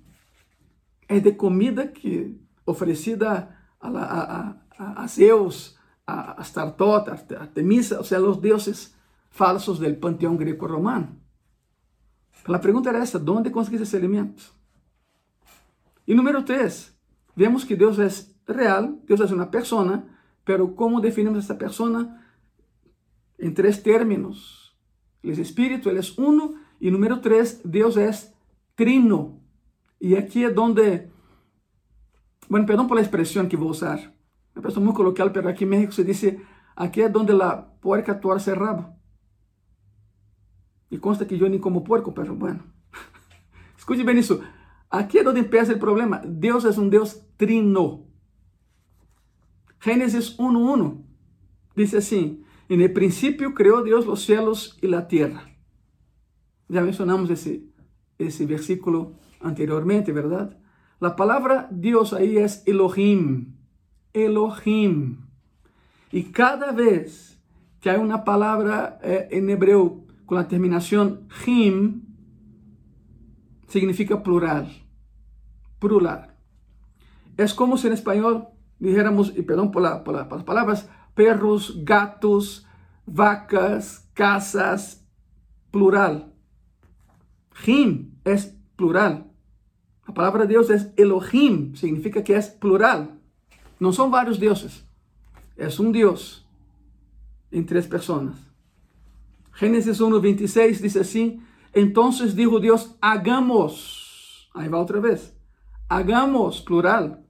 é 1.07 1.19
de 1.19 1.33
comida 1.33 1.87
que 1.87 2.39
oferecida 2.65 3.55
a, 3.79 3.89
a, 3.89 4.55
a, 4.77 5.03
a 5.03 5.07
Zeus, 5.07 5.77
a 6.07 6.39
Astartot, 6.41 7.09
a 7.09 7.13
Artemisa, 7.41 7.97
ou 7.97 8.03
seja, 8.03 8.21
os 8.21 8.37
deuses 8.37 8.95
falsos 9.29 9.79
do 9.79 9.95
panteão 9.95 10.37
greco-romano. 10.37 11.19
A 12.45 12.59
pergunta 12.59 12.89
era 12.89 12.99
essa: 12.99 13.19
onde 13.19 13.49
conseguiste 13.49 13.83
esse 13.83 13.97
alimento? 13.97 14.53
E 16.09 16.15
número 16.15 16.41
três, 16.41 16.91
vemos 17.35 17.63
que 17.63 17.75
Deus 17.75 17.99
é 17.99 18.09
real, 18.51 18.97
Deus 19.05 19.21
é 19.21 19.25
uma 19.25 19.45
persona, 19.45 20.09
pero 20.43 20.69
como 20.69 20.99
definimos 20.99 21.37
essa 21.37 21.53
persona? 21.53 22.19
Em 23.37 23.53
três 23.53 23.77
términos. 23.77 24.75
Ele 25.23 25.37
é 25.37 25.41
Espírito, 25.43 25.87
Ele 25.87 25.99
é 25.99 26.01
uno. 26.17 26.57
E 26.81 26.89
número 26.89 27.17
três, 27.21 27.61
Deus 27.63 27.95
é 27.95 28.09
trino. 28.75 29.43
E 30.01 30.15
aqui 30.15 30.43
é 30.43 30.59
onde, 30.59 31.11
bueno, 32.49 32.65
perdão 32.65 32.87
por 32.87 32.95
la 32.95 33.01
expressão 33.01 33.47
que 33.47 33.55
vou 33.55 33.69
usar, 33.69 33.99
Uma 34.55 34.63
pessoa 34.63 34.83
muito 34.83 34.97
coloquial, 34.97 35.29
pero 35.29 35.47
aqui 35.47 35.63
em 35.63 35.67
México 35.67 35.93
se 35.93 36.03
diz, 36.03 36.23
aqui 36.75 37.03
é 37.03 37.07
onde 37.15 37.33
a 37.39 37.55
puerca 37.55 38.15
torce 38.15 38.51
o 38.51 38.55
rabo. 38.55 38.95
E 40.89 40.97
consta 40.97 41.23
que 41.23 41.39
eu 41.39 41.47
nem 41.47 41.59
como 41.59 41.83
porco, 41.83 42.11
pero 42.11 42.33
bueno. 42.33 42.63
Escute 43.77 44.03
bem 44.03 44.17
isso. 44.17 44.41
Aqui 44.89 45.19
é 45.19 45.27
onde 45.27 45.41
empieza 45.41 45.73
o 45.73 45.79
problema. 45.79 46.21
Deus 46.25 46.65
é 46.65 46.79
um 46.79 46.89
Deus 46.89 47.21
trino. 47.37 48.07
Gênesis 49.81 50.35
1.1 50.37 51.03
diz 51.75 51.93
assim, 51.93 52.43
En 52.67 52.81
el 52.81 52.91
princípio 52.91 53.53
criou 53.53 53.83
Deus 53.83 54.05
os 54.07 54.25
cielos 54.25 54.77
e 54.81 54.93
a 54.93 55.01
terra. 55.01 55.49
Já 56.69 56.81
mencionamos 56.81 57.29
esse, 57.29 57.67
esse 58.17 58.45
versículo 58.45 59.15
anteriormente, 59.41 60.11
¿verdad? 60.11 60.57
La 60.99 61.15
palabra 61.15 61.67
Dios 61.71 62.13
ahí 62.13 62.37
es 62.37 62.63
Elohim. 62.67 63.55
Elohim. 64.13 65.25
Y 66.11 66.23
cada 66.31 66.71
vez 66.71 67.41
que 67.79 67.89
hay 67.89 67.97
una 67.99 68.23
palabra 68.23 68.99
eh, 69.01 69.29
en 69.31 69.49
hebreo 69.49 70.05
con 70.25 70.37
la 70.37 70.47
terminación 70.47 71.27
him, 71.47 72.08
significa 73.69 74.21
plural. 74.21 74.67
Plural. 75.79 76.35
Es 77.37 77.53
como 77.53 77.77
si 77.77 77.87
en 77.87 77.93
español 77.93 78.49
dijéramos, 78.79 79.33
y 79.35 79.41
perdón 79.43 79.71
por, 79.71 79.81
la, 79.81 80.03
por, 80.03 80.13
la, 80.13 80.27
las 80.29 80.43
palabras, 80.43 80.89
perros, 81.13 81.85
gatos, 81.85 82.67
vacas, 83.05 84.09
casas, 84.13 85.05
plural. 85.71 86.33
Him 87.65 88.15
es 88.25 88.55
plural. 88.75 89.31
A 90.05 90.13
palavra 90.13 90.45
de 90.45 90.53
Deus 90.53 90.69
é 90.69 90.93
Elohim, 90.97 91.75
significa 91.75 92.21
que 92.21 92.33
é 92.33 92.41
plural. 92.41 93.09
Não 93.79 93.93
são 93.93 94.09
vários 94.09 94.37
deuses. 94.37 94.83
É 95.55 95.67
um 95.81 95.91
Deus 95.91 96.45
em 97.51 97.63
três 97.63 97.85
pessoas. 97.85 98.35
Gênesis 99.55 99.99
1, 99.99 100.19
26 100.19 100.81
diz 100.81 101.39
Então 101.75 102.09
dijo 102.09 102.59
Deus: 102.59 102.95
hagamos. 103.01 104.49
Aí 104.55 104.67
vai 104.67 104.79
outra 104.79 104.99
vez. 104.99 105.35
Hagamos, 105.87 106.59
plural. 106.59 107.23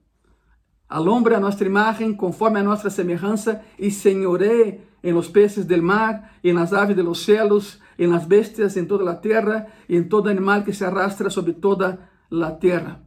Al 0.88 1.08
hombre 1.08 1.36
a 1.36 1.40
nuestra 1.40 1.68
imagen, 1.68 2.16
conforme 2.16 2.60
a 2.60 2.64
nuestra 2.64 2.90
semejanza, 2.90 3.62
y 3.78 3.92
señoré 3.92 4.88
en 5.04 5.14
los 5.14 5.30
peces 5.30 5.68
del 5.68 5.82
mar, 5.82 6.32
en 6.42 6.56
las 6.56 6.74
aves 6.74 6.96
de 6.96 7.04
los 7.04 7.20
cielos, 7.20 7.80
en 7.98 8.12
las 8.12 8.28
bestias, 8.28 8.76
en 8.76 8.88
toda 8.88 9.06
la 9.06 9.22
tierra, 9.22 9.68
y 9.88 9.98
en 9.98 10.10
todo 10.10 10.30
animal 10.30 10.64
que 10.64 10.74
se 10.74 10.86
arrastra 10.86 11.30
sobre 11.30 11.54
toda 11.54 12.10
la 12.30 12.58
tierra. 12.60 13.04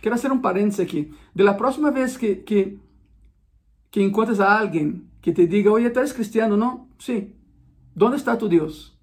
Quero 0.00 0.16
fazer 0.16 0.32
um 0.32 0.40
parênteses 0.40 0.80
aqui. 0.80 1.12
De 1.34 1.42
la 1.42 1.54
próxima 1.54 1.90
vez 1.90 2.16
que, 2.16 2.36
que, 2.36 2.80
que 3.90 4.02
encontres 4.02 4.40
a 4.40 4.58
alguém 4.58 5.06
que 5.20 5.32
te 5.32 5.46
diga, 5.46 5.70
oye, 5.70 5.90
¿tú 5.90 5.98
eres 5.98 6.12
cristiano? 6.12 6.56
Não? 6.56 6.88
Sim. 6.98 7.34
¿Dónde 7.94 8.16
está 8.16 8.36
tu 8.36 8.48
Deus? 8.48 8.98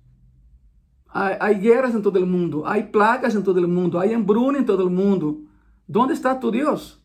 Há, 1.10 1.52
guerras 1.54 1.96
em 1.96 2.02
todo 2.02 2.18
o 2.18 2.28
mundo, 2.28 2.66
há 2.66 2.82
plagas 2.84 3.34
em 3.34 3.42
todo 3.42 3.58
o 3.58 3.68
mundo, 3.68 3.98
há 3.98 4.04
hambruna 4.04 4.60
em 4.60 4.64
todo 4.64 4.86
o 4.86 4.90
mundo. 4.90 5.48
¿Dónde 5.88 6.14
está 6.14 6.36
tu 6.36 6.52
Deus? 6.52 7.02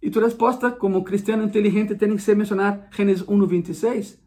E 0.00 0.10
tua 0.10 0.24
resposta, 0.24 0.70
como 0.70 1.04
cristiano 1.04 1.42
inteligente, 1.42 1.94
tem 1.94 2.16
que 2.16 2.22
ser 2.22 2.34
mencionar 2.34 2.88
Gênesis 2.90 3.26
1, 3.28 3.46
26. 3.46 4.18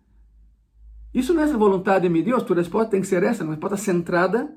Isso 1.14 1.34
não 1.34 1.42
é 1.42 1.46
a 1.46 1.58
vontade 1.58 2.10
de 2.10 2.22
Deus, 2.22 2.44
tua 2.44 2.58
resposta 2.58 2.92
tem 2.92 3.02
que 3.02 3.08
ser 3.08 3.24
essa, 3.24 3.44
uma 3.44 3.54
resposta 3.54 3.78
centrada, 3.78 4.56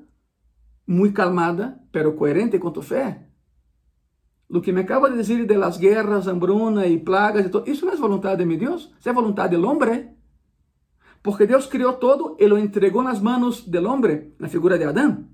muito 0.85 1.13
calmada, 1.15 1.79
pero 1.91 2.13
coerente 2.13 2.59
com 2.59 2.71
tua 2.71 2.83
fé. 2.83 3.27
O 4.49 4.61
que 4.61 4.71
me 4.71 4.81
acaba 4.81 5.09
de 5.09 5.17
dizer 5.17 5.45
de 5.45 5.57
las 5.57 5.77
guerras, 5.77 6.27
hambruna 6.27 6.87
e 6.87 6.99
plagas, 6.99 7.45
e 7.45 7.71
isso 7.71 7.85
não 7.85 7.93
é 7.93 7.95
vontade 7.95 8.45
de 8.45 8.57
Deus, 8.57 8.93
isso 8.99 9.09
é 9.09 9.13
vontade 9.13 9.57
do 9.57 9.67
homem. 9.67 10.16
Porque 11.27 11.45
Deus 11.45 11.65
criou 11.65 11.91
todo 11.91 12.37
e 12.39 12.47
lo 12.47 12.57
entregou 12.57 13.03
nas 13.03 13.19
manos 13.19 13.61
do 13.67 13.85
homem, 13.85 14.33
na 14.39 14.47
figura 14.47 14.77
de 14.77 14.85
Adão. 14.85 15.27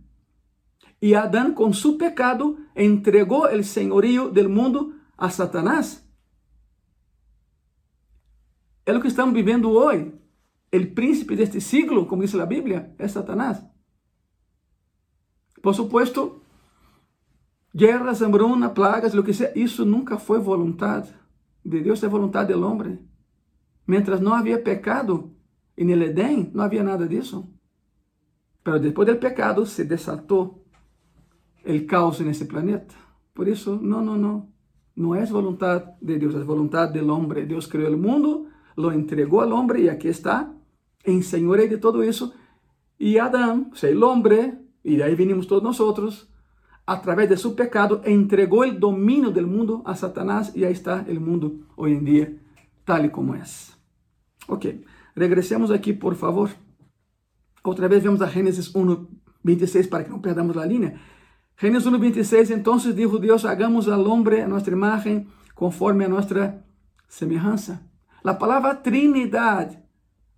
E 0.99 1.13
Adão, 1.13 1.53
com 1.53 1.71
seu 1.71 1.99
pecado, 1.99 2.57
entregou 2.75 3.45
o 3.45 3.63
senhorio 3.63 4.31
do 4.31 4.49
mundo 4.49 4.95
a 5.15 5.29
Satanás. 5.29 6.03
É 8.83 8.91
o 8.91 8.99
que 8.99 9.07
estamos 9.07 9.35
vivendo 9.35 9.69
hoje. 9.69 10.11
O 10.73 10.95
príncipe 10.95 11.35
deste 11.35 11.61
siglo, 11.61 12.07
como 12.07 12.23
diz 12.23 12.33
a 12.33 12.45
Bíblia, 12.47 12.95
é 12.97 13.07
Satanás. 13.07 13.63
Por 15.61 15.75
supuesto, 15.75 16.41
guerras, 17.71 18.23
hambruna, 18.23 18.71
plagas, 18.71 19.13
o 19.13 19.21
que 19.23 19.31
seja, 19.31 19.53
isso 19.55 19.85
nunca 19.85 20.17
foi 20.17 20.39
vontade 20.39 21.13
de 21.63 21.81
Deus, 21.81 22.01
é 22.01 22.07
vontade 22.07 22.51
do 22.51 22.67
homem. 22.67 22.97
Mientras 23.85 24.19
não 24.19 24.33
havia 24.33 24.57
pecado 24.57 25.33
e 25.77 25.83
no 25.83 25.91
Edém, 26.03 26.51
não 26.53 26.63
havia 26.63 26.83
nada 26.83 27.07
disso. 27.07 27.49
Mas 28.65 28.81
depois 28.81 29.07
do 29.07 29.15
pecado 29.17 29.65
se 29.65 29.83
desatou 29.83 30.65
o 31.65 31.85
caos 31.85 32.19
nesse 32.19 32.45
planeta. 32.45 32.93
Por 33.33 33.47
isso, 33.47 33.79
não, 33.81 34.03
não, 34.03 34.17
não. 34.17 34.53
Não 34.95 35.15
é 35.15 35.25
vontade 35.25 35.91
de 36.01 36.19
Deus, 36.19 36.35
é 36.35 36.43
vontade 36.43 36.99
do 36.99 37.13
homem. 37.13 37.45
Deus 37.47 37.65
criou 37.65 37.93
o 37.93 37.97
mundo, 37.97 38.47
lo 38.77 38.93
entregou 38.93 39.41
ao 39.41 39.49
homem 39.49 39.83
e 39.83 39.89
aqui 39.89 40.07
está, 40.07 40.53
em 41.05 41.21
senhoreio 41.21 41.69
de 41.69 41.77
todo 41.77 42.03
isso. 42.03 42.33
E 42.99 43.17
Adão, 43.17 43.71
o 43.71 43.75
sea, 43.75 43.97
homem, 44.05 44.59
e 44.85 44.95
de 44.95 45.03
aí 45.03 45.15
vinimos 45.15 45.47
todos 45.47 45.77
nós, 45.77 46.27
a 46.85 46.97
través 46.97 47.29
de 47.29 47.37
seu 47.37 47.53
pecado, 47.53 48.01
entregou 48.05 48.67
o 48.67 48.71
domínio 48.71 49.31
do 49.31 49.47
mundo 49.47 49.81
a 49.83 49.95
Satanás 49.95 50.51
e 50.55 50.63
aí 50.63 50.73
está 50.73 51.03
o 51.07 51.19
mundo 51.19 51.65
hoje 51.75 51.95
em 51.95 52.03
dia, 52.03 52.37
tal 52.85 53.09
como 53.09 53.33
é. 53.33 53.41
Ok, 54.47 54.83
regressemos 55.15 55.71
aqui, 55.71 55.93
por 55.93 56.15
favor. 56.15 56.49
Outra 57.63 57.87
vez 57.87 58.03
vemos 58.03 58.21
a 58.21 58.27
Gênesis 58.27 58.73
1, 58.75 59.07
26 59.43 59.87
para 59.87 60.03
que 60.03 60.09
não 60.09 60.19
perdamos 60.19 60.57
a 60.57 60.65
linha. 60.65 60.99
Génesis 61.57 61.87
1.26, 61.87 62.51
entonces 62.51 62.95
dijo 62.95 63.19
Dios, 63.19 63.45
hagamos 63.45 63.87
al 63.87 64.05
hombre 64.07 64.41
a 64.41 64.47
nuestra 64.47 64.73
imagen 64.73 65.27
conforme 65.53 66.05
a 66.05 66.09
nuestra 66.09 66.65
semejanza. 67.07 67.87
La 68.23 68.37
palabra 68.37 68.81
Trinidad, 68.81 69.83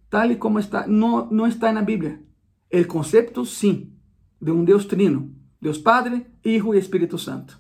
tal 0.10 0.38
como 0.38 0.60
está, 0.60 0.86
no, 0.88 1.28
no 1.32 1.46
está 1.48 1.70
en 1.70 1.76
la 1.76 1.82
Biblia. 1.82 2.22
El 2.70 2.88
concepto, 2.88 3.46
sí, 3.46 3.94
de 4.40 4.52
un 4.52 4.66
Dios 4.66 4.88
trino, 4.88 5.30
Dios 5.62 5.80
Padre, 5.80 6.28
Hijo 6.44 6.76
y 6.76 6.78
Espíritu 6.78 7.18
Santo. 7.18 7.56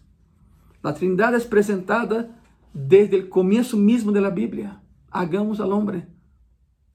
La 0.84 0.94
Trinidad 0.94 1.34
es 1.34 1.46
presentada 1.46 2.40
desde 2.74 3.18
el 3.18 3.30
comienzo 3.30 3.78
mismo 3.78 4.12
de 4.12 4.22
la 4.22 4.30
Biblia. 4.30 4.82
Hagamos 5.10 5.60
al 5.60 5.72
hombre, 5.72 6.08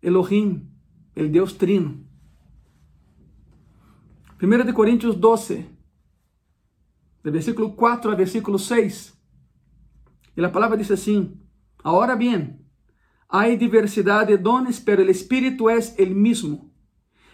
Elohim, 0.03 0.71
el 1.15 1.31
Dios 1.31 1.59
trino. 1.59 2.07
1 4.43 4.65
de 4.65 4.73
Corintios 4.73 5.17
12, 5.21 5.67
do 7.23 7.31
versículo 7.31 7.77
4 7.77 8.11
ao 8.11 8.17
versículo 8.17 8.59
6. 8.59 9.15
E 10.35 10.43
a 10.43 10.49
palavra 10.49 10.79
diz 10.79 10.91
assim: 10.91 11.39
Agora 11.85 12.17
bem, 12.17 12.59
há 13.29 13.47
diversidade 13.55 14.35
de 14.35 14.43
dones, 14.43 14.81
pero 14.81 15.03
o 15.03 15.11
Espírito 15.11 15.69
é 15.69 15.79
o 15.79 16.15
mesmo. 16.15 16.73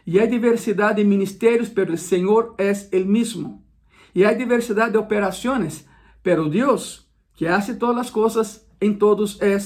E 0.05 0.19
há 0.19 0.27
diversidade 0.27 1.01
de 1.01 1.09
ministérios, 1.09 1.69
pero 1.69 1.95
o 1.95 1.99
Senhor 1.99 2.57
é 2.59 2.73
o 2.73 3.07
mesmo. 3.07 3.65
E 4.13 4.25
há 4.25 4.33
diversidade 4.33 4.93
de 4.93 4.99
operações, 4.99 5.87
pero 6.21 6.49
Deus, 6.49 7.09
que 7.35 7.47
hace 7.47 7.77
todas 7.77 8.07
as 8.07 8.11
coisas 8.11 8.69
em 8.81 8.93
todos, 8.93 9.41
é 9.41 9.57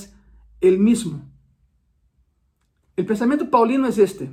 o 0.69 0.79
mesmo. 0.79 1.30
O 3.01 3.07
pensamento 3.07 3.47
paulino 3.47 3.87
é 3.87 3.91
este. 3.91 4.31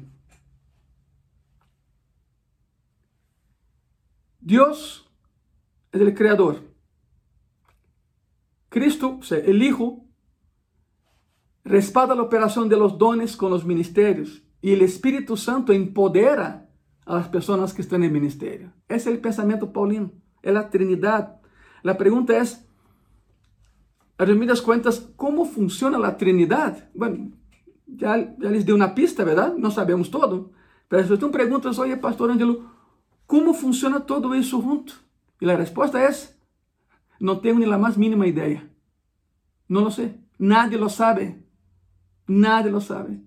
Deus 4.40 5.10
es 5.92 6.02
el 6.02 6.14
creador. 6.14 6.64
Cristo, 8.70 9.18
o 9.20 9.24
sea, 9.24 9.40
el 9.40 9.62
Hijo, 9.64 10.06
respalda 11.64 12.16
la 12.16 12.22
operación 12.22 12.70
de 12.70 12.78
los 12.78 12.98
dones 12.98 13.36
con 13.36 13.52
los 13.52 13.66
ministerios 13.66 14.44
y 14.62 14.74
el 14.74 14.82
Espíritu 14.82 15.38
Santo 15.38 15.74
empodera 15.74 16.70
a 17.06 17.16
las 17.16 17.30
personas 17.30 17.74
que 17.74 17.82
están 17.82 18.04
en 18.04 18.08
el 18.08 18.14
ministerio. 18.14 18.74
Ese 18.88 19.10
es 19.10 19.16
el 19.16 19.20
pensamiento 19.20 19.72
paulino, 19.72 20.12
es 20.42 20.54
la 20.54 20.70
Trinidad. 20.70 21.40
La 21.84 21.98
pregunta 21.98 22.38
es, 22.38 22.66
a 24.18 24.26
resumidas 24.26 24.62
cuentas, 24.62 25.10
¿cómo 25.16 25.46
funciona 25.46 25.98
la 25.98 26.18
Trinidad? 26.18 26.90
Bueno, 26.94 27.32
ya, 27.98 28.36
ya 28.38 28.50
les 28.50 28.66
di 28.66 28.72
una 28.72 28.94
pista, 28.94 29.24
¿verdad? 29.24 29.56
No 29.58 29.72
sabemos 29.72 30.10
todo. 30.10 30.52
Si 30.90 31.18
tú 31.18 31.32
preguntas, 31.32 31.78
oye, 31.80 31.98
Pastor 31.98 32.32
Angelo, 32.32 32.62
¿cómo 33.26 33.54
funciona 33.54 34.00
todo 34.00 34.34
eso 34.34 34.62
junto? 34.62 34.94
E 35.42 35.50
a 35.50 35.56
resposta 35.56 36.00
é: 36.00 36.10
não 37.20 37.36
tenho 37.36 37.60
nem 37.60 37.72
a 37.72 37.78
mais 37.78 37.98
mínima 37.98 38.26
ideia. 38.26 38.70
Não 39.68 39.84
lo 39.84 39.92
sei. 39.92 40.16
Nadie 40.40 40.78
lo 40.78 40.90
sabe. 40.90 41.44
Nadie 42.28 42.72
lo 42.72 42.80
sabe. 42.80 43.22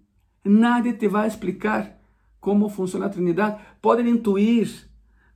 Nadie 0.45 0.95
te 0.95 1.07
vai 1.07 1.29
explicar 1.29 1.99
como 2.41 2.68
funciona 2.68 3.07
a 3.07 3.09
Trindade. 3.11 3.61
Podem 3.83 4.09
intuir, 4.09 4.89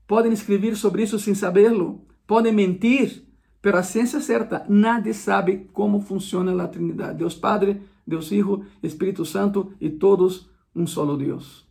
podem 0.07 0.33
escrever 0.33 0.77
sobre 0.77 1.03
isso 1.03 1.19
sem 1.19 1.35
saberlo, 1.35 2.01
podem 2.27 2.53
mentir, 2.53 3.25
Pero 3.65 3.79
a 3.79 3.83
ciencia 3.83 4.21
certa, 4.21 4.67
nadie 4.69 5.15
sabe 5.15 5.71
cómo 5.73 6.03
funciona 6.03 6.53
la 6.53 6.71
Trinidad. 6.71 7.15
Dios 7.15 7.35
Padre, 7.35 7.81
Dios 8.07 8.33
Hijo, 8.33 8.63
Espíritu 8.83 9.25
Santo 9.25 9.71
y 9.81 9.91
todos 9.91 10.51
un 10.75 10.87
solo 10.87 11.17
Dios. 11.17 11.69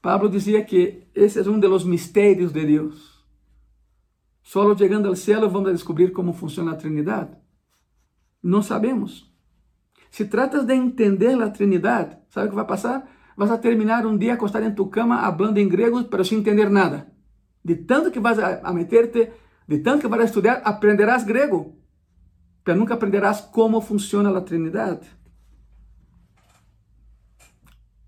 Pablo 0.00 0.28
decía 0.28 0.66
que 0.66 1.10
ese 1.14 1.40
es 1.40 1.46
uno 1.46 1.58
de 1.58 1.68
los 1.68 1.84
misterios 1.84 2.52
de 2.52 2.64
Dios. 2.64 3.26
Solo 4.42 4.76
llegando 4.76 5.08
al 5.08 5.16
cielo 5.16 5.50
vamos 5.50 5.68
a 5.68 5.72
descubrir 5.72 6.12
cómo 6.12 6.32
funciona 6.32 6.72
la 6.72 6.78
Trinidad. 6.78 7.42
No 8.42 8.62
sabemos. 8.62 9.32
Si 10.10 10.24
tratas 10.26 10.66
de 10.66 10.74
entender 10.74 11.36
la 11.36 11.52
Trinidad, 11.52 12.22
¿sabe 12.28 12.50
qué 12.50 12.56
va 12.56 12.62
a 12.62 12.66
pasar? 12.68 13.08
Vas 13.36 13.50
a 13.50 13.60
terminar 13.60 14.06
un 14.06 14.18
día 14.18 14.34
acostado 14.34 14.64
en 14.64 14.76
tu 14.76 14.88
cama 14.90 15.26
hablando 15.26 15.58
en 15.58 15.68
griego, 15.68 16.08
pero 16.08 16.24
sin 16.24 16.38
entender 16.38 16.70
nada. 16.70 17.12
De 17.64 17.74
tanto 17.74 18.12
que 18.12 18.20
vas 18.20 18.38
a, 18.38 18.60
a 18.62 18.72
meterte 18.72 19.32
de 19.66 19.78
tanto 19.80 20.02
que 20.02 20.08
vas 20.08 20.20
a 20.20 20.24
estudiar, 20.24 20.62
aprenderás 20.64 21.26
grego, 21.26 21.74
pero 22.66 22.80
nunca 22.80 22.94
aprenderás 22.94 23.42
cómo 23.42 23.80
funciona 23.80 24.28
la 24.28 24.44
Trinidad. 24.44 25.00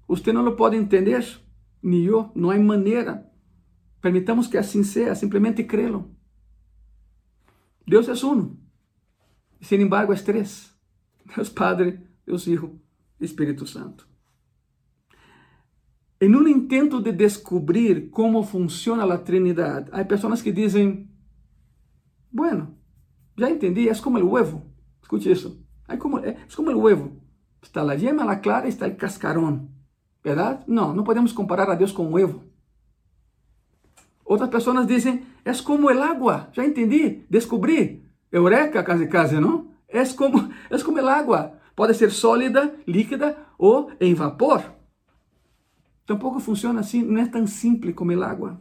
Usted 0.08 0.32
no 0.32 0.42
lo 0.42 0.56
puede 0.56 0.76
entender, 0.76 1.24
ni 1.80 2.02
yo, 2.02 2.32
no 2.34 2.50
hay 2.50 2.58
manera. 2.58 3.30
Permitamos 4.00 4.48
que 4.48 4.58
así 4.58 4.82
sea, 4.82 5.14
simplemente 5.14 5.64
créelo. 5.64 6.10
Dios 7.86 8.08
es 8.08 8.24
uno, 8.24 8.58
sin 9.60 9.80
embargo 9.80 10.12
es 10.12 10.24
tres. 10.24 10.76
Dios 11.36 11.50
Padre, 11.50 12.08
Dios 12.26 12.48
Hijo, 12.48 12.72
Espíritu 13.20 13.64
Santo. 13.64 14.06
En 16.18 16.34
un 16.34 16.48
intento 16.48 17.00
de 17.00 17.12
descubrir 17.12 18.10
cómo 18.10 18.42
funciona 18.42 19.06
la 19.06 19.22
Trinidad, 19.22 19.88
hay 19.92 20.06
personas 20.06 20.42
que 20.42 20.52
dicen, 20.52 21.16
Bueno, 22.32 22.77
ya 23.38 23.48
entendí, 23.48 23.88
es 23.88 24.00
como 24.00 24.18
el 24.18 24.24
huevo. 24.24 24.62
Escuche 25.00 25.32
eso. 25.32 25.56
Es 25.88 25.98
como, 25.98 26.18
es 26.18 26.54
como 26.54 26.70
el 26.70 26.76
huevo. 26.76 27.12
Está 27.62 27.82
la 27.82 27.94
yema, 27.94 28.24
la 28.24 28.40
clara 28.40 28.68
está 28.68 28.86
el 28.86 28.96
cascarón. 28.96 29.70
¿Verdad? 30.22 30.64
No, 30.66 30.92
no 30.92 31.04
podemos 31.04 31.32
comparar 31.32 31.70
a 31.70 31.76
Dios 31.76 31.92
con 31.92 32.06
un 32.06 32.14
huevo. 32.14 32.44
Otras 34.24 34.50
personas 34.50 34.86
dicen, 34.86 35.36
es 35.44 35.62
como 35.62 35.88
el 35.88 36.02
agua. 36.02 36.50
Ya 36.54 36.64
entendí, 36.64 37.24
descubrí. 37.28 38.04
Eureka, 38.30 38.84
casi 38.84 39.08
casi, 39.08 39.36
¿no? 39.36 39.68
Es 39.86 40.12
como, 40.12 40.50
es 40.68 40.84
como 40.84 40.98
el 40.98 41.08
agua. 41.08 41.54
Puede 41.74 41.94
ser 41.94 42.10
sólida, 42.10 42.74
líquida 42.84 43.54
o 43.56 43.88
en 44.00 44.16
vapor. 44.16 44.76
Tampoco 46.04 46.40
funciona 46.40 46.80
así, 46.80 47.02
no 47.02 47.20
es 47.20 47.30
tan 47.30 47.46
simple 47.48 47.94
como 47.94 48.12
el 48.12 48.22
agua. 48.22 48.60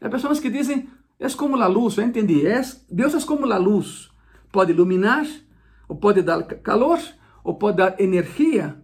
Hay 0.00 0.10
personas 0.10 0.40
que 0.40 0.50
dicen, 0.50 0.90
É 1.22 1.30
como 1.30 1.56
a 1.56 1.68
luz, 1.68 1.96
eu 1.96 2.04
entendi. 2.04 2.44
É, 2.44 2.60
Deus 2.90 3.14
é 3.14 3.24
como 3.24 3.46
a 3.46 3.56
luz. 3.56 4.10
Pode 4.50 4.72
iluminar, 4.72 5.24
ou 5.88 5.94
pode 5.94 6.20
dar 6.20 6.42
calor, 6.42 6.98
ou 7.44 7.54
pode 7.54 7.76
dar 7.76 8.00
energia. 8.00 8.76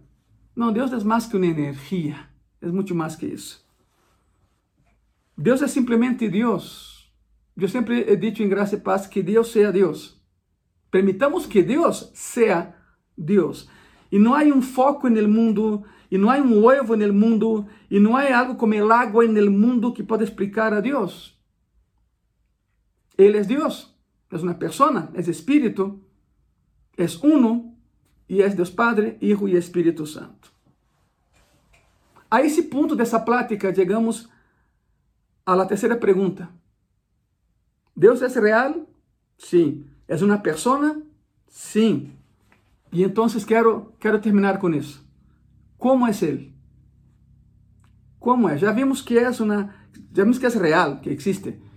Não, 0.55 0.71
Deus 0.71 0.93
é 0.93 1.03
mais 1.03 1.25
que 1.25 1.35
uma 1.35 1.45
energia. 1.45 2.15
É 2.61 2.67
muito 2.67 2.95
mais 2.95 3.17
que 3.17 3.25
isso. 3.25 3.61
Deus 5.37 5.61
é 5.61 5.67
simplesmente 5.67 6.29
Deus. 6.29 7.11
Eu 7.57 7.67
sempre 7.67 8.09
he 8.09 8.15
dicho 8.15 8.41
em 8.41 8.47
graça 8.47 8.75
e 8.75 8.79
paz 8.79 9.05
que 9.05 9.21
Deus 9.21 9.51
seja 9.51 9.69
Deus. 9.69 10.17
Permitamos 10.89 11.45
que 11.45 11.61
Deus 11.61 12.09
seja 12.13 12.73
Deus. 13.17 13.67
E 14.09 14.17
não 14.17 14.33
há 14.33 14.43
um 14.43 14.61
foco 14.61 15.09
no 15.09 15.27
mundo, 15.27 15.83
e 16.09 16.17
não 16.17 16.29
há 16.29 16.37
um 16.37 16.63
ovo 16.63 16.95
no 16.95 17.13
mundo, 17.13 17.67
e 17.91 17.99
não 17.99 18.15
há 18.15 18.33
algo 18.33 18.55
como 18.55 18.75
el 18.75 18.89
água 18.93 19.27
no 19.27 19.51
mundo 19.51 19.91
que 19.91 20.03
pode 20.03 20.23
explicar 20.23 20.73
a 20.73 20.79
Deus. 20.79 21.37
Ele 23.19 23.37
é 23.37 23.43
Deus, 23.43 23.93
é 24.31 24.37
uma 24.37 24.53
persona, 24.53 25.11
é 25.13 25.19
Espírito, 25.19 26.01
é 26.97 27.03
uno 27.21 27.75
e 28.29 28.41
é 28.41 28.47
Deus 28.47 28.69
Padre, 28.69 29.17
Hijo 29.21 29.45
e 29.45 29.57
Espírito 29.57 30.05
Santo. 30.07 30.49
A 32.31 32.41
esse 32.41 32.63
ponto 32.63 32.95
dessa 32.95 33.19
plática 33.19 33.75
chegamos 33.75 34.29
la 35.53 35.65
terceira 35.65 35.97
pergunta. 35.97 36.49
¿Deus 37.93 38.21
é 38.21 38.27
real? 38.39 38.87
Sim. 39.37 39.85
¿É 40.07 40.15
uma 40.15 40.37
persona? 40.37 41.01
Sim. 41.49 42.13
E 42.89 43.03
então 43.03 43.27
quero, 43.45 43.93
quero 43.99 44.21
terminar 44.21 44.59
com 44.59 44.69
isso. 44.69 45.05
Como 45.77 46.07
é 46.07 46.11
Ele? 46.21 46.53
Como 48.17 48.47
é? 48.47 48.57
Já 48.57 48.71
vimos 48.71 49.01
que 49.01 49.17
é 49.17 49.29
uma, 49.31 49.75
já 50.15 50.23
vimos 50.23 50.37
que 50.37 50.45
é 50.45 50.49
real, 50.49 51.01
que 51.01 51.09
existe. 51.09 51.68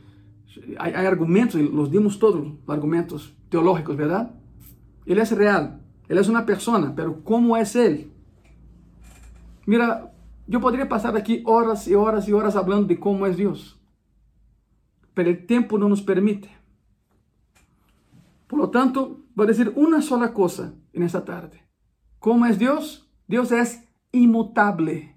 Hay, 0.78 1.06
argumentos, 1.06 1.60
y 1.60 1.68
los 1.68 1.90
dimos 1.90 2.18
todos, 2.18 2.46
argumentos 2.66 3.34
teológicos, 3.48 3.96
¿verdad? 3.96 4.34
Él 5.06 5.18
es 5.18 5.32
real, 5.32 5.80
Él 6.08 6.18
es 6.18 6.28
una 6.28 6.46
persona, 6.46 6.94
pero 6.94 7.22
¿cómo 7.22 7.56
es 7.56 7.76
Él? 7.76 8.12
Mira, 9.66 10.12
yo 10.46 10.60
podría 10.60 10.88
pasar 10.88 11.16
aquí 11.16 11.42
horas 11.46 11.86
y 11.88 11.94
horas 11.94 12.28
y 12.28 12.32
horas 12.32 12.56
hablando 12.56 12.86
de 12.86 12.98
cómo 12.98 13.26
es 13.26 13.36
Dios, 13.36 13.80
pero 15.14 15.30
el 15.30 15.46
tiempo 15.46 15.78
no 15.78 15.88
nos 15.88 16.02
permite. 16.02 16.50
Por 18.46 18.58
lo 18.58 18.70
tanto, 18.70 19.24
voy 19.34 19.44
a 19.44 19.48
decir 19.48 19.72
una 19.76 20.02
sola 20.02 20.34
cosa 20.34 20.74
en 20.92 21.02
esta 21.02 21.24
tarde. 21.24 21.66
¿Cómo 22.18 22.44
es 22.46 22.58
Dios? 22.58 23.10
Dios 23.26 23.50
es 23.50 23.88
inmutable. 24.12 25.16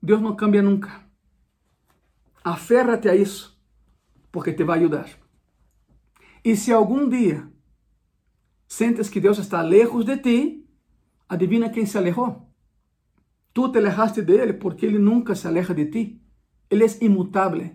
Dios 0.00 0.22
no 0.22 0.36
cambia 0.36 0.62
nunca. 0.62 1.10
Aférrate 2.42 3.10
a 3.10 3.14
eso 3.14 3.59
porque 4.30 4.52
te 4.52 4.64
vai 4.64 4.78
ajudar. 4.78 5.08
E 6.44 6.56
se 6.56 6.72
algum 6.72 7.08
dia 7.08 7.50
sentes 8.66 9.08
que 9.08 9.20
Deus 9.20 9.38
está 9.38 9.62
lejos 9.62 10.04
de 10.04 10.16
ti, 10.18 10.66
adivina 11.28 11.70
quem 11.70 11.86
se 11.86 11.98
alejou. 11.98 12.48
Tu 13.52 13.68
te 13.72 13.78
alejaste 13.78 14.22
dele 14.22 14.54
porque 14.54 14.86
ele 14.86 14.98
nunca 14.98 15.34
se 15.34 15.46
aleja 15.46 15.74
de 15.74 15.86
ti. 15.86 16.22
Ele 16.70 16.84
é 16.84 17.04
imutável. 17.04 17.74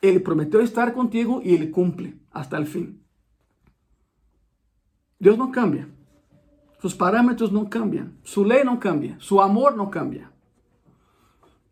Ele 0.00 0.20
prometeu 0.20 0.60
estar 0.60 0.92
contigo 0.92 1.40
e 1.42 1.52
ele 1.52 1.68
cumpre 1.68 2.20
hasta 2.30 2.60
o 2.60 2.66
fim. 2.66 3.00
Deus 5.18 5.38
não 5.38 5.50
cambia. 5.50 5.88
Seus 6.80 6.92
parâmetros 6.92 7.50
não 7.50 7.64
cambiam. 7.64 8.12
Sua 8.22 8.46
lei 8.46 8.62
não 8.62 8.76
cambia. 8.76 9.16
Seu 9.18 9.40
amor 9.40 9.74
não 9.74 9.88
cambia. 9.88 10.28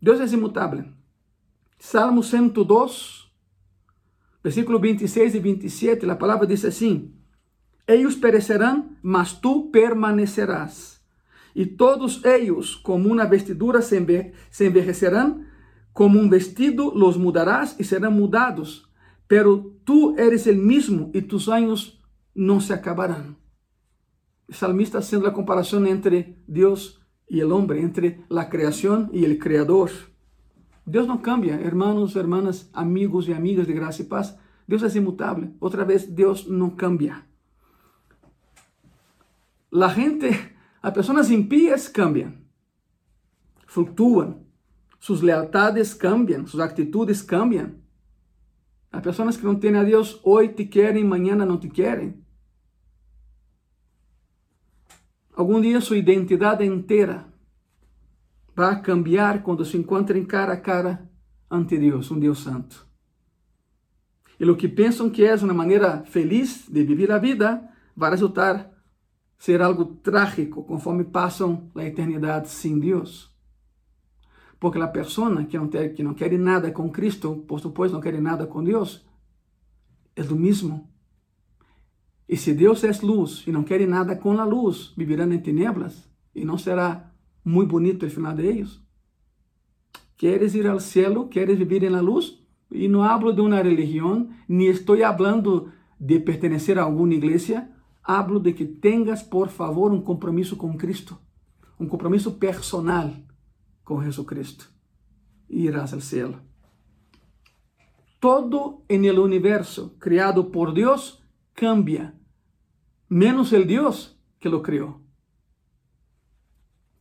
Deus 0.01 0.19
é 0.19 0.35
imutável. 0.35 0.85
Salmo 1.77 2.23
102, 2.23 3.22
versículo 4.43 4.79
26 4.79 5.35
e 5.35 5.39
27, 5.39 6.09
a 6.09 6.15
palavra 6.15 6.45
diz 6.45 6.65
assim: 6.65 7.13
Eles 7.87 8.15
perecerão, 8.15 8.89
mas 9.01 9.33
tu 9.33 9.69
permanecerás. 9.71 11.01
E 11.55 11.65
todos 11.65 12.23
eles, 12.25 12.75
como 12.75 13.09
uma 13.09 13.25
vestidura, 13.25 13.81
se, 13.81 13.97
enve 13.97 14.33
se 14.51 15.09
como 15.93 16.19
um 16.19 16.27
vestido, 16.27 16.91
los 16.95 17.17
mudarás 17.17 17.75
e 17.79 17.83
serão 17.83 18.11
mudados. 18.11 18.89
Pero 19.27 19.77
tu 19.85 20.15
eres 20.17 20.47
el 20.47 20.57
mismo 20.57 21.11
e 21.13 21.21
tus 21.21 21.47
anos 21.47 22.01
não 22.35 22.59
se 22.59 22.73
acabarão. 22.73 23.35
O 24.47 24.53
salmista 24.53 24.97
haciendo 24.97 25.27
a 25.27 25.31
comparação 25.31 25.85
entre 25.85 26.37
Deus 26.47 26.99
e 27.29 27.43
o 27.43 27.55
homem, 27.55 27.83
entre 27.83 28.19
a 28.29 28.45
criação 28.45 29.09
e 29.13 29.25
o 29.25 29.39
Criador. 29.39 29.91
Deus 30.85 31.07
não 31.07 31.17
cambia, 31.17 31.53
hermanos, 31.53 32.15
hermanas, 32.15 32.69
amigos 32.73 33.27
e 33.27 33.33
amigas 33.33 33.65
de 33.65 33.73
graça 33.73 34.01
e 34.01 34.05
paz. 34.05 34.37
Deus 34.67 34.83
é 34.83 34.97
imutável. 34.97 35.53
Outra 35.59 35.85
vez, 35.85 36.05
Deus 36.05 36.45
não 36.47 36.69
cambia. 36.69 37.23
La 39.71 39.87
gente, 39.87 40.29
as 40.81 40.93
pessoas 40.93 41.31
impías 41.31 41.87
cambiam, 41.87 42.33
flutuam, 43.65 44.45
suas 44.99 45.21
lealtades 45.21 45.93
cambiam, 45.93 46.45
suas 46.45 46.69
atitudes 46.69 47.21
cambiam. 47.21 47.73
As 48.91 49.01
pessoas 49.01 49.35
que 49.35 49.43
não 49.43 49.55
têm 49.55 49.75
a 49.75 49.83
Deus 49.83 50.19
hoje 50.23 50.53
te 50.53 50.65
querem, 50.65 51.03
amanhã 51.03 51.35
não 51.35 51.57
te 51.57 51.69
querem. 51.69 52.23
Algum 55.35 55.59
dia 55.59 55.81
sua 55.81 55.97
identidade 55.97 56.63
inteira 56.63 57.32
vai 58.55 58.81
cambiar 58.81 59.41
quando 59.43 59.65
se 59.65 59.77
encontrem 59.77 60.25
cara 60.25 60.53
a 60.53 60.57
cara 60.57 61.09
ante 61.49 61.77
Deus, 61.77 62.09
um 62.11 62.19
Deus 62.19 62.39
santo. 62.39 62.87
E 64.39 64.45
o 64.45 64.55
que 64.55 64.67
pensam 64.67 65.09
que 65.09 65.23
é 65.23 65.35
uma 65.35 65.53
maneira 65.53 66.03
feliz 66.05 66.67
de 66.67 66.83
viver 66.83 67.11
a 67.11 67.19
vida, 67.19 67.69
vai 67.95 68.09
resultar 68.09 68.71
ser 69.37 69.61
algo 69.61 69.85
trágico 69.85 70.63
conforme 70.63 71.03
passam 71.03 71.69
a 71.75 71.83
eternidade 71.83 72.49
sem 72.49 72.79
Deus. 72.79 73.31
Porque 74.59 74.79
a 74.79 74.87
pessoa 74.87 75.43
que 75.45 75.57
não, 75.57 75.67
tem, 75.67 75.93
que 75.93 76.01
não 76.01 76.13
quer 76.13 76.31
nada 76.39 76.71
com 76.71 76.89
Cristo, 76.89 77.43
por 77.47 77.59
supuesto, 77.59 77.93
não 77.93 78.01
quer 78.01 78.19
nada 78.21 78.47
com 78.47 78.63
Deus, 78.63 79.05
é 80.15 80.21
o 80.21 80.35
mesmo. 80.35 80.89
E 82.27 82.37
se 82.37 82.53
Deus 82.53 82.83
é 82.83 82.91
luz 83.05 83.43
e 83.45 83.51
não 83.51 83.63
quer 83.63 83.85
nada 83.87 84.15
com 84.15 84.39
a 84.39 84.45
luz, 84.45 84.93
viverão 84.97 85.31
em 85.31 85.39
tinieblas 85.39 86.09
e 86.33 86.45
não 86.45 86.57
será 86.57 87.12
muito 87.43 87.71
bonito 87.71 88.05
o 88.05 88.09
final 88.09 88.35
de. 88.35 88.65
¿Quieres 90.17 90.55
ir 90.55 90.67
ao 90.67 90.79
cielo? 90.79 91.27
¿Quieres 91.29 91.57
vivir 91.57 91.89
na 91.89 92.01
luz? 92.01 92.43
y 92.73 92.87
no 92.87 93.03
hablo 93.03 93.31
de 93.33 93.41
una 93.41 93.61
religión, 93.61 94.35
ni 94.47 94.67
estoy 94.67 95.03
hablando 95.03 95.71
de 95.99 96.19
pertenecer 96.19 96.79
a 96.79 96.83
alguna 96.83 97.15
iglesia, 97.15 97.71
hablo 98.01 98.39
de 98.39 98.55
que 98.55 98.65
tengas, 98.65 99.23
por 99.23 99.49
favor, 99.49 99.91
un 99.91 100.01
compromiso 100.01 100.57
con 100.57 100.75
Cristo, 100.77 101.19
un 101.77 101.87
compromiso 101.87 102.37
personal 102.39 103.25
con 103.83 104.03
Jesucristo. 104.03 104.65
Y 105.47 105.67
irás 105.67 105.93
al 105.93 106.01
cielo. 106.01 106.39
Todo 108.19 108.83
en 108.87 109.05
el 109.05 109.19
universo 109.19 109.95
creado 109.99 110.51
por 110.51 110.73
Dios 110.73 111.23
cambia, 111.53 112.15
menos 113.07 113.53
el 113.53 113.67
Dios 113.67 114.17
que 114.39 114.49
lo 114.49 114.63
creó. 114.63 115.02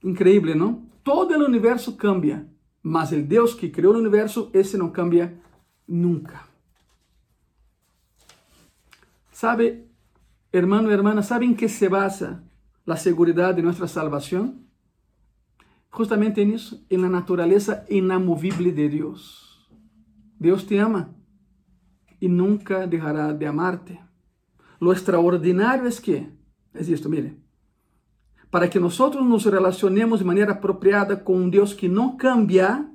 Increíble, 0.03 0.55
¿no? 0.55 0.83
Todo 1.03 1.35
el 1.35 1.43
universo 1.43 1.97
cambia, 1.97 2.47
mas 2.83 3.13
el 3.13 3.29
Dios 3.29 3.55
que 3.55 3.71
creó 3.71 3.93
el 3.93 3.99
universo, 3.99 4.51
ese 4.53 4.79
no 4.79 4.93
cambia 4.93 5.41
nunca. 5.87 6.47
¿Sabe, 9.31 9.89
hermano 10.53 10.91
y 10.91 10.95
hermana, 10.95 11.23
¿sabe 11.23 11.47
en 11.47 11.57
qué 11.57 11.69
se 11.69 11.89
basa 11.89 12.45
la 12.85 12.97
seguridad 12.97 13.55
de 13.55 13.63
nuestra 13.63 13.89
salvación? 13.89 14.67
Justamente 15.91 16.43
en 16.43 16.53
eso, 16.53 16.81
en 16.89 17.03
la 17.03 17.09
naturaleza 17.09 17.85
inamovible 17.89 18.73
de 18.73 18.89
Dios. 18.89 19.69
Dios 20.39 20.67
te 20.67 20.81
ama 20.81 21.11
y 22.19 22.29
nunca 22.29 22.87
dejará 22.87 23.33
de 23.33 23.47
amarte. 23.47 24.01
Lo 24.81 24.93
extraordinario 24.93 25.87
es 25.87 26.01
que, 26.01 26.31
es 26.75 26.89
esto, 26.89 27.09
mire, 27.09 27.37
para 28.53 28.69
que 28.69 28.79
nosotros 28.79 29.27
nos 29.27 29.47
relacionemos 29.47 30.19
de 30.19 30.27
manera 30.27 30.53
apropiada 30.53 31.25
con 31.25 31.37
un 31.37 31.51
Dios 31.51 31.75
que 31.75 31.89
no 31.89 32.19
cambia, 32.19 32.93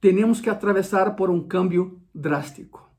tenemos 0.00 0.42
que 0.42 0.50
atravesar 0.50 1.16
por 1.16 1.30
un 1.30 1.48
cambio 1.48 1.98
drástico. 2.12 2.92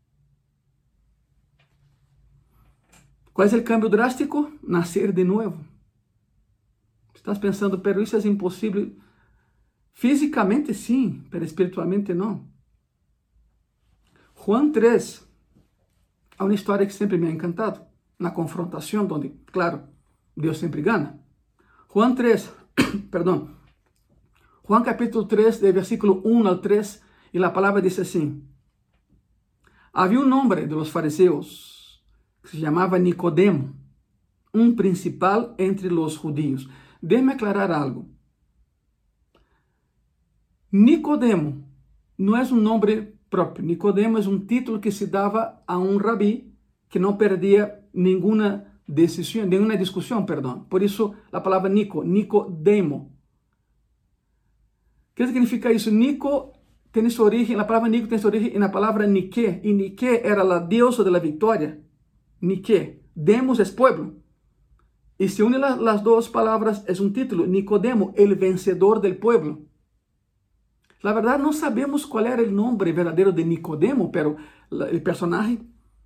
¿Cuál 3.32 3.48
es 3.48 3.54
el 3.54 3.64
cambio 3.64 3.90
drástico? 3.90 4.50
Nacer 4.64 5.14
de 5.14 5.24
nuevo. 5.24 5.64
Estás 7.14 7.38
pensando, 7.38 7.84
pero 7.84 8.02
eso 8.02 8.18
es 8.18 8.26
imposible. 8.26 8.96
Físicamente 9.92 10.74
sí, 10.74 11.24
pero 11.30 11.46
espiritualmente 11.46 12.16
no. 12.16 12.52
Juan 14.34 14.72
3, 14.72 15.30
hay 16.40 16.46
una 16.48 16.56
historia 16.56 16.88
que 16.88 16.94
siempre 16.94 17.20
me 17.20 17.28
ha 17.28 17.32
encantado. 17.32 17.88
Una 18.18 18.34
confrontación 18.34 19.08
donde, 19.08 19.36
claro, 19.46 19.88
Dios 20.36 20.58
siempre 20.58 20.82
gana. 20.82 21.21
Juan 21.94 22.16
3, 22.16 22.54
perdón, 23.12 23.58
Juan 24.64 24.82
capítulo 24.82 25.28
3, 25.28 25.60
de 25.60 25.74
versículo 25.74 26.22
1 26.24 26.50
al 26.50 26.62
3, 26.62 27.04
y 27.34 27.38
la 27.40 27.52
palabra 27.52 27.82
dice 27.82 28.04
así. 28.04 28.42
Había 29.92 30.22
un 30.22 30.32
hombre 30.32 30.68
de 30.68 30.74
los 30.74 30.90
fariseos 30.90 32.02
que 32.44 32.48
se 32.48 32.60
llamaba 32.60 32.98
Nicodemo, 32.98 33.74
un 34.54 34.78
principal 34.78 35.54
entre 35.58 35.92
los 35.92 36.18
judíos. 36.18 36.70
Déjeme 37.02 37.34
aclarar 37.34 37.74
algo. 37.74 38.06
Nicodemo 40.72 41.68
no 42.16 42.38
es 42.38 42.54
un 42.54 42.64
nombre 42.64 43.20
propio. 43.30 43.66
Nicodemo 43.66 44.18
es 44.18 44.28
un 44.28 44.48
título 44.48 44.80
que 44.80 44.94
se 44.94 45.08
daba 45.08 45.62
a 45.68 45.78
un 45.78 46.00
rabí 46.00 46.56
que 46.88 47.02
no 47.02 47.18
perdía 47.18 47.86
ninguna 47.92 48.71
decisión, 48.94 49.50
ninguna 49.50 49.76
discusión, 49.76 50.26
perdón. 50.26 50.66
Por 50.68 50.84
eso 50.84 51.14
la 51.32 51.42
palabra 51.42 51.70
Nico, 51.70 52.04
Nicodemo. 52.04 53.12
¿Qué 55.14 55.26
significa 55.28 55.70
eso? 55.70 55.92
Nico 55.92 56.54
tiene 56.92 57.10
su 57.10 57.24
origen, 57.24 57.58
la 57.58 57.68
palabra 57.68 57.90
Nico 57.90 58.08
tiene 58.08 58.22
su 58.22 58.28
origen 58.28 58.52
en 58.54 58.62
la 58.62 58.72
palabra 58.72 59.08
Nike, 59.08 59.62
y 59.64 59.74
Nike 59.74 60.28
era 60.28 60.44
la 60.44 60.60
diosa 60.60 61.04
de 61.04 61.12
la 61.12 61.20
victoria. 61.20 61.80
Nike, 62.42 63.02
Demos 63.16 63.60
es 63.60 63.72
pueblo. 63.72 64.14
Y 65.18 65.30
se 65.30 65.44
unen 65.44 65.62
las 65.62 66.04
dos 66.04 66.30
palabras, 66.30 66.84
es 66.88 67.00
un 67.00 67.14
título, 67.14 67.46
Nicodemo, 67.46 68.14
el 68.16 68.36
vencedor 68.36 69.02
del 69.02 69.18
pueblo. 69.18 69.60
La 71.02 71.14
verdad 71.14 71.40
no 71.40 71.54
sabemos 71.54 72.08
cuál 72.08 72.28
era 72.28 72.42
el 72.42 72.56
nombre 72.56 72.92
verdadero 72.92 73.32
de 73.32 73.46
Nicodemo, 73.46 74.12
pero 74.12 74.38
el 74.70 75.02
personaje 75.04 75.60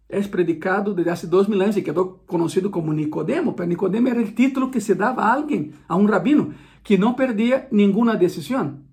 es 0.07 0.27
predicado 0.27 0.93
desde 0.93 1.11
hace 1.11 1.27
dos 1.27 1.49
mil 1.49 1.61
años 1.61 1.77
y 1.77 1.83
quedó 1.83 2.23
conocido 2.25 2.71
como 2.71 2.93
Nicodemo, 2.93 3.55
pero 3.55 3.67
Nicodemo 3.67 4.07
era 4.09 4.21
el 4.21 4.35
título 4.35 4.71
que 4.71 4.81
se 4.81 4.95
daba 4.95 5.27
a 5.27 5.33
alguien, 5.33 5.73
a 5.87 5.95
un 5.95 6.07
rabino, 6.07 6.53
que 6.83 6.97
no 6.97 7.15
perdía 7.15 7.67
ninguna 7.71 8.15
decisión. 8.15 8.87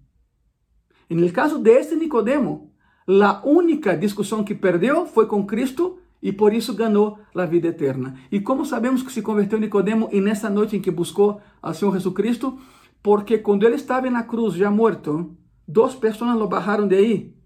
En 1.08 1.18
el 1.18 1.32
caso 1.32 1.58
de 1.58 1.86
Nicodemo, 1.98 2.72
la 3.06 3.42
única 3.44 3.96
discusión 3.96 4.44
que 4.44 4.54
perdió 4.54 5.04
fue 5.04 5.28
con 5.28 5.46
Cristo 5.46 5.98
y 6.20 6.32
por 6.32 6.54
eso 6.54 6.74
ganó 6.74 7.18
la 7.34 7.46
vida 7.46 7.68
eterna. 7.68 8.14
¿Y 8.30 8.42
cómo 8.42 8.64
sabemos 8.64 9.04
que 9.04 9.10
se 9.10 9.22
convirtió 9.22 9.58
Nicodemo 9.58 10.08
en 10.12 10.28
esa 10.28 10.48
noche 10.48 10.76
en 10.76 10.82
que 10.82 10.90
buscó 10.90 11.40
al 11.60 11.74
Señor 11.74 11.94
Jesucristo? 11.94 12.58
Porque 13.02 13.42
cuando 13.42 13.66
él 13.66 13.74
estaba 13.74 14.06
en 14.06 14.14
la 14.14 14.26
cruz 14.26 14.56
ya 14.56 14.70
muerto, 14.70 15.36
dos 15.66 15.96
personas 15.96 16.38
lo 16.38 16.48
bajaron 16.48 16.88
de 16.88 16.96
ahí, 16.96 17.36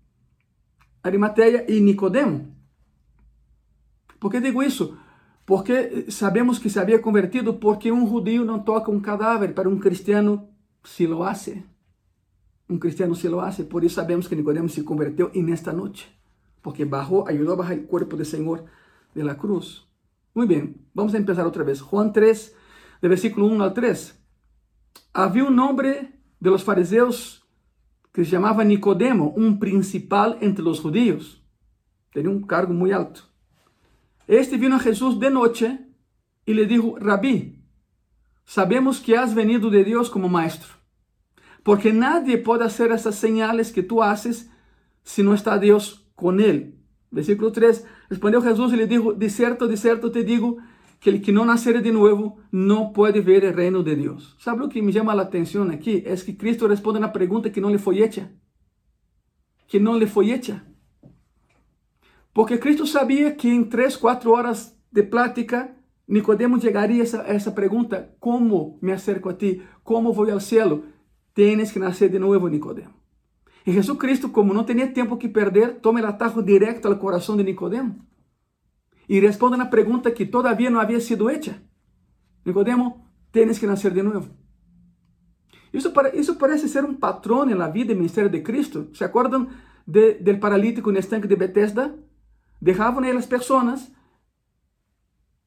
Arimatea 1.02 1.64
y 1.68 1.80
Nicodemo. 1.80 2.55
¿Por 4.26 4.32
qué 4.32 4.40
digo 4.40 4.60
eso? 4.60 4.98
Porque 5.44 6.06
sabemos 6.08 6.58
que 6.58 6.68
se 6.68 6.80
había 6.80 7.00
convertido 7.00 7.60
porque 7.60 7.92
un 7.92 8.08
judío 8.08 8.44
no 8.44 8.64
toca 8.64 8.90
un 8.90 8.98
cadáver, 8.98 9.54
pero 9.54 9.70
un 9.70 9.78
cristiano 9.78 10.50
sí 10.82 11.06
lo 11.06 11.24
hace. 11.24 11.64
Un 12.68 12.80
cristiano 12.80 13.14
sí 13.14 13.28
lo 13.28 13.40
hace, 13.40 13.62
por 13.62 13.84
eso 13.84 14.00
sabemos 14.00 14.28
que 14.28 14.34
Nicodemo 14.34 14.68
se 14.68 14.84
convirtió 14.84 15.30
en 15.32 15.50
esta 15.50 15.72
noche, 15.72 16.08
porque 16.60 16.84
bajó, 16.84 17.28
ayudó 17.28 17.52
a 17.52 17.56
bajar 17.58 17.74
el 17.74 17.86
cuerpo 17.86 18.16
del 18.16 18.26
Señor 18.26 18.64
de 19.14 19.22
la 19.22 19.38
cruz. 19.38 19.88
Muy 20.34 20.48
bien, 20.48 20.84
vamos 20.92 21.14
a 21.14 21.18
empezar 21.18 21.46
otra 21.46 21.62
vez. 21.62 21.80
Juan 21.80 22.12
3, 22.12 22.52
de 23.02 23.08
versículo 23.08 23.46
1 23.46 23.62
al 23.62 23.74
3. 23.74 24.20
Había 25.12 25.44
un 25.44 25.56
hombre 25.60 26.18
de 26.40 26.50
los 26.50 26.64
fariseos 26.64 27.46
que 28.12 28.24
se 28.24 28.32
llamaba 28.32 28.64
Nicodemo, 28.64 29.30
un 29.36 29.60
principal 29.60 30.36
entre 30.40 30.64
los 30.64 30.80
judíos. 30.80 31.44
Tenía 32.12 32.30
un 32.30 32.44
cargo 32.44 32.74
muy 32.74 32.90
alto. 32.90 33.35
Este 34.26 34.56
vino 34.56 34.76
a 34.76 34.80
Jesús 34.80 35.20
de 35.20 35.30
noche 35.30 35.78
y 36.44 36.54
le 36.54 36.66
dijo, 36.66 36.96
Rabí, 36.98 37.62
sabemos 38.44 39.00
que 39.00 39.16
has 39.16 39.34
venido 39.34 39.70
de 39.70 39.84
Dios 39.84 40.10
como 40.10 40.28
maestro 40.28 40.76
porque 41.66 41.92
nadie 41.92 42.38
puede 42.38 42.64
hacer 42.64 42.92
esas 42.92 43.16
señales 43.16 43.72
que 43.72 43.82
tú 43.82 44.00
haces 44.00 44.48
si 45.02 45.24
no 45.24 45.34
está 45.34 45.58
Dios 45.58 46.08
con 46.14 46.38
él. 46.38 46.78
Versículo 47.10 47.50
3, 47.50 47.84
respondió 48.08 48.40
Jesús 48.40 48.72
y 48.72 48.76
le 48.76 48.86
dijo, 48.86 49.14
de 49.14 49.28
cierto, 49.28 49.66
de 49.66 49.76
cierto 49.76 50.12
te 50.12 50.22
digo, 50.22 50.58
que 51.00 51.10
el 51.10 51.20
que 51.20 51.32
no 51.32 51.44
naciere 51.44 51.80
de 51.80 51.90
nuevo 51.90 52.36
no 52.52 52.92
puede 52.92 53.20
ver 53.20 53.44
el 53.44 53.54
reino 53.54 53.82
de 53.82 53.96
Dios. 53.96 54.36
¿Sabe 54.38 54.60
lo 54.60 54.68
que 54.68 54.80
me 54.80 54.92
llama 54.92 55.16
la 55.16 55.22
atención 55.22 55.72
aquí? 55.72 56.04
Es 56.06 56.22
que 56.22 56.36
Cristo 56.36 56.68
responde 56.68 56.98
a 56.98 57.02
una 57.06 57.12
pregunta 57.12 57.50
que 57.50 57.60
no 57.60 57.68
le 57.68 57.80
fue 57.80 58.00
hecha. 58.00 58.30
Que 59.66 59.80
no 59.80 59.98
le 59.98 60.06
fue 60.06 60.32
hecha. 60.32 60.68
Porque 62.36 62.60
Cristo 62.60 62.84
sabía 62.84 63.36
que 63.36 63.48
en 63.52 63.70
tres, 63.70 63.96
cuatro 63.96 64.32
horas 64.32 64.78
de 64.90 65.02
plática, 65.02 65.74
Nicodemo 66.06 66.58
llegaría 66.58 67.00
a 67.00 67.04
esa, 67.04 67.22
a 67.22 67.28
esa 67.28 67.54
pregunta, 67.54 68.14
¿cómo 68.20 68.78
me 68.82 68.92
acerco 68.92 69.30
a 69.30 69.38
ti? 69.38 69.62
¿Cómo 69.82 70.12
voy 70.12 70.30
al 70.30 70.42
cielo? 70.42 70.82
tienes 71.32 71.70
que 71.70 71.80
nacer 71.80 72.10
de 72.10 72.18
nuevo, 72.18 72.48
Nicodemo. 72.48 72.94
Y 73.66 73.72
Jesucristo, 73.72 74.32
como 74.32 74.54
no 74.54 74.64
tenía 74.64 74.94
tiempo 74.94 75.18
que 75.18 75.28
perder, 75.28 75.80
toma 75.82 76.00
el 76.00 76.06
atajo 76.06 76.40
directo 76.40 76.88
al 76.88 76.98
corazón 76.98 77.36
de 77.36 77.44
Nicodemo 77.44 78.06
y 79.08 79.20
responde 79.20 79.56
una 79.56 79.70
pregunta 79.70 80.14
que 80.14 80.24
todavía 80.24 80.70
no 80.70 80.80
había 80.80 81.00
sido 81.00 81.28
hecha. 81.28 81.62
Nicodemo, 82.44 83.06
tienes 83.32 83.60
que 83.60 83.66
nacer 83.66 83.92
de 83.92 84.02
nuevo. 84.02 84.26
Eso, 85.72 85.92
eso 86.14 86.38
parece 86.38 86.68
ser 86.68 86.84
un 86.84 86.96
patrón 86.96 87.50
en 87.50 87.58
la 87.58 87.68
vida 87.68 87.92
y 87.92 87.96
ministerio 87.96 88.30
de 88.30 88.42
Cristo. 88.42 88.88
¿Se 88.94 89.04
acuerdan 89.04 89.48
de, 89.84 90.14
del 90.14 90.38
paralítico 90.38 90.90
el 90.90 90.96
estanque 90.96 91.28
de 91.28 91.36
Bethesda? 91.36 91.94
Dejaban 92.60 93.04
a 93.04 93.12
las 93.12 93.26
personas 93.26 93.92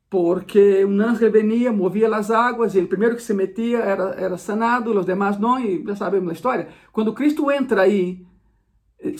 porque 0.09 0.83
un 0.85 1.01
ángel 1.01 1.29
venía, 1.29 1.71
movía 1.71 2.09
las 2.09 2.31
aguas 2.31 2.73
y 2.73 2.79
el 2.79 2.87
primero 2.87 3.15
que 3.15 3.21
se 3.21 3.35
metía 3.35 3.85
era, 3.91 4.13
era 4.13 4.37
sanado, 4.37 4.93
los 4.93 5.05
demás 5.05 5.39
no, 5.39 5.59
y 5.59 5.83
ya 5.85 5.95
sabemos 5.95 6.27
la 6.27 6.33
historia. 6.33 6.69
Cuando 6.91 7.13
Cristo 7.13 7.51
entra 7.51 7.87
eh, 7.87 8.25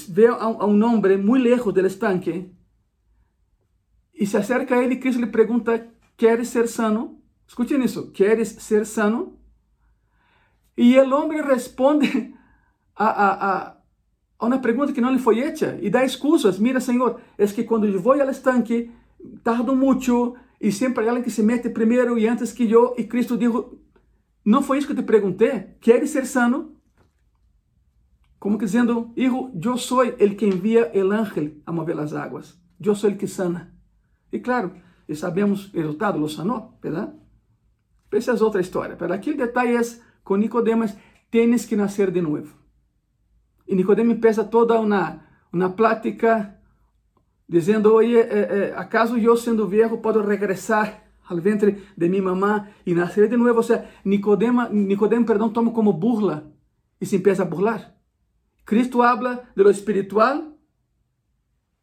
ve 0.10 0.28
a, 0.28 0.34
a 0.34 0.66
un 0.66 0.82
hombre 0.82 1.18
muy 1.18 1.40
lejos 1.42 1.74
del 1.74 1.86
estanque 1.86 2.52
y 4.14 4.26
se 4.26 4.38
acerca 4.38 4.80
a 4.80 4.84
y 4.84 5.00
Cristo 5.00 5.22
le 5.22 5.28
pregunta, 5.28 5.92
¿quieres 6.18 6.50
ser 6.50 6.68
sano? 6.68 7.22
Escuchen 7.48 7.82
eso, 7.82 8.12
¿quieres 8.12 8.50
ser 8.50 8.86
sano? 8.86 9.38
Y 10.76 10.96
el 10.96 11.14
hombre 11.14 11.42
responde 11.42 12.34
a, 12.96 13.08
a, 13.08 13.52
a, 13.52 13.79
a 14.40 14.46
una 14.46 14.62
pregunta 14.62 14.94
que 14.94 15.02
no 15.02 15.12
le 15.12 15.20
fue 15.20 15.46
hecha 15.46 15.78
y 15.82 15.90
da 15.90 16.02
excusas. 16.04 16.60
Mira, 16.60 16.80
Señor, 16.80 17.20
es 17.38 17.54
que 17.54 17.66
cuando 17.66 17.88
yo 17.88 18.02
voy 18.02 18.22
al 18.22 18.30
estanque, 18.30 18.90
tardo 19.44 19.78
y 20.62 20.72
siempre 20.72 21.04
hay 21.04 21.10
alguien 21.10 21.26
que 21.26 21.30
se 21.30 21.44
mete 21.44 21.70
primero 21.70 22.18
y 22.18 22.26
antes 22.26 22.54
que 22.54 22.68
yo. 22.68 22.94
Y 22.98 23.08
Cristo 23.08 23.38
dijo, 23.38 23.78
no 24.46 24.62
fue 24.62 24.78
eso 24.78 24.88
que 24.88 24.96
te 24.96 25.04
pregunté. 25.04 25.78
¿Quieres 25.82 26.12
ser 26.12 26.26
sano? 26.26 26.72
Como 28.40 28.58
que 28.58 28.66
dizendo, 28.66 29.12
hijo, 29.18 29.52
eu 29.62 29.78
sou 29.78 30.02
el 30.04 30.38
que 30.38 30.48
envia 30.48 30.90
el 30.94 31.12
ángel 31.12 31.62
a 31.66 31.74
mover 31.74 32.00
as 32.00 32.14
águas. 32.14 32.58
Eu 32.80 32.96
sou 32.96 33.10
el 33.10 33.18
que 33.18 33.28
sana. 33.28 33.76
E 34.32 34.40
claro, 34.40 34.72
e 35.10 35.14
sabemos 35.14 35.74
o 35.74 35.78
resultado, 35.78 36.18
lo 36.18 36.30
sanou, 36.30 36.80
verdade? 36.82 37.12
Essa 38.10 38.32
é 38.32 38.42
outra 38.42 38.62
história. 38.62 38.96
Mas 38.98 39.12
aqui 39.12 39.32
o 39.32 39.38
detalhe 39.38 39.76
é, 39.76 39.82
com 40.24 40.38
Nicodemus, 40.38 40.96
tienes 41.30 41.66
que 41.66 41.76
nascer 41.76 42.12
de 42.12 42.22
novo. 42.22 42.56
E 43.70 43.76
Nicodemo 43.76 44.12
empieza 44.12 44.44
toda 44.44 44.80
uma, 44.80 45.24
uma 45.54 45.70
plática 45.70 46.60
dizendo, 47.48 47.94
oye, 47.94 48.20
eh, 48.20 48.48
eh, 48.50 48.74
¿acaso 48.76 49.16
eu 49.16 49.38
sendo 49.38 49.68
viejo 49.68 50.02
posso 50.02 50.24
regressar 50.24 51.04
al 51.30 51.40
ventre 51.40 51.78
de 51.96 52.10
mi 52.10 52.20
mamá 52.20 52.72
e 52.84 52.96
nascer 52.96 53.30
de 53.30 53.38
novo? 53.38 53.58
Ou 53.58 53.64
seja, 53.64 53.86
Nicodemo, 54.04 54.68
Nicodemo 54.70 55.24
perdão, 55.24 55.54
toma 55.54 55.70
como 55.72 55.94
burla 55.94 56.52
e 57.00 57.06
se 57.06 57.18
empieza 57.18 57.44
a 57.44 57.46
burlar. 57.46 57.96
Cristo 58.66 59.04
habla 59.04 59.48
de 59.56 59.62
lo 59.62 59.70
espiritual 59.70 60.58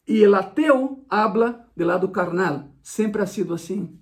e 0.08 0.24
el 0.24 0.34
ateu 0.34 1.06
habla 1.08 1.68
del 1.76 1.86
lado 1.86 2.10
carnal. 2.10 2.74
Sempre 2.82 3.22
ha 3.22 3.26
sido 3.28 3.54
assim. 3.54 4.00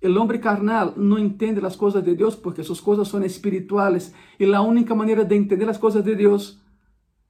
El 0.00 0.16
hombre 0.16 0.38
carnal 0.38 0.94
não 0.96 1.18
entende 1.18 1.60
as 1.66 1.76
coisas 1.76 2.02
de 2.02 2.14
Deus 2.14 2.34
porque 2.34 2.62
suas 2.62 2.80
coisas 2.80 3.08
são 3.08 3.22
espirituales 3.22 4.14
e 4.40 4.44
a 4.50 4.62
única 4.62 4.94
maneira 4.94 5.26
de 5.26 5.36
entender 5.36 5.68
as 5.68 5.76
coisas 5.76 6.02
de 6.02 6.14
Deus 6.14 6.58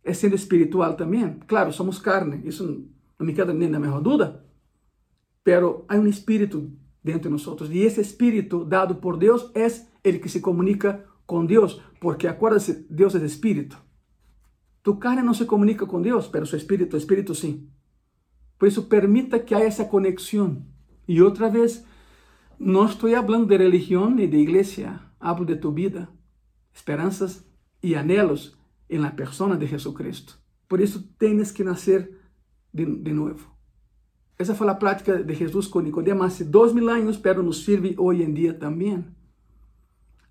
é 0.09 0.15
sendo 0.15 0.35
espiritual 0.35 0.95
também. 0.95 1.39
Claro, 1.47 1.71
somos 1.71 1.99
carne, 1.99 2.41
isso 2.49 2.89
não 3.19 3.27
me 3.27 3.35
queda 3.35 3.53
nem 3.53 3.69
na 3.69 3.79
menor 3.79 4.01
dúvida, 4.01 4.43
pero 5.45 5.85
há 5.87 5.97
um 5.97 6.07
espírito 6.07 6.73
dentro 7.05 7.29
de 7.29 7.29
nós 7.29 7.71
e 7.71 7.79
esse 7.81 8.01
espírito 8.01 8.65
dado 8.65 8.97
por 8.97 9.19
Deus 9.19 9.51
é 9.55 9.67
ele 10.03 10.19
que 10.19 10.29
se 10.29 10.41
comunica 10.41 11.05
com 11.27 11.45
Deus, 11.45 11.83
porque 12.01 12.27
acuérdate, 12.27 12.87
Deus 12.89 13.15
é 13.15 13.19
espírito. 13.19 13.79
Tu 14.83 14.97
carne 14.97 15.21
não 15.21 15.35
se 15.35 15.45
comunica 15.45 15.85
com 15.85 16.01
Deus, 16.01 16.27
pero 16.27 16.47
su 16.47 16.57
espírito, 16.57 16.95
o 16.95 16.99
espírito 16.99 17.35
sim. 17.35 17.69
Por 18.59 18.67
isso, 18.67 18.85
permita 18.85 19.39
que 19.39 19.55
haja 19.55 19.65
essa 19.65 19.85
conexão. 19.85 20.65
E 21.07 21.21
outra 21.21 21.51
vez, 21.51 21.85
não 22.59 22.87
estou 22.87 23.11
falando 23.11 23.47
de 23.47 23.57
religião 23.57 24.09
nem 24.09 24.29
de 24.29 24.39
igreja, 24.39 25.01
hablo 25.21 25.45
de 25.45 25.57
tu 25.57 25.71
vida, 25.71 26.09
esperanças 26.73 27.47
e 27.83 27.95
anhelos 27.95 28.58
em 28.89 28.99
la 28.99 29.11
persona 29.11 29.57
de 29.57 29.67
Jesucristo. 29.67 30.39
Por 30.69 30.81
isso, 30.81 31.15
tienes 31.19 31.53
que 31.53 31.65
nascer 31.65 32.11
de, 32.73 32.85
de 32.85 33.13
novo. 33.13 33.59
Essa 34.39 34.55
foi 34.55 34.69
a 34.69 34.75
prática 34.75 35.23
de 35.23 35.35
Jesus 35.35 35.67
com 35.67 35.81
Nicodemo 35.81 36.23
há 36.23 36.29
dois 36.47 36.73
mil 36.73 36.89
anos, 36.89 37.17
pero 37.17 37.43
nos 37.43 37.65
serve 37.65 37.95
hoje 37.99 38.23
em 38.23 38.33
dia 38.33 38.55
também. 38.55 39.05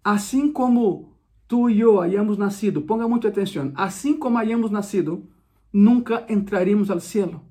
Assim 0.03 0.51
como 0.51 1.13
tu 1.47 1.69
e 1.69 1.81
eu 1.81 1.99
hayamos 1.99 2.37
nascido, 2.37 2.81
ponga 2.81 3.07
muita 3.07 3.27
atenção, 3.27 3.71
assim 3.75 4.17
como 4.17 4.37
hayamos 4.37 4.71
nascido, 4.71 5.27
nunca 5.73 6.25
entraremos 6.29 6.89
ao 6.89 6.99
cielo. 6.99 7.41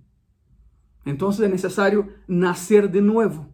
Então 1.04 1.30
é 1.30 1.48
necessário 1.48 2.12
nascer 2.26 2.88
de 2.88 3.00
novo. 3.00 3.46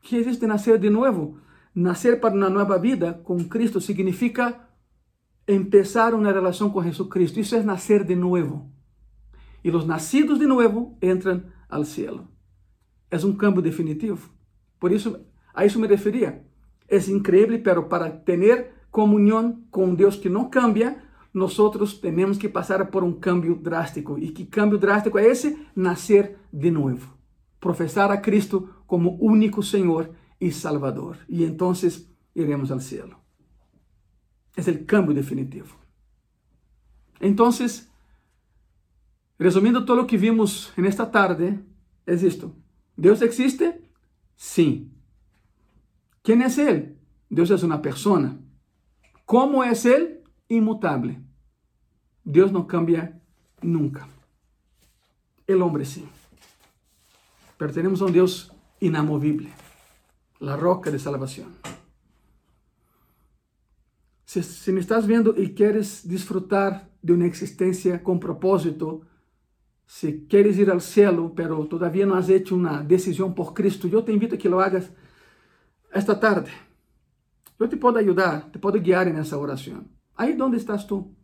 Que 0.00 0.16
existe 0.16 0.46
nascer 0.46 0.78
de 0.78 0.88
novo? 0.88 1.38
Nascer 1.74 2.20
para 2.20 2.34
uma 2.34 2.48
nova 2.48 2.78
vida 2.78 3.20
com 3.24 3.44
Cristo 3.44 3.80
significa 3.80 4.68
empezar 5.46 6.14
uma 6.14 6.30
relação 6.30 6.70
com 6.70 6.82
Jesucristo. 6.82 7.40
Isso 7.40 7.54
é 7.54 7.62
nascer 7.62 8.04
de 8.04 8.14
novo. 8.14 8.70
E 9.64 9.70
os 9.70 9.84
nascidos 9.84 10.38
de 10.38 10.46
novo 10.46 10.96
entram 11.00 11.42
ao 11.68 11.84
cielo. 11.84 12.28
É 13.10 13.16
um 13.18 13.34
cambio 13.34 13.62
definitivo. 13.62 14.30
Por 14.80 14.90
isso, 14.90 15.20
a 15.54 15.64
isso 15.64 15.78
me 15.78 15.86
referia. 15.86 16.44
É 16.88 16.96
incrível, 17.10 17.60
pero 17.62 17.84
para 17.84 18.10
ter 18.10 18.72
comunhão 18.90 19.62
com 19.70 19.94
Deus 19.94 20.16
que 20.16 20.28
não 20.28 20.50
cambia, 20.50 20.98
nós 21.32 21.56
temos 22.00 22.36
que 22.36 22.48
passar 22.48 22.84
por 22.86 23.02
um 23.02 23.12
cambio 23.12 23.54
drástico. 23.54 24.18
E 24.18 24.28
que 24.28 24.44
cambio 24.44 24.78
drástico 24.78 25.18
é 25.18 25.26
esse? 25.26 25.58
Nascer 25.74 26.36
de 26.52 26.70
novo. 26.70 27.16
Professar 27.60 28.10
a 28.10 28.16
Cristo 28.16 28.68
como 28.86 29.16
único 29.20 29.62
Senhor 29.62 30.10
e 30.40 30.50
Salvador. 30.50 31.16
E 31.28 31.44
então 31.44 31.72
iremos 32.34 32.72
ao 32.72 32.80
cielo. 32.80 33.21
É 34.56 34.70
o 34.70 34.84
cambio 34.84 35.14
definitivo. 35.14 35.78
Então, 37.20 37.50
resumindo 39.38 39.84
todo 39.86 40.02
o 40.02 40.06
que 40.06 40.16
vimos 40.16 40.72
nesta 40.76 41.06
tarde, 41.06 41.58
é 42.06 42.14
isto. 42.14 42.54
Deus 42.96 43.22
existe? 43.22 43.80
Sim. 44.36 44.90
Quem 46.22 46.42
é 46.42 46.46
Ele? 46.60 46.96
Deus 47.30 47.50
é 47.50 47.66
uma 47.66 47.78
pessoa. 47.78 48.38
Como 49.24 49.62
é 49.62 49.72
Ele? 49.72 50.20
Imutável. 50.50 51.16
Deus 52.24 52.52
não 52.52 52.64
cambia 52.64 53.20
nunca. 53.62 54.06
O 55.48 55.64
homem 55.64 55.84
sim. 55.84 56.08
Pertenecemos 57.58 58.00
a 58.00 58.06
um 58.06 58.10
Deus 58.10 58.50
inamovível, 58.80 59.50
a 60.40 60.54
roca 60.54 60.90
de 60.90 60.98
salvação. 60.98 61.46
Se, 64.32 64.42
se 64.42 64.72
me 64.72 64.80
estás 64.80 65.04
vendo 65.04 65.34
e 65.36 65.50
queres 65.50 66.02
disfrutar 66.06 66.88
de 67.04 67.12
uma 67.12 67.26
existência 67.26 67.98
com 67.98 68.18
propósito, 68.18 69.02
se 69.86 70.24
queres 70.26 70.56
ir 70.56 70.70
ao 70.70 70.80
cielo, 70.80 71.34
pero 71.36 71.66
todavía 71.66 72.06
não 72.06 72.16
has 72.16 72.30
hecho 72.30 72.56
uma 72.56 72.82
decisão 72.82 73.30
por 73.30 73.52
Cristo, 73.52 73.88
eu 73.88 74.00
te 74.00 74.10
invito 74.10 74.34
a 74.34 74.38
que 74.38 74.48
lo 74.48 74.58
hagas 74.58 74.90
esta 75.92 76.14
tarde. 76.14 76.50
Eu 77.60 77.68
te 77.68 77.76
posso 77.76 77.98
ajudar, 77.98 78.48
te 78.50 78.58
posso 78.58 78.80
guiar 78.80 79.04
nessa 79.12 79.36
oração. 79.36 79.84
Aí 80.16 80.34
onde 80.40 80.56
estás 80.56 80.84
tu? 80.84 81.14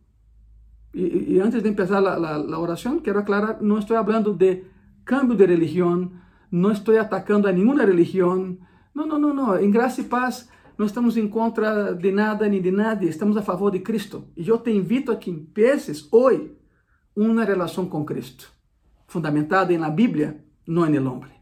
E, 0.93 1.33
e 1.33 1.39
antes 1.39 1.63
de 1.63 1.73
começar 1.73 2.05
a 2.05 2.59
oração, 2.59 2.99
quero 2.99 3.17
aclarar, 3.17 3.59
não 3.59 3.79
estou 3.79 3.97
falando 3.97 4.35
de 4.35 4.65
cambio 5.03 5.35
de 5.35 5.47
religião, 5.47 6.11
não 6.51 6.71
estou 6.73 6.95
atacando 6.95 7.47
a 7.47 7.51
nenhuma 7.51 7.83
religião. 7.83 8.55
Não, 8.93 9.07
não, 9.07 9.17
não, 9.17 9.33
não. 9.33 9.59
Em 9.59 9.71
graça 9.71 10.01
e 10.01 10.03
paz, 10.03 10.47
não 10.79 10.85
estamos 10.85 11.17
em 11.17 11.27
contra 11.27 11.93
de 11.93 12.09
nada 12.09 12.47
nem 12.47 12.61
de 12.61 12.71
nada, 12.71 13.03
estamos 13.03 13.35
a 13.35 13.41
favor 13.41 13.69
de 13.69 13.79
Cristo. 13.79 14.29
E 14.37 14.47
eu 14.47 14.57
te 14.57 14.71
invito 14.71 15.11
a 15.11 15.17
que 15.17 15.29
empeces 15.29 16.07
hoje 16.09 16.55
uma 17.13 17.43
relação 17.43 17.85
com 17.85 18.05
Cristo, 18.05 18.49
fundamentada 19.05 19.77
na 19.77 19.89
Bíblia, 19.89 20.41
não 20.65 20.89
no 20.89 21.13
homem. 21.13 21.33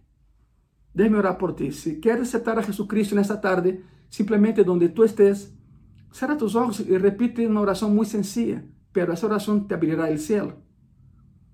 Deixe-me 0.91 1.17
orar 1.17 1.37
por 1.37 1.53
ti. 1.53 1.71
Se 1.71 1.97
queres 1.97 2.29
aceitar 2.29 2.57
a 2.57 2.63
Jesus 2.63 2.87
Cristo 2.87 3.13
nesta 3.13 3.37
tarde, 3.37 3.85
simplesmente 4.09 4.67
onde 4.67 4.89
tu 4.89 5.03
estés, 5.03 5.55
cerra 6.11 6.35
tus 6.35 6.55
ojos 6.55 6.79
e 6.79 6.97
repite 6.97 7.45
uma 7.45 7.61
oração 7.61 7.91
muito 7.91 8.09
sencilla, 8.09 8.65
pero 8.91 9.13
essa 9.13 9.27
oração 9.27 9.59
te 9.59 9.71
abrirá 9.71 10.09
o 10.09 10.17
cielo. 10.17 10.55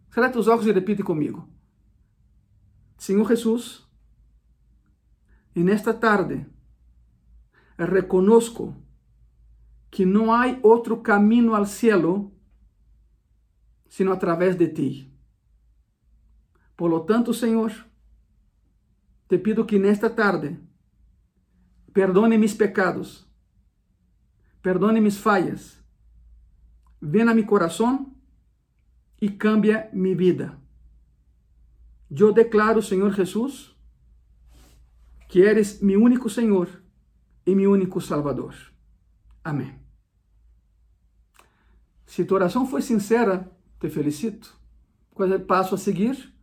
Cerra 0.10 0.30
tus 0.30 0.48
ojos 0.48 0.66
e 0.68 0.72
repite 0.72 1.04
comigo. 1.04 1.50
Senhor 2.98 3.28
Jesus, 3.28 3.86
en 5.54 5.68
esta 5.68 5.94
tarde 5.94 6.53
reconozco 7.86 8.76
que 9.90 10.06
não 10.06 10.34
há 10.34 10.58
outro 10.62 11.02
caminho 11.02 11.54
ao 11.56 11.66
cielo 11.66 12.32
sino 13.88 14.12
a 14.12 14.18
través 14.18 14.58
de 14.58 14.68
ti. 14.68 15.14
Por 16.76 16.90
lo 16.90 17.02
tanto, 17.02 17.32
Senhor, 17.32 17.72
te 19.28 19.38
pido 19.38 19.68
que 19.68 19.78
nesta 19.78 20.10
tarde 20.10 20.60
perdone 21.94 22.38
mis 22.38 22.56
pecados, 22.56 23.28
perdone 24.64 25.00
mis 25.00 25.20
fallas, 25.20 25.80
ven 27.00 27.30
a 27.30 27.36
mi 27.36 27.46
corazón 27.46 28.16
y 29.20 29.38
cambia 29.38 29.90
mi 29.94 30.16
vida. 30.16 30.60
Yo 32.10 32.32
declaro, 32.32 32.82
Senhor 32.82 33.14
Jesus, 33.14 33.76
que 35.30 35.50
eres 35.50 35.82
mi 35.82 35.96
único 35.96 36.30
Senhor 36.30 36.83
e 37.46 37.56
mi 37.56 37.68
único 37.68 38.00
Salvador. 38.02 38.56
Amém. 39.44 39.74
Se 42.06 42.24
tua 42.26 42.38
oração 42.38 42.68
foi 42.68 42.82
sincera, 42.82 43.52
te 43.80 43.89
felicito. 43.89 44.56
É 45.20 45.24
o 45.24 45.39
passo 45.41 45.76
a 45.76 45.78
seguir? 45.78 46.34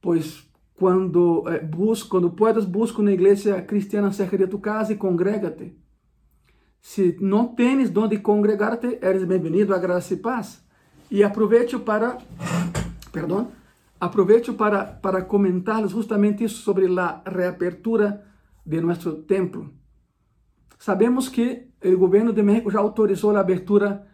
Pois 0.00 0.48
quando 0.74 1.44
eh, 1.46 1.58
bus, 1.58 2.02
quando 2.02 2.30
puedas, 2.30 2.64
busca 2.64 3.02
uma 3.02 3.12
igreja 3.12 3.60
cristiana 3.60 4.10
cerca 4.12 4.38
de 4.38 4.46
tu 4.46 4.58
casa 4.58 4.92
e 4.92 4.96
congrégate. 4.96 5.76
Se 6.80 7.18
não 7.20 7.48
tens 7.48 7.94
onde 7.94 8.18
congregar-te, 8.18 8.98
eres 9.02 9.24
bem-vindo 9.24 9.74
a 9.74 9.78
graça 9.78 10.14
e 10.14 10.16
paz. 10.16 10.64
E 11.10 11.22
aproveito 11.22 11.80
para, 11.80 12.16
perdão, 13.12 13.52
aproveito 14.00 14.54
para, 14.54 14.84
para 14.84 15.22
comentar 15.22 15.86
justamente 15.86 16.44
isso 16.44 16.62
sobre 16.62 16.86
a 16.98 17.22
reapertura 17.26 18.24
de 18.64 18.80
nosso 18.80 19.16
templo. 19.24 19.70
Sabemos 20.80 21.28
que 21.28 21.68
o 21.84 21.98
governo 21.98 22.32
de 22.32 22.42
México 22.42 22.70
já 22.70 22.78
autorizou 22.78 23.36
a 23.36 23.40
abertura 23.40 24.08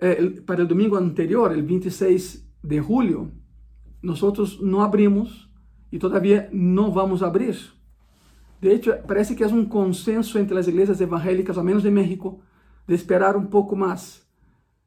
eh, 0.00 0.40
para 0.44 0.64
o 0.64 0.66
domingo 0.66 0.96
anterior, 0.96 1.52
o 1.52 1.62
26 1.62 2.44
de 2.64 2.82
julho. 2.82 3.30
Nós 4.02 4.20
não 4.60 4.80
abrimos 4.80 5.48
e 5.92 5.98
todavia 6.00 6.50
não 6.52 6.90
vamos 6.90 7.22
abrir. 7.22 7.56
De 8.60 8.70
hecho, 8.70 8.92
parece 9.06 9.36
que 9.36 9.44
é 9.44 9.46
um 9.46 9.64
consenso 9.64 10.36
entre 10.36 10.58
as 10.58 10.66
igrejas 10.66 11.00
evangélicas, 11.00 11.56
ao 11.56 11.62
menos 11.62 11.84
de 11.84 11.92
México, 11.92 12.42
de 12.88 12.94
esperar 12.94 13.36
um 13.36 13.46
pouco 13.46 13.76
mais 13.76 14.26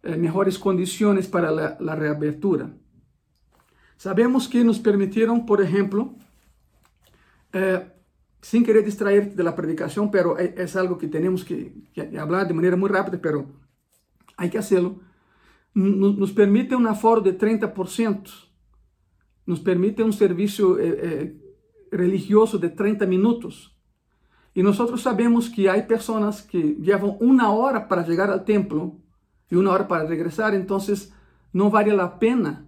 eh, 0.03 0.17
mejores 0.17 0.57
condiciones 0.57 1.25
para 1.25 1.49
la, 1.49 1.95
reabertura. 1.95 2.69
Sabemos 3.95 4.45
que 4.45 4.61
nos 4.61 4.77
permitieron, 4.77 5.45
por 5.45 5.61
ejemplo, 5.61 6.17
eh, 7.53 7.96
sin 8.41 8.63
querer 8.63 8.83
distraerte 8.83 9.35
de 9.35 9.43
la 9.43 9.55
predicación, 9.55 10.11
pero 10.11 10.37
es, 10.37 10.57
es 10.57 10.75
algo 10.75 10.97
que 10.97 11.07
tenemos 11.07 11.43
que, 11.43 11.73
que, 11.93 12.17
hablar 12.17 12.47
de 12.47 12.53
manera 12.53 12.75
muy 12.75 12.89
rápida, 12.89 13.19
pero 13.21 13.47
hay 14.37 14.49
que 14.49 14.57
hacerlo. 14.57 14.99
Nos, 15.73 16.17
nos 16.17 16.31
permite 16.31 16.75
un 16.75 16.87
aforo 16.87 17.21
de 17.21 17.37
30%, 17.37 18.49
nos 19.45 19.59
permite 19.59 20.03
un 20.03 20.13
servicio 20.13 20.79
eh, 20.79 20.99
eh, 21.01 21.37
religioso 21.91 22.57
de 22.57 22.69
30 22.69 23.05
minutos. 23.05 23.73
E 24.55 24.63
nós 24.63 24.77
sabemos 24.99 25.47
que 25.47 25.69
há 25.69 25.79
pessoas 25.83 26.41
que 26.41 26.77
levam 26.79 27.15
uma 27.21 27.51
hora 27.51 27.79
para 27.79 28.03
chegar 28.03 28.31
ao 28.31 28.39
templo 28.39 28.99
e 29.51 29.55
uma 29.55 29.71
hora 29.71 29.83
para 29.83 30.07
regressar, 30.07 30.55
então 30.55 30.79
não 31.53 31.69
vale 31.69 31.91
a 31.91 32.07
pena, 32.07 32.67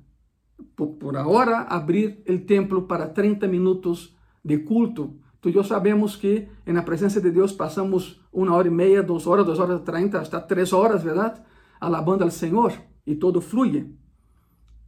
por, 0.76 0.90
por 0.98 1.18
agora, 1.18 1.62
abrir 1.62 2.24
o 2.30 2.38
templo 2.46 2.84
para 2.84 3.08
30 3.08 3.48
minutos 3.48 4.16
de 4.46 4.60
culto. 4.60 5.20
Tu 5.42 5.50
e 5.50 5.56
eu 5.56 5.64
sabemos 5.64 6.16
que 6.16 6.48
na 6.66 6.82
presença 6.84 7.22
de 7.22 7.32
Deus 7.32 7.52
passamos 7.52 8.22
uma 8.32 8.54
hora 8.54 8.68
e 8.68 8.72
meia, 8.72 9.02
duas 9.02 9.26
horas, 9.26 9.46
duas 9.46 9.60
horas 9.60 9.82
trinta, 9.82 10.20
até 10.20 10.40
três 10.40 10.74
horas, 10.74 11.04
verdade? 11.04 11.42
Alabando 11.80 12.24
ao 12.24 12.32
Senhor 12.32 12.74
e 13.06 13.16
todo 13.16 13.42
flui. 13.42 13.96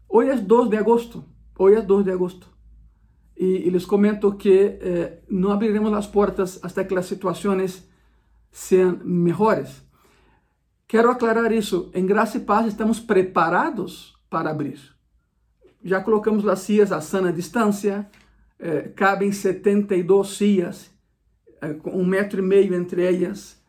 Hoje 0.10 0.32
é 0.32 0.38
2 0.38 0.70
de 0.70 0.78
agosto. 0.78 1.24
Hoje 1.58 1.78
é 1.78 1.82
2 1.82 2.04
de 2.04 2.12
agosto. 2.12 2.52
y, 3.42 3.68
y 3.68 3.72
les 3.72 3.88
comento 3.88 4.38
que 4.38 4.78
eh, 4.80 5.24
no 5.30 5.52
abriremos 5.52 5.92
las 5.92 6.08
puertas 6.08 6.60
hasta 6.62 6.88
que 6.88 6.94
las 6.94 7.08
situaciones 7.08 7.90
sean 8.52 9.02
mejores. 9.04 9.84
Quero 10.86 11.10
aclarar 11.10 11.52
isso. 11.52 11.90
Em 11.96 12.06
Graça 12.06 12.38
e 12.38 12.42
Paz 12.42 12.68
estamos 12.68 13.00
preparados 13.00 14.16
para 14.30 14.52
abrir. 14.52 14.80
Já 15.84 16.02
colocamos 16.02 16.48
as 16.48 16.60
cias 16.60 16.92
a 16.92 17.02
sana 17.02 17.34
distância, 17.34 18.08
eh, 18.64 18.92
cabem 18.96 19.32
72 19.32 20.38
cias, 20.38 20.92
eh, 21.60 21.76
um 21.86 22.06
metro 22.06 22.40
e 22.40 22.44
meio 22.44 22.76
entre 22.76 23.04
elas. 23.04 23.60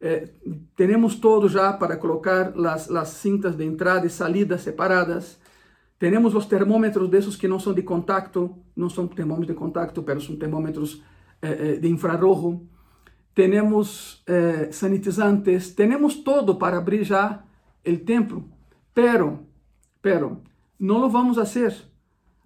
Eh, 0.00 0.30
temos 0.74 1.14
todo 1.14 1.48
já 1.48 1.72
para 1.72 1.96
colocar 1.96 2.52
as, 2.66 2.90
as 2.90 3.08
cintas 3.10 3.56
de 3.56 3.64
entrada 3.64 4.04
e 4.04 4.10
salida 4.10 4.58
separadas. 4.58 5.38
Temos 5.96 6.34
os 6.34 6.44
termômetros 6.46 7.08
desses 7.08 7.36
que 7.36 7.46
não 7.46 7.60
são 7.60 7.72
de 7.72 7.82
contato, 7.82 8.56
não 8.74 8.90
são 8.90 9.06
termômetros 9.06 9.46
de 9.46 9.54
contato, 9.54 10.04
mas 10.04 10.24
são 10.24 10.34
termômetros 10.34 11.00
de 11.80 11.88
infrarrojo. 11.88 12.66
Temos 13.32 14.24
sanitizantes, 14.72 15.72
temos 15.72 16.16
todo 16.16 16.56
para 16.56 16.78
abrir 16.78 17.04
já 17.04 17.44
o 17.86 17.96
templo, 17.98 18.48
pero, 18.92 19.46
pero, 20.00 20.42
não 20.78 21.08
vamos 21.08 21.38
a 21.38 21.44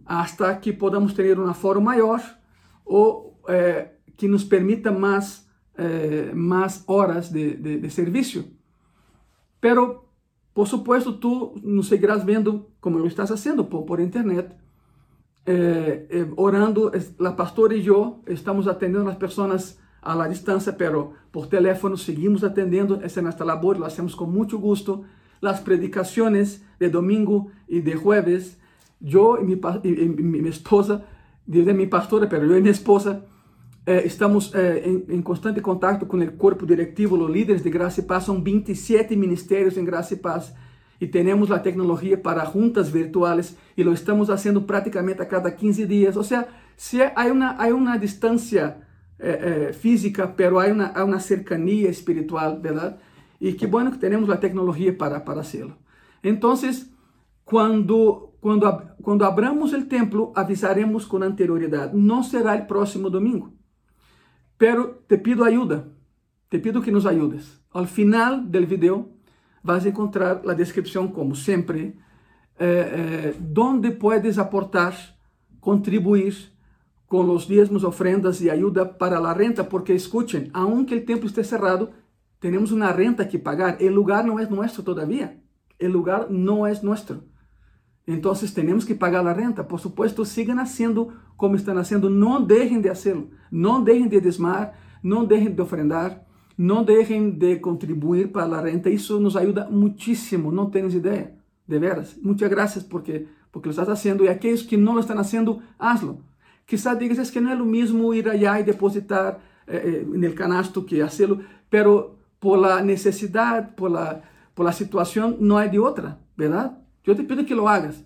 hasta 0.07 0.55
que 0.57 0.73
podamos 0.73 1.13
ter 1.13 1.39
um 1.39 1.49
aforo 1.49 1.81
maior 1.81 2.23
ou 2.85 3.39
eh, 3.49 3.89
que 4.17 4.29
nos 4.29 4.45
permita 4.45 4.93
mais, 4.93 5.49
eh, 5.77 6.33
mais 6.33 6.85
horas 6.87 7.29
de, 7.29 7.91
serviço. 7.91 8.45
Pero 9.61 10.07
por 10.55 10.69
supuesto, 10.69 11.19
tú 11.19 11.55
nos 11.63 11.89
seguirás 11.89 12.25
vendo 12.25 12.71
como 12.81 12.99
lo 12.99 13.07
estás 13.07 13.31
haciendo 13.31 13.69
por, 13.69 13.85
por 13.85 14.01
internet, 14.01 14.57
eh, 15.45 16.33
orando. 16.37 16.91
La 17.19 17.37
pastora 17.37 17.75
y 17.75 17.83
yo 17.83 18.23
estamos 18.27 18.67
atendiendo 18.67 19.09
a 19.09 19.13
las 19.13 19.19
personas 19.19 19.79
a 20.01 20.15
la 20.15 20.29
distancia, 20.29 20.77
pero 20.79 21.13
por 21.33 21.49
teléfono 21.49 21.97
seguimos 21.97 22.45
atendiendo. 22.45 22.97
Esa 23.03 23.21
es 23.21 23.25
nuestra 23.25 23.45
labor, 23.45 23.79
lo 23.79 23.87
hacemos 23.87 24.15
con 24.15 24.33
mucho 24.33 24.59
gusto. 24.59 25.03
Las 25.41 25.61
predicaciones 25.61 26.65
de 26.79 26.89
domingo 26.89 27.49
y 27.69 27.81
de 27.81 27.97
jueves, 27.97 28.59
yo 29.01 29.39
y 29.41 29.45
mi, 29.45 29.61
y, 29.85 30.09
mi 30.09 30.49
esposa, 30.49 31.05
de 31.47 31.73
mi 31.75 31.87
pastora, 31.87 32.29
pero 32.29 32.47
yo 32.47 32.57
y 32.57 32.63
mi 32.63 32.71
esposa, 32.71 33.25
eh, 33.87 34.03
estamos 34.05 34.53
eh, 34.55 35.05
em, 35.09 35.23
constante 35.23 35.61
contato 35.61 36.07
com 36.07 36.17
o 36.17 36.33
corpo 36.33 36.67
diretivo, 36.67 37.17
os 37.17 37.31
líderes 37.31 37.63
de 37.63 37.71
Graça 37.71 38.01
e 38.01 38.03
Paz, 38.03 38.25
são 38.25 38.43
27 38.43 39.15
ministérios 39.15 39.77
em 39.77 39.85
Graça 39.85 40.15
e 40.15 40.17
Paz 40.17 40.53
e 41.01 41.07
temos 41.07 41.51
a 41.51 41.59
tecnologia 41.59 42.17
para 42.17 42.45
juntas 42.45 42.89
virtuais 42.89 43.57
e 43.77 43.85
lo 43.85 43.93
estamos 43.93 44.29
fazendo 44.29 44.63
praticamente 44.63 45.21
a 45.23 45.27
cada 45.27 45.51
15 45.51 45.87
dias. 45.87 46.17
Ou 46.17 46.25
seja, 46.25 46.49
se 46.77 47.03
há 47.03 47.27
uma, 47.31 47.51
há 47.53 47.69
uma 47.69 47.99
distância 47.99 48.79
eh, 49.19 49.69
eh, 49.69 49.73
física, 49.73 50.27
pero 50.27 50.59
há 50.59 50.67
uma, 50.67 50.93
há 50.95 51.05
uma 51.05 51.21
cercania 51.21 51.89
espiritual, 51.89 52.61
verdade? 52.61 52.97
E 53.41 53.53
que 53.53 53.67
bueno 53.67 53.91
que 53.91 53.99
temos 53.99 54.29
a 54.31 54.37
tecnologia 54.37 54.93
para, 54.93 55.21
para 55.21 55.43
fazê-lo. 55.43 55.77
Então, 56.25 56.55
quando, 57.45 58.31
quando, 58.47 58.81
quando 59.03 59.25
abramos 59.25 59.73
o 59.73 59.85
templo, 59.87 60.33
avisaremos 60.33 61.05
com 61.05 61.21
anterioridade. 61.21 61.97
Não 61.97 62.23
será 62.23 62.55
o 62.55 62.65
próximo 62.65 63.11
domingo 63.11 63.53
Pero 64.57 65.03
te 65.09 65.19
pido 65.19 65.43
ayuda, 65.43 65.89
te 66.49 66.61
pido 66.61 66.81
que 66.81 66.93
nos 66.93 67.07
ayudes. 67.07 67.61
Al 67.73 67.89
final 67.89 68.49
del 68.49 68.67
video 68.67 69.09
vas 69.65 69.85
a 69.85 69.89
encontrar 69.89 70.43
la 70.45 70.55
descripción, 70.55 71.09
como 71.09 71.35
siempre, 71.35 71.99
eh, 72.61 72.91
eh, 72.95 73.37
donde 73.41 73.91
puedes 73.91 74.39
aportar, 74.39 74.95
contribuir 75.59 76.33
con 77.09 77.27
los 77.27 77.49
diezmos, 77.49 77.83
ofrendas 77.83 78.41
y 78.41 78.49
ayuda 78.49 78.97
para 78.97 79.19
la 79.19 79.35
renta, 79.35 79.69
porque 79.69 79.93
escuchen, 79.93 80.51
aunque 80.53 80.95
el 80.95 81.05
templo 81.05 81.27
esté 81.27 81.43
cerrado, 81.43 81.91
tenemos 82.39 82.71
una 82.71 82.93
renta 82.93 83.29
que 83.29 83.41
pagar. 83.41 83.77
El 83.81 83.93
lugar 83.93 84.25
no 84.25 84.39
es 84.39 84.49
nuestro 84.51 84.85
todavía. 84.85 85.43
El 85.81 85.91
lugar 85.91 86.29
no 86.31 86.69
es 86.69 86.85
nuestro. 86.85 87.25
Entonces 88.07 88.55
tenemos 88.55 88.87
que 88.87 88.95
pagar 88.95 89.25
la 89.25 89.35
renta. 89.35 89.67
Por 89.67 89.81
supuesto, 89.81 90.25
sigan 90.25 90.61
haciendo 90.61 91.13
como 91.37 91.57
están 91.57 91.77
haciendo. 91.79 92.09
No 92.09 92.41
dejen 92.41 92.81
de 92.81 92.91
hacerlo. 92.91 93.27
No 93.51 93.83
dejen 93.83 94.09
de 94.09 94.21
desmar. 94.21 94.75
No 95.03 95.25
dejen 95.25 95.57
de 95.57 95.63
ofrendar. 95.63 96.25
No 96.57 96.85
dejen 96.85 97.39
de 97.39 97.61
contribuir 97.61 98.31
para 98.31 98.47
la 98.47 98.63
renta. 98.63 98.89
Eso 98.89 99.19
nos 99.19 99.35
ayuda 99.35 99.69
muchísimo. 99.69 100.53
No 100.53 100.71
tienes 100.71 100.95
idea. 100.95 101.35
De 101.67 101.81
veras. 101.81 102.17
Muchas 102.23 102.49
gracias 102.49 102.85
porque, 102.85 103.27
porque 103.51 103.67
lo 103.67 103.71
estás 103.71 103.89
haciendo. 103.89 104.25
Y 104.25 104.29
aquellos 104.29 104.63
que 104.63 104.77
no 104.77 104.95
lo 104.95 105.01
están 105.01 105.19
haciendo, 105.19 105.61
hazlo. 105.77 106.21
Quizás 106.65 106.97
digas 106.99 107.19
es 107.19 107.33
que 107.33 107.41
no 107.41 107.53
es 107.53 107.59
lo 107.59 107.65
mismo 107.65 108.15
ir 108.15 108.29
allá 108.29 108.61
y 108.61 108.63
depositar 108.63 109.41
eh, 109.67 109.83
eh, 109.85 110.07
en 110.15 110.23
el 110.23 110.35
canasto 110.35 110.87
que 110.87 111.03
hacerlo. 111.03 111.41
Pero 111.69 112.19
por 112.39 112.61
la 112.61 112.81
necesidad, 112.83 113.75
por 113.75 113.91
la, 113.91 114.23
por 114.55 114.65
la 114.65 114.73
situación, 114.73 115.39
no 115.41 115.59
hay 115.59 115.71
de 115.71 115.81
otra. 115.81 116.21
¿Verdad? 116.37 116.86
Eu 117.07 117.15
te 117.15 117.23
pido 117.23 117.47
que 117.47 117.55
lo 117.55 117.69
hagas. 117.69 118.05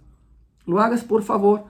Lo 0.67 0.79
hagas, 0.79 1.03
por 1.03 1.23
favor. 1.23 1.65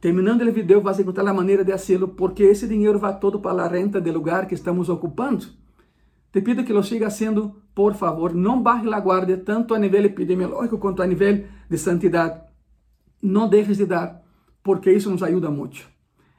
Terminando 0.00 0.42
o 0.42 0.52
vídeo, 0.52 0.80
vas 0.80 0.98
a 0.98 1.02
encontrar 1.02 1.28
a 1.28 1.34
maneira 1.34 1.62
de 1.62 1.72
hacerlo, 1.72 2.08
porque 2.16 2.44
esse 2.44 2.66
dinheiro 2.66 2.98
vai 2.98 3.20
todo 3.20 3.40
para 3.40 3.62
a 3.62 3.68
renta 3.68 4.00
do 4.00 4.10
lugar 4.10 4.48
que 4.48 4.54
estamos 4.54 4.88
ocupando. 4.88 5.46
Te 6.32 6.40
pido 6.40 6.64
que 6.64 6.72
lo 6.72 6.82
siga 6.82 7.06
haciendo, 7.08 7.62
por 7.74 7.94
favor. 7.94 8.34
Não 8.34 8.62
baje 8.62 8.92
a 8.92 8.98
guarda, 8.98 9.36
tanto 9.36 9.74
a 9.74 9.78
nível 9.78 10.04
epidemiológico 10.06 10.78
quanto 10.78 11.02
a 11.02 11.06
nível 11.06 11.44
de 11.68 11.78
santidade. 11.78 12.40
Não 13.22 13.48
deixes 13.48 13.76
de 13.76 13.86
dar, 13.86 14.22
porque 14.62 14.90
isso 14.90 15.10
nos 15.10 15.22
ajuda 15.22 15.50
muito. 15.50 15.86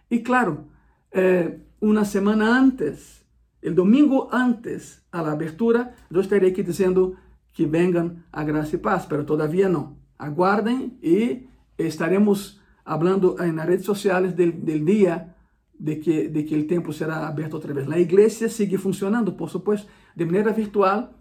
E 0.09 0.19
claro, 0.19 0.65
eh, 1.11 1.59
uma 1.79 2.03
semana 2.03 2.45
antes, 2.45 3.23
o 3.63 3.71
domingo 3.71 4.29
antes 4.31 5.01
a 5.11 5.21
la 5.21 5.31
abertura, 5.31 5.93
eu 6.11 6.19
estarei 6.19 6.49
aqui 6.49 6.63
dizendo 6.63 7.15
que 7.53 7.65
venham 7.65 8.17
a 8.31 8.43
graça 8.43 8.75
e 8.75 8.79
paz, 8.79 9.07
mas 9.09 9.25
todavia 9.25 9.69
não. 9.69 10.02
Aguarden 10.17 10.97
y 11.01 11.47
estaremos 11.77 12.61
hablando 12.85 13.39
en 13.39 13.55
las 13.55 13.65
redes 13.65 13.85
sociales 13.85 14.35
del, 14.35 14.85
día 14.85 15.35
de 15.77 15.99
que, 15.99 16.29
de 16.29 16.45
que 16.45 16.55
el 16.55 16.67
templo 16.67 16.93
será 16.93 17.27
abierto 17.27 17.57
otra 17.57 17.73
vez. 17.73 17.87
La 17.87 17.99
iglesia 17.99 18.49
sigue 18.49 18.77
funcionando, 18.77 19.35
por 19.35 19.49
supuesto, 19.49 19.89
de 20.15 20.25
manera 20.25 20.51
virtual, 20.51 21.11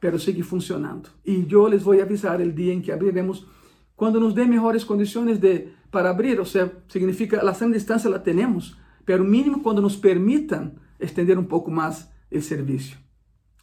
pero 0.00 0.18
sigue 0.18 0.42
funcionando. 0.42 1.10
Y 1.24 1.46
yo 1.46 1.68
les 1.68 1.84
voy 1.84 2.00
a 2.00 2.04
avisar 2.04 2.40
el 2.40 2.54
día 2.54 2.72
en 2.72 2.82
que 2.82 2.92
abriremos 2.92 3.46
cuando 3.94 4.18
nos 4.18 4.34
dé 4.34 4.46
mejores 4.46 4.84
condiciones 4.84 5.40
de, 5.40 5.74
para 5.90 6.10
abrir, 6.10 6.40
o 6.40 6.44
sea, 6.44 6.72
significa 6.88 7.42
la 7.42 7.54
sana 7.54 7.74
distancia 7.74 8.10
la 8.10 8.22
tenemos, 8.22 8.76
pero 9.04 9.22
mínimo 9.22 9.62
cuando 9.62 9.82
nos 9.82 9.96
permitan 9.96 10.74
extender 10.98 11.38
un 11.38 11.46
poco 11.46 11.70
más 11.70 12.10
el 12.30 12.42
servicio, 12.42 12.96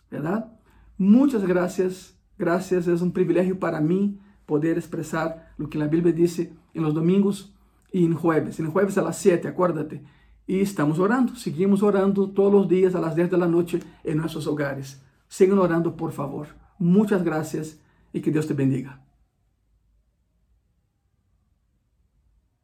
¿verdad? 0.10 0.58
Muchas 0.98 1.46
gracias, 1.46 2.18
gracias, 2.38 2.88
es 2.88 3.02
un 3.02 3.12
privilegio 3.12 3.60
para 3.60 3.82
mí 3.82 4.20
poder 4.50 4.78
expresar 4.78 5.54
lo 5.58 5.70
que 5.70 5.78
la 5.78 5.86
Biblia 5.86 6.12
dice 6.12 6.52
en 6.74 6.82
los 6.82 6.96
domingos 6.96 7.54
y 7.92 8.04
en 8.04 8.16
jueves. 8.16 8.60
En 8.60 8.72
jueves 8.72 8.98
a 8.98 9.04
las 9.04 9.20
7, 9.20 9.48
acuérdate. 9.48 10.02
Y 10.48 10.62
estamos 10.62 10.98
orando, 10.98 11.36
seguimos 11.36 11.84
orando 11.84 12.32
todos 12.32 12.52
los 12.52 12.68
días 12.68 12.96
a 12.96 13.00
las 13.00 13.16
10 13.16 13.30
de 13.30 13.38
la 13.38 13.46
noche 13.46 13.80
en 14.04 14.18
nuestros 14.18 14.48
hogares. 14.48 15.04
Sigan 15.28 15.60
orando, 15.60 15.96
por 15.96 16.12
favor. 16.14 16.48
Muchas 16.80 17.24
gracias 17.24 17.80
y 18.12 18.22
que 18.22 18.32
Dios 18.32 18.48
te 18.48 18.56
bendiga. 18.56 19.04